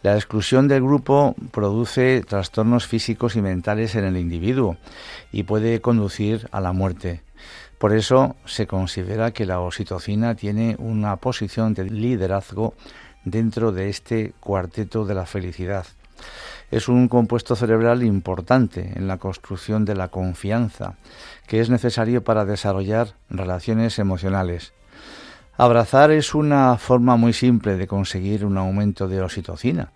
La 0.04 0.16
exclusión 0.16 0.68
del 0.68 0.84
grupo 0.84 1.36
produce 1.52 2.22
trastornos 2.22 2.86
físicos 2.86 3.36
y 3.36 3.42
mentales 3.42 3.96
en 3.96 4.06
el 4.06 4.18
individuo 4.18 4.78
y 5.32 5.44
puede 5.44 5.82
conducir 5.82 6.48
a 6.52 6.62
la 6.62 6.72
muerte. 6.72 7.24
Por 7.80 7.94
eso 7.94 8.36
se 8.46 8.68
considera 8.68 9.32
que 9.32 9.46
la 9.46 9.60
oxitocina 9.60 10.36
tiene 10.36 10.76
una 10.80 11.16
posición 11.18 11.74
de 11.74 11.86
liderazgo 11.86 12.74
dentro 13.24 13.72
de 13.72 13.90
este 13.90 14.34
cuarteto 14.40 15.06
de 15.06 15.16
la 15.16 15.26
felicidad. 15.26 15.86
Es 16.72 16.88
un 16.88 17.08
compuesto 17.08 17.56
cerebral 17.56 18.04
importante 18.04 18.94
en 18.96 19.08
la 19.08 19.18
construcción 19.18 19.86
de 19.86 19.96
la 19.96 20.10
confianza, 20.10 20.96
que 21.48 21.60
es 21.60 21.70
necesario 21.70 22.24
para 22.24 22.46
desarrollar 22.46 23.16
relaciones 23.30 24.00
emocionales. 24.00 24.74
Abrazar 25.60 26.12
es 26.12 26.36
una 26.36 26.78
forma 26.78 27.16
muy 27.16 27.34
simple 27.34 27.78
de 27.78 27.88
conseguir 27.88 28.46
un 28.46 28.60
aumento 28.60 29.08
de 29.08 29.24
oxitocina 29.24 29.92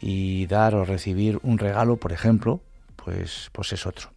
y 0.00 0.46
dar 0.46 0.74
o 0.74 0.86
recibir 0.86 1.38
un 1.42 1.58
regalo, 1.58 1.98
por 1.98 2.12
ejemplo, 2.12 2.62
pues, 2.96 3.50
pues 3.52 3.74
es 3.74 3.86
otro. 3.86 4.08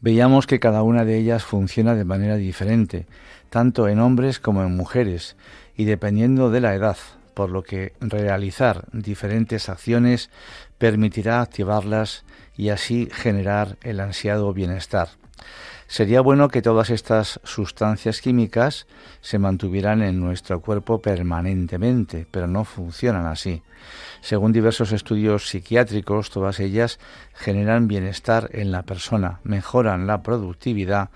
Veíamos 0.00 0.46
que 0.46 0.60
cada 0.60 0.82
una 0.82 1.04
de 1.04 1.18
ellas 1.18 1.44
funciona 1.44 1.94
de 1.94 2.06
manera 2.06 2.36
diferente, 2.36 3.06
tanto 3.50 3.86
en 3.86 4.00
hombres 4.00 4.40
como 4.40 4.62
en 4.62 4.74
mujeres, 4.74 5.36
y 5.76 5.84
dependiendo 5.84 6.50
de 6.50 6.62
la 6.62 6.74
edad, 6.74 6.96
por 7.34 7.50
lo 7.50 7.62
que 7.62 7.92
realizar 8.00 8.86
diferentes 8.92 9.68
acciones 9.68 10.30
permitirá 10.78 11.42
activarlas 11.42 12.24
y 12.56 12.70
así 12.70 13.10
generar 13.12 13.76
el 13.82 14.00
ansiado 14.00 14.54
bienestar. 14.54 15.08
Sería 15.86 16.22
bueno 16.22 16.48
que 16.48 16.62
todas 16.62 16.90
estas 16.90 17.40
sustancias 17.44 18.20
químicas 18.20 18.86
se 19.20 19.38
mantuvieran 19.38 20.02
en 20.02 20.18
nuestro 20.18 20.60
cuerpo 20.60 21.00
permanentemente, 21.00 22.26
pero 22.30 22.46
no 22.46 22.64
funcionan 22.64 23.26
así. 23.26 23.62
Según 24.22 24.52
diversos 24.52 24.92
estudios 24.92 25.48
psiquiátricos, 25.48 26.30
todas 26.30 26.58
ellas 26.58 26.98
generan 27.34 27.86
bienestar 27.86 28.48
en 28.52 28.72
la 28.72 28.82
persona, 28.82 29.40
mejoran 29.44 30.06
la 30.06 30.22
productividad 30.22 31.10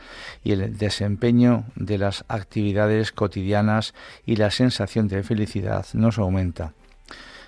y 0.44 0.52
el 0.52 0.76
desempeño 0.76 1.64
de 1.74 1.98
las 1.98 2.24
actividades 2.28 3.10
cotidianas 3.10 3.94
y 4.26 4.36
la 4.36 4.50
sensación 4.50 5.08
de 5.08 5.22
felicidad 5.22 5.86
nos 5.94 6.18
aumenta. 6.18 6.74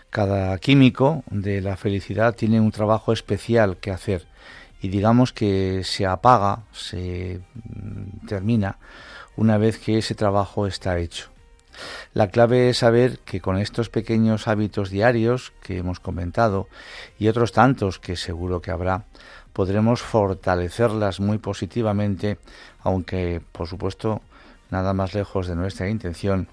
Cada 0.08 0.58
químico 0.58 1.22
de 1.30 1.60
la 1.60 1.76
felicidad 1.76 2.34
tiene 2.34 2.60
un 2.60 2.72
trabajo 2.72 3.12
especial 3.12 3.76
que 3.76 3.92
hacer 3.92 4.26
y 4.80 4.88
digamos 4.88 5.32
que 5.32 5.82
se 5.84 6.06
apaga, 6.06 6.64
se 6.72 7.40
mm, 7.54 8.26
termina 8.26 8.78
una 9.36 9.58
vez 9.58 9.78
que 9.78 9.98
ese 9.98 10.14
trabajo 10.14 10.66
está 10.66 10.98
hecho. 10.98 11.30
La 12.12 12.28
clave 12.28 12.68
es 12.68 12.78
saber 12.78 13.20
que 13.20 13.40
con 13.40 13.56
estos 13.56 13.88
pequeños 13.88 14.48
hábitos 14.48 14.90
diarios 14.90 15.52
que 15.62 15.78
hemos 15.78 16.00
comentado 16.00 16.68
y 17.18 17.28
otros 17.28 17.52
tantos 17.52 17.98
que 17.98 18.16
seguro 18.16 18.60
que 18.60 18.70
habrá, 18.70 19.04
podremos 19.52 20.02
fortalecerlas 20.02 21.20
muy 21.20 21.38
positivamente, 21.38 22.38
aunque 22.80 23.40
por 23.52 23.66
supuesto 23.66 24.22
nada 24.70 24.92
más 24.92 25.14
lejos 25.14 25.46
de 25.46 25.56
nuestra 25.56 25.88
intención 25.88 26.48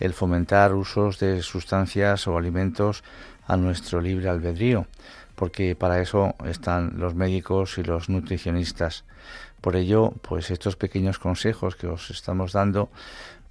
el 0.00 0.14
fomentar 0.14 0.74
usos 0.74 1.18
de 1.18 1.42
sustancias 1.42 2.28
o 2.28 2.36
alimentos 2.36 3.02
a 3.46 3.56
nuestro 3.56 4.00
libre 4.00 4.28
albedrío, 4.28 4.86
porque 5.38 5.76
para 5.76 6.00
eso 6.00 6.34
están 6.44 6.94
los 6.96 7.14
médicos 7.14 7.78
y 7.78 7.84
los 7.84 8.08
nutricionistas. 8.08 9.04
Por 9.60 9.76
ello, 9.76 10.12
pues 10.20 10.50
estos 10.50 10.74
pequeños 10.74 11.20
consejos 11.20 11.76
que 11.76 11.86
os 11.86 12.10
estamos 12.10 12.52
dando, 12.52 12.90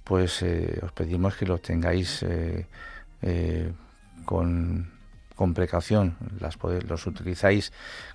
pues 0.04 0.42
eh, 0.42 0.80
os 0.82 0.92
pedimos 0.92 1.34
que 1.36 1.46
los 1.46 1.62
tengáis 1.62 2.22
eh, 2.24 2.66
eh, 3.22 3.72
con, 4.26 4.90
precaución, 5.54 6.18
los 6.86 7.06
utilizáis 7.06 7.72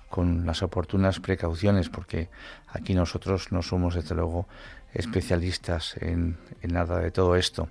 con 0.08 0.46
las 0.46 0.62
oportunas 0.62 1.18
precauciones, 1.18 1.88
porque 1.88 2.28
aquí 2.68 2.94
nosotros 2.94 3.50
no 3.50 3.60
somos, 3.60 3.96
desde 3.96 4.14
luego, 4.14 4.46
especialistas 4.92 5.96
en 6.00 6.38
nada 6.62 7.00
de 7.00 7.10
todo 7.10 7.34
esto. 7.34 7.68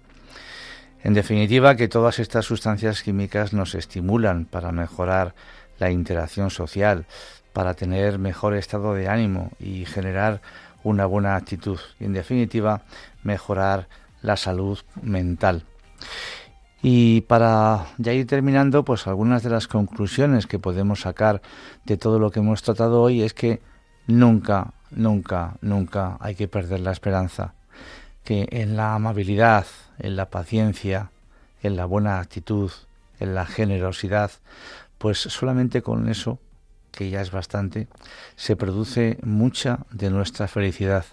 En 1.04 1.14
definitiva, 1.14 1.76
que 1.76 1.90
todas 1.90 2.20
estas 2.20 2.46
sustancias 2.46 3.04
químicas 3.04 3.52
nos 3.52 3.76
estimulan 3.76 4.46
para 4.46 4.72
mejorar 4.72 5.36
la 5.80 5.92
interacción 5.92 6.50
social, 6.50 7.06
para 7.54 7.76
tener 7.76 8.20
mejor 8.20 8.56
estado 8.56 8.94
de 8.94 9.08
ánimo 9.08 9.52
y 9.60 9.86
generar 9.86 10.42
una 10.84 11.06
buena 11.06 11.36
actitud 11.36 11.80
y 12.00 12.06
en 12.06 12.14
definitiva 12.14 12.82
mejorar 13.24 13.88
la 14.22 14.38
salud 14.38 14.80
mental. 15.02 15.64
Y 16.82 17.22
para 17.22 17.86
ya 17.98 18.12
ir 18.12 18.28
terminando, 18.28 18.84
pues 18.84 19.08
algunas 19.08 19.42
de 19.42 19.50
las 19.50 19.68
conclusiones 19.68 20.48
que 20.48 20.60
podemos 20.60 21.02
sacar 21.02 21.42
de 21.86 21.96
todo 21.96 22.20
lo 22.20 22.30
que 22.30 22.40
hemos 22.40 22.62
tratado 22.62 23.02
hoy 23.02 23.22
es 23.22 23.34
que 23.34 23.62
nunca, 24.06 24.74
nunca, 24.92 25.56
nunca 25.62 26.18
hay 26.20 26.36
que 26.36 26.50
perder 26.50 26.82
la 26.82 26.92
esperanza. 26.92 27.54
Que 28.26 28.50
en 28.52 28.76
la 28.76 28.96
amabilidad, 28.96 29.66
en 30.00 30.18
la 30.18 30.30
paciencia, 30.30 31.12
en 31.62 31.78
la 31.78 31.86
buena 31.86 32.20
actitud, 32.20 32.72
en 33.20 33.34
la 33.34 33.46
generosidad, 33.46 34.32
pues 35.04 35.20
solamente 35.20 35.82
con 35.82 36.08
eso, 36.08 36.40
que 36.94 37.10
ya 37.10 37.20
es 37.20 37.30
bastante, 37.30 37.90
se 38.38 38.56
produce 38.56 39.18
mucha 39.22 39.80
de 39.92 40.10
nuestra 40.10 40.48
felicidad, 40.48 41.04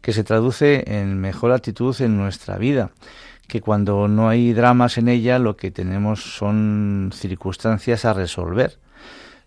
que 0.00 0.12
se 0.12 0.24
traduce 0.24 0.82
en 0.98 1.20
mejor 1.20 1.52
actitud 1.52 1.94
en 2.00 2.16
nuestra 2.16 2.58
vida, 2.58 2.90
que 3.46 3.60
cuando 3.60 4.08
no 4.08 4.28
hay 4.28 4.52
dramas 4.54 4.98
en 4.98 5.06
ella 5.06 5.38
lo 5.38 5.56
que 5.56 5.70
tenemos 5.70 6.36
son 6.36 7.12
circunstancias 7.14 8.04
a 8.04 8.12
resolver. 8.12 8.80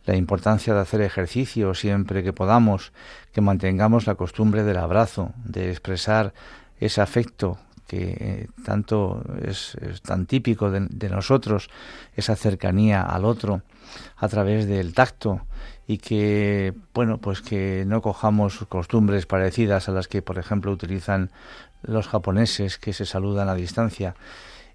La 0.05 0.15
importancia 0.15 0.73
de 0.73 0.79
hacer 0.79 1.01
ejercicio 1.01 1.73
siempre 1.73 2.23
que 2.23 2.31
podamos, 2.31 2.93
que 3.33 3.41
mantengamos 3.41 4.07
la 4.07 4.15
costumbre 4.15 4.63
del 4.63 4.77
abrazo, 4.77 5.33
de 5.43 5.69
expresar 5.69 6.33
ese 6.79 7.01
afecto 7.01 7.59
que 7.91 8.15
eh, 8.17 8.47
tanto 8.63 9.21
es, 9.43 9.75
tan 10.01 10.25
típico 10.25 10.71
de, 10.71 11.09
nosotros, 11.09 11.69
esa 12.15 12.37
cercanía 12.37 13.01
al 13.01 13.25
otro 13.25 13.63
a 14.15 14.29
través 14.29 14.65
del 14.65 14.93
tacto 14.93 15.41
y 15.87 15.97
que, 15.97 16.73
bueno, 16.93 17.17
pues 17.17 17.41
que 17.41 17.83
no 17.85 18.01
cojamos 18.01 18.65
costumbres 18.69 19.25
parecidas 19.25 19.89
a 19.89 19.91
las 19.91 20.07
que, 20.07 20.21
por 20.21 20.39
ejemplo, 20.39 20.71
utilizan 20.71 21.31
los 21.81 22.07
japoneses 22.07 22.77
que 22.77 22.93
se 22.93 23.05
saludan 23.05 23.49
a 23.49 23.55
distancia 23.55 24.15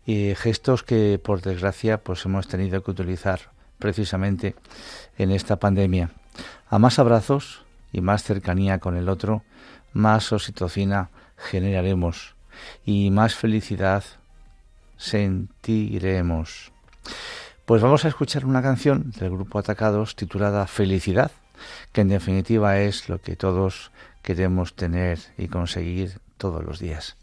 y 0.04 0.34
gestos 0.34 0.82
que, 0.82 1.18
por 1.18 1.40
desgracia, 1.40 2.02
pues 2.02 2.22
hemos 2.26 2.48
tenido 2.48 2.82
que 2.82 2.90
utilizar 2.90 3.40
precisamente 3.78 4.56
en 5.16 5.30
esta 5.30 5.56
pandemia. 5.56 6.10
A 6.68 6.78
más 6.78 6.98
abrazos 6.98 7.64
y 7.92 8.02
más 8.02 8.24
cercanía 8.24 8.78
con 8.78 8.94
el 8.94 9.08
otro, 9.08 9.42
más 9.94 10.34
oxitocina 10.34 11.08
generaremos 11.38 12.35
y 12.84 13.10
más 13.10 13.34
felicidad 13.34 14.04
sentiremos. 14.96 16.72
Pues 17.64 17.82
vamos 17.82 18.04
a 18.04 18.08
escuchar 18.08 18.44
una 18.44 18.62
canción 18.62 19.10
del 19.18 19.30
grupo 19.30 19.58
Atacados 19.58 20.14
titulada 20.16 20.66
Felicidad, 20.66 21.32
que 21.92 22.02
en 22.02 22.08
definitiva 22.08 22.78
es 22.78 23.08
lo 23.08 23.20
que 23.20 23.36
todos 23.36 23.90
queremos 24.22 24.74
tener 24.74 25.18
y 25.36 25.48
conseguir 25.48 26.20
todos 26.38 26.64
los 26.64 26.78
días. 26.78 27.16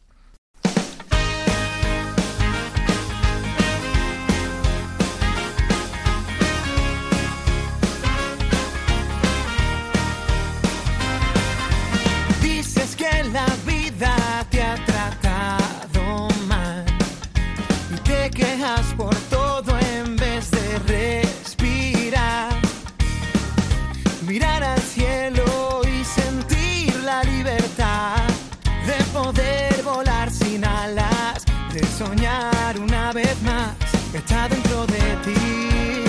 está 34.17 34.47
dentro 34.47 34.85
de 34.85 35.03
ti. 35.25 36.05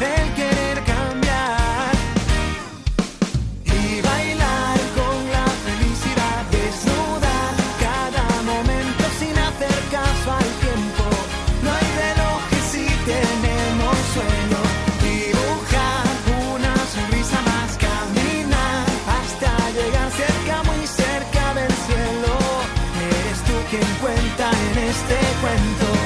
El 0.00 0.34
querer 0.34 0.84
cambiar 0.84 1.92
y 3.64 4.00
bailar 4.00 4.78
con 4.98 5.16
la 5.34 5.46
felicidad, 5.66 6.40
desnudar 6.52 7.52
cada 7.86 8.26
momento 8.42 9.04
sin 9.18 9.36
hacer 9.36 9.78
caso 9.90 10.28
al 10.40 10.50
tiempo. 10.64 11.04
No 11.64 11.70
hay 11.76 11.88
reloj 12.04 12.38
que 12.50 12.60
si 12.70 12.86
tenemos 13.12 13.96
sueño. 14.14 14.60
Dibujar 15.02 16.06
una 16.54 16.74
sonrisa 16.94 17.38
más, 17.50 17.70
caminar 17.88 18.86
hasta 19.18 19.50
llegar 19.76 20.10
cerca, 20.12 20.62
muy 20.70 20.86
cerca 20.86 21.54
del 21.54 21.74
cielo. 21.86 22.34
Eres 23.10 23.38
tú 23.48 23.54
quien 23.70 23.90
cuenta 24.02 24.50
en 24.70 24.78
este 24.90 25.16
cuento. 25.42 25.97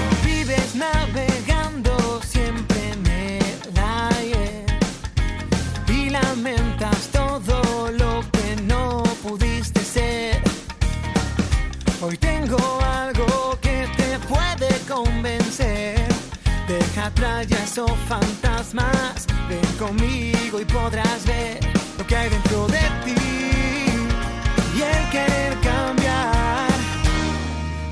Fantasmas, 18.09 19.27
ven 19.49 19.77
conmigo 19.79 20.61
y 20.61 20.65
podrás 20.65 21.25
ver 21.27 21.61
lo 21.99 22.07
que 22.07 22.17
hay 22.17 22.31
dentro 22.31 22.67
de 22.67 22.81
ti 23.05 23.15
y 24.77 24.83
el 24.83 25.11
querer 25.11 25.53
cambiar. 25.61 26.69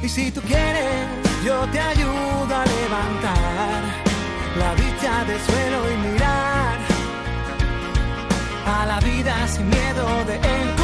Y 0.03 0.09
si 0.09 0.30
tú 0.30 0.41
quieres, 0.43 1.07
yo 1.45 1.66
te 1.72 1.80
ayudo 1.80 2.55
a 2.55 2.64
levantar 2.64 3.82
la 4.59 4.74
vista 4.74 5.24
del 5.24 5.41
suelo 5.41 5.93
y 5.93 5.97
mirar 6.09 6.78
a 8.66 8.86
la 8.86 9.01
vida 9.01 9.49
sin 9.49 9.68
miedo 9.68 10.24
de 10.26 10.34
encontrar 10.36 10.80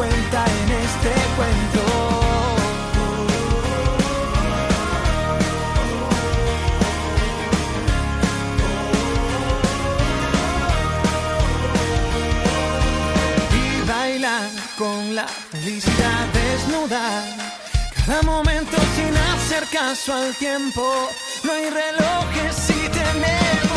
cuenta 0.00 0.44
en 0.46 0.70
este 0.86 1.12
cuento. 1.36 1.82
Y 13.52 13.88
baila 13.88 14.40
con 14.78 15.14
la 15.14 15.26
felicidad 15.28 16.26
desnuda. 16.32 17.02
Cada 18.06 18.22
momento 18.22 18.76
sin 18.96 19.14
hacer 19.14 19.64
caso 19.70 20.14
al 20.14 20.34
tiempo. 20.36 21.10
No 21.44 21.52
hay 21.52 21.68
relojes 21.68 22.54
si 22.56 22.88
tenemos. 22.88 23.69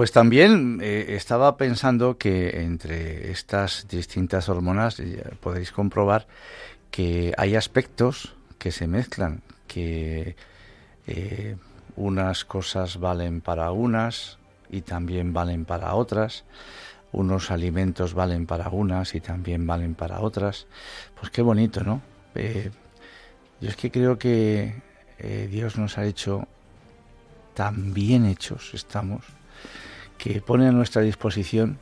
Pues 0.00 0.12
también 0.12 0.78
eh, 0.80 1.08
estaba 1.10 1.58
pensando 1.58 2.16
que 2.16 2.62
entre 2.62 3.30
estas 3.30 3.86
distintas 3.86 4.48
hormonas 4.48 4.98
eh, 4.98 5.22
podéis 5.40 5.72
comprobar 5.72 6.26
que 6.90 7.34
hay 7.36 7.54
aspectos 7.54 8.34
que 8.58 8.72
se 8.72 8.86
mezclan, 8.86 9.42
que 9.66 10.36
eh, 11.06 11.54
unas 11.96 12.46
cosas 12.46 12.98
valen 12.98 13.42
para 13.42 13.72
unas 13.72 14.38
y 14.70 14.80
también 14.80 15.34
valen 15.34 15.66
para 15.66 15.94
otras, 15.94 16.44
unos 17.12 17.50
alimentos 17.50 18.14
valen 18.14 18.46
para 18.46 18.70
unas 18.70 19.14
y 19.14 19.20
también 19.20 19.66
valen 19.66 19.94
para 19.94 20.20
otras. 20.20 20.66
Pues 21.20 21.30
qué 21.30 21.42
bonito, 21.42 21.84
¿no? 21.84 22.00
Yo 22.34 23.68
es 23.68 23.76
que 23.76 23.90
creo 23.90 24.18
que 24.18 24.80
Dios 25.50 25.76
nos 25.76 25.98
ha 25.98 26.06
hecho 26.06 26.48
tan 27.52 27.92
bien 27.92 28.24
hechos, 28.24 28.72
estamos, 28.72 29.26
que 30.20 30.42
pone 30.42 30.68
a 30.68 30.72
nuestra 30.72 31.00
disposición 31.00 31.78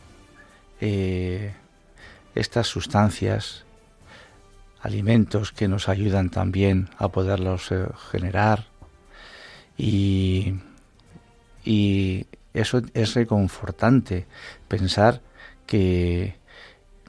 eh, 0.81 1.53
estas 2.37 2.69
sustancias, 2.69 3.65
alimentos 4.81 5.51
que 5.51 5.67
nos 5.67 5.89
ayudan 5.89 6.31
también 6.31 6.89
a 6.99 7.09
poderlos 7.09 7.73
eh, 7.73 7.89
generar. 8.13 8.67
Y, 9.77 10.55
y 11.65 12.27
eso 12.55 12.81
es 12.95 13.15
reconfortante 13.15 14.29
pensar 14.69 15.21
que 15.67 16.37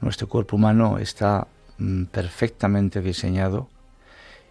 nuestro 0.00 0.28
cuerpo 0.28 0.56
humano 0.56 0.98
está 0.98 1.46
mm, 1.78 2.06
perfectamente 2.06 3.00
diseñado 3.00 3.68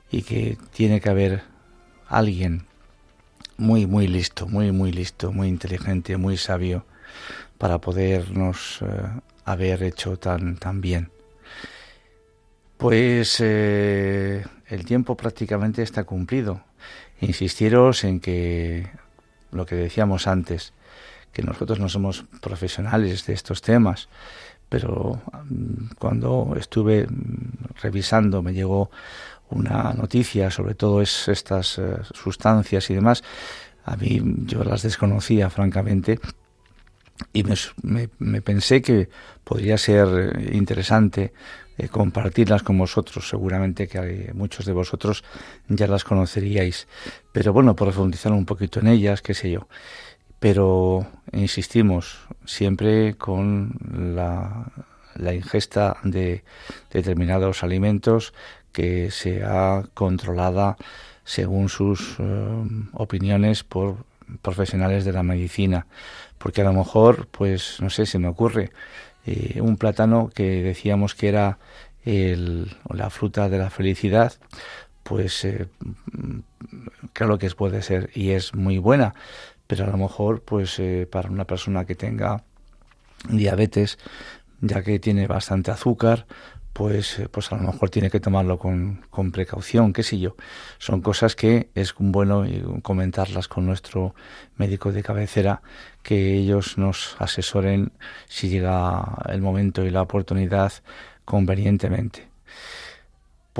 y 0.10 0.22
que 0.22 0.58
tiene 0.72 1.02
que 1.02 1.10
haber 1.10 1.44
alguien 2.08 2.69
muy, 3.60 3.86
muy 3.86 4.08
listo, 4.08 4.48
muy, 4.48 4.72
muy 4.72 4.92
listo, 4.92 5.32
muy 5.32 5.50
inteligente, 5.50 6.18
muy 6.18 6.38
sabio 6.38 6.86
para 7.58 7.80
podernos 7.80 8.80
eh, 8.82 8.86
haber 9.44 9.84
hecho 9.84 10.18
tan, 10.18 10.56
tan 10.56 10.80
bien. 10.80 11.12
Pues 12.78 13.38
eh, 13.42 14.46
el 14.68 14.86
tiempo 14.86 15.18
prácticamente 15.18 15.84
está 15.84 16.06
cumplido. 16.06 16.62
Insistiros 17.20 18.06
en 18.06 18.22
que 18.22 18.88
lo 19.52 19.66
que 19.66 19.76
decíamos 19.76 20.28
antes, 20.28 20.72
que 21.34 21.44
nosotros 21.44 21.80
no 21.80 21.90
somos 21.90 22.24
profesionales 22.42 23.26
de 23.26 23.34
estos 23.34 23.62
temas, 23.62 24.08
pero 24.70 25.22
mm, 25.50 25.96
cuando 26.00 26.56
estuve 26.58 27.08
mm, 27.08 27.82
revisando 27.82 28.42
me 28.42 28.54
llegó 28.54 28.90
una 29.52 29.94
noticia 29.94 30.52
sobre 30.52 30.76
todo 30.76 31.02
es 31.02 31.28
estas 31.28 31.80
eh, 31.80 31.98
sustancias 32.14 32.90
y 32.90 32.96
demás. 32.96 33.24
A 33.86 33.96
mí 33.96 34.22
yo 34.46 34.64
las 34.64 34.84
desconocía 34.84 35.50
francamente 35.50 36.20
y 37.34 37.44
me, 37.44 38.42
pensé 38.42 38.82
que 38.82 39.10
podría 39.44 39.78
ser 39.78 40.08
eh, 40.08 40.52
interesante 40.56 41.34
eh, 41.78 41.88
compartirlas 41.90 42.64
con 42.64 42.78
vosotros. 42.78 43.28
Seguramente 43.28 43.88
que 43.88 44.32
muchos 44.34 44.66
de 44.66 44.74
vosotros 44.74 45.24
ya 45.68 45.88
las 45.88 46.04
conoceríais. 46.04 46.88
Pero 47.32 47.52
bueno, 47.52 47.76
profundizar 47.76 48.32
un 48.32 48.46
poquito 48.46 48.80
en 48.80 48.88
ellas, 48.88 49.22
qué 49.22 49.34
sé 49.34 49.52
yo. 49.52 49.68
Pero 50.40 51.06
insistimos 51.34 52.20
siempre 52.46 53.16
con 53.16 53.76
la 54.16 55.34
ingesta 55.34 55.98
de 56.04 56.46
determinados 56.92 57.62
alimentos 57.62 58.34
que 58.72 59.12
sea 59.12 59.84
controlada 59.94 60.78
según 61.24 61.70
sus 61.70 62.16
eh, 62.20 62.64
opiniones 62.94 63.64
por 63.64 64.06
profesionales 64.42 65.06
de 65.06 65.14
la 65.14 65.24
medicina. 65.24 65.88
Porque 66.38 66.62
a 66.62 66.66
lo 66.66 66.74
mejor 66.74 67.28
pues 67.28 67.78
no 67.82 67.90
sé 67.90 68.06
se 68.06 68.20
me 68.20 68.28
ocurre 68.28 68.72
eh, 69.26 69.60
un 69.62 69.78
plátano 69.78 70.30
que 70.34 70.64
decíamos 70.64 71.16
que 71.16 71.30
era 71.30 71.60
la 72.06 73.10
fruta 73.12 73.50
de 73.50 73.60
la 73.60 73.70
felicidad 73.70 74.34
pues 75.10 75.44
eh, 75.44 75.68
claro 77.14 77.40
que 77.40 77.50
puede 77.50 77.82
ser 77.82 78.12
y 78.14 78.30
es 78.30 78.54
muy 78.54 78.78
buena. 78.78 79.16
Pero 79.66 79.86
a 79.86 79.88
lo 79.88 79.98
mejor 79.98 80.44
pues 80.44 80.78
eh, 80.78 81.08
para 81.12 81.32
una 81.32 81.46
persona 81.46 81.86
que 81.86 81.96
tenga 81.96 82.44
diabetes 83.28 83.98
ya 84.62 84.84
que 84.84 85.00
tiene 85.00 85.26
bastante 85.26 85.72
azúcar 85.72 86.28
pues, 86.80 87.20
eh, 87.20 87.28
pues 87.30 87.52
a 87.52 87.58
lo 87.58 87.64
mejor 87.64 87.90
tiene 87.90 88.10
que 88.10 88.22
tomarlo 88.22 88.58
con, 88.58 89.02
con 89.10 89.34
precaución, 89.34 89.92
qué 89.92 90.02
sé 90.02 90.18
yo. 90.18 90.38
Son 90.78 91.02
cosas 91.02 91.36
que 91.36 91.70
es 91.76 91.94
bueno 92.00 92.46
eh, 92.46 92.64
comentarlas 92.84 93.50
con 93.50 93.66
nuestro 93.66 94.16
médico 94.56 94.94
de 94.94 95.04
cabecera, 95.04 95.62
que 96.04 96.36
ellos 96.36 96.78
nos 96.78 97.18
asesoren 97.20 97.92
si 98.30 98.48
llega 98.48 99.04
el 99.28 99.42
momento 99.42 99.84
y 99.84 99.90
la 99.90 100.02
oportunidad 100.02 100.72
convenientemente. 101.26 102.29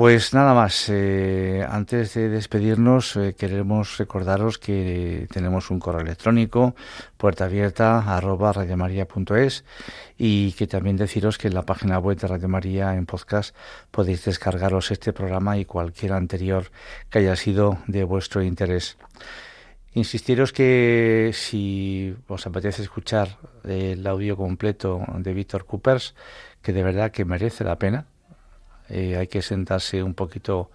Pues 0.00 0.32
nada 0.32 0.54
más, 0.54 0.88
eh, 0.88 1.62
antes 1.68 2.14
de 2.14 2.30
despedirnos 2.30 3.16
eh, 3.16 3.34
queremos 3.38 3.98
recordaros 3.98 4.56
que 4.56 5.28
tenemos 5.30 5.70
un 5.70 5.78
correo 5.78 6.00
electrónico 6.00 6.74
puerta 7.18 7.44
abierta 7.44 7.98
arroba 8.16 8.54
radiomaria.es 8.54 9.62
y 10.16 10.52
que 10.52 10.66
también 10.66 10.96
deciros 10.96 11.36
que 11.36 11.48
en 11.48 11.54
la 11.54 11.66
página 11.66 11.98
web 11.98 12.16
de 12.16 12.28
Radio 12.28 12.48
María 12.48 12.94
en 12.94 13.04
podcast 13.04 13.54
podéis 13.90 14.24
descargaros 14.24 14.90
este 14.90 15.12
programa 15.12 15.58
y 15.58 15.66
cualquier 15.66 16.14
anterior 16.14 16.70
que 17.10 17.18
haya 17.18 17.36
sido 17.36 17.76
de 17.86 18.02
vuestro 18.02 18.42
interés. 18.42 18.96
Insistiros 19.92 20.54
que 20.54 21.32
si 21.34 22.16
os 22.26 22.46
apetece 22.46 22.80
escuchar 22.80 23.36
el 23.64 24.06
audio 24.06 24.38
completo 24.38 25.04
de 25.18 25.34
Víctor 25.34 25.66
Coopers, 25.66 26.14
que 26.62 26.72
de 26.72 26.84
verdad 26.84 27.10
que 27.10 27.26
merece 27.26 27.64
la 27.64 27.78
pena, 27.78 28.06
eh, 28.90 29.16
hay 29.16 29.26
que 29.28 29.42
sentarse 29.42 30.02
un 30.02 30.14
poquito 30.14 30.70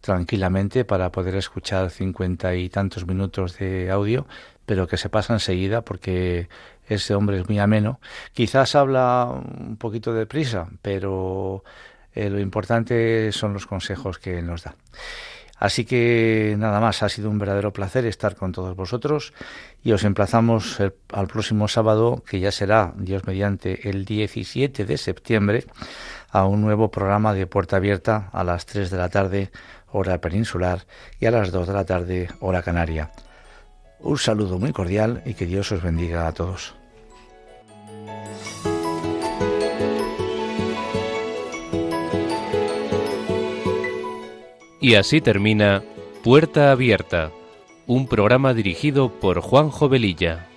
tranquilamente 0.00 0.84
para 0.84 1.10
poder 1.10 1.34
escuchar 1.36 1.90
cincuenta 1.90 2.54
y 2.54 2.68
tantos 2.68 3.06
minutos 3.06 3.58
de 3.58 3.90
audio, 3.90 4.26
pero 4.64 4.86
que 4.86 4.96
se 4.96 5.08
pasa 5.08 5.32
enseguida 5.32 5.82
porque 5.82 6.48
ese 6.88 7.14
hombre 7.14 7.40
es 7.40 7.48
muy 7.48 7.58
ameno. 7.58 8.00
Quizás 8.32 8.74
habla 8.76 9.28
un 9.30 9.76
poquito 9.76 10.12
deprisa, 10.14 10.68
pero 10.82 11.64
eh, 12.14 12.30
lo 12.30 12.38
importante 12.40 13.32
son 13.32 13.52
los 13.52 13.66
consejos 13.66 14.18
que 14.18 14.42
nos 14.42 14.62
da. 14.62 14.76
Así 15.58 15.86
que 15.86 16.54
nada 16.58 16.80
más, 16.80 17.02
ha 17.02 17.08
sido 17.08 17.30
un 17.30 17.38
verdadero 17.38 17.72
placer 17.72 18.04
estar 18.04 18.36
con 18.36 18.52
todos 18.52 18.76
vosotros 18.76 19.32
y 19.82 19.92
os 19.92 20.04
emplazamos 20.04 20.78
el- 20.80 20.92
al 21.14 21.28
próximo 21.28 21.66
sábado, 21.66 22.22
que 22.28 22.40
ya 22.40 22.52
será, 22.52 22.92
Dios 22.98 23.24
mediante, 23.26 23.88
el 23.88 24.04
17 24.04 24.84
de 24.84 24.98
septiembre, 24.98 25.64
a 26.36 26.44
un 26.44 26.60
nuevo 26.60 26.90
programa 26.90 27.32
de 27.32 27.46
Puerta 27.46 27.76
Abierta 27.76 28.28
a 28.30 28.44
las 28.44 28.66
3 28.66 28.90
de 28.90 28.98
la 28.98 29.08
tarde, 29.08 29.50
hora 29.90 30.20
peninsular, 30.20 30.84
y 31.18 31.24
a 31.24 31.30
las 31.30 31.50
2 31.50 31.66
de 31.66 31.72
la 31.72 31.86
tarde, 31.86 32.28
hora 32.40 32.60
canaria. 32.60 33.10
Un 34.00 34.18
saludo 34.18 34.58
muy 34.58 34.70
cordial 34.74 35.22
y 35.24 35.32
que 35.32 35.46
Dios 35.46 35.72
os 35.72 35.82
bendiga 35.82 36.28
a 36.28 36.32
todos. 36.32 36.74
Y 44.78 44.94
así 44.96 45.22
termina 45.22 45.82
Puerta 46.22 46.70
Abierta, 46.70 47.30
un 47.86 48.08
programa 48.08 48.52
dirigido 48.52 49.08
por 49.08 49.40
Juan 49.40 49.70
Jovelilla. 49.70 50.48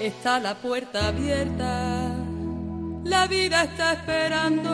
Está 0.00 0.40
la 0.40 0.56
puerta 0.56 1.06
abierta, 1.06 2.25
la 3.06 3.28
vida 3.28 3.62
está 3.62 3.92
esperando 3.92 4.68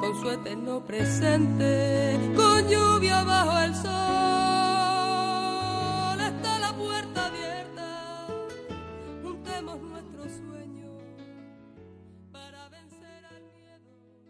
con 0.00 0.20
su 0.20 0.28
eterno 0.28 0.80
presente, 0.80 2.18
con 2.34 2.68
lluvia 2.68 3.22
bajo 3.22 3.58
el 3.60 3.74
sol. 3.76 4.59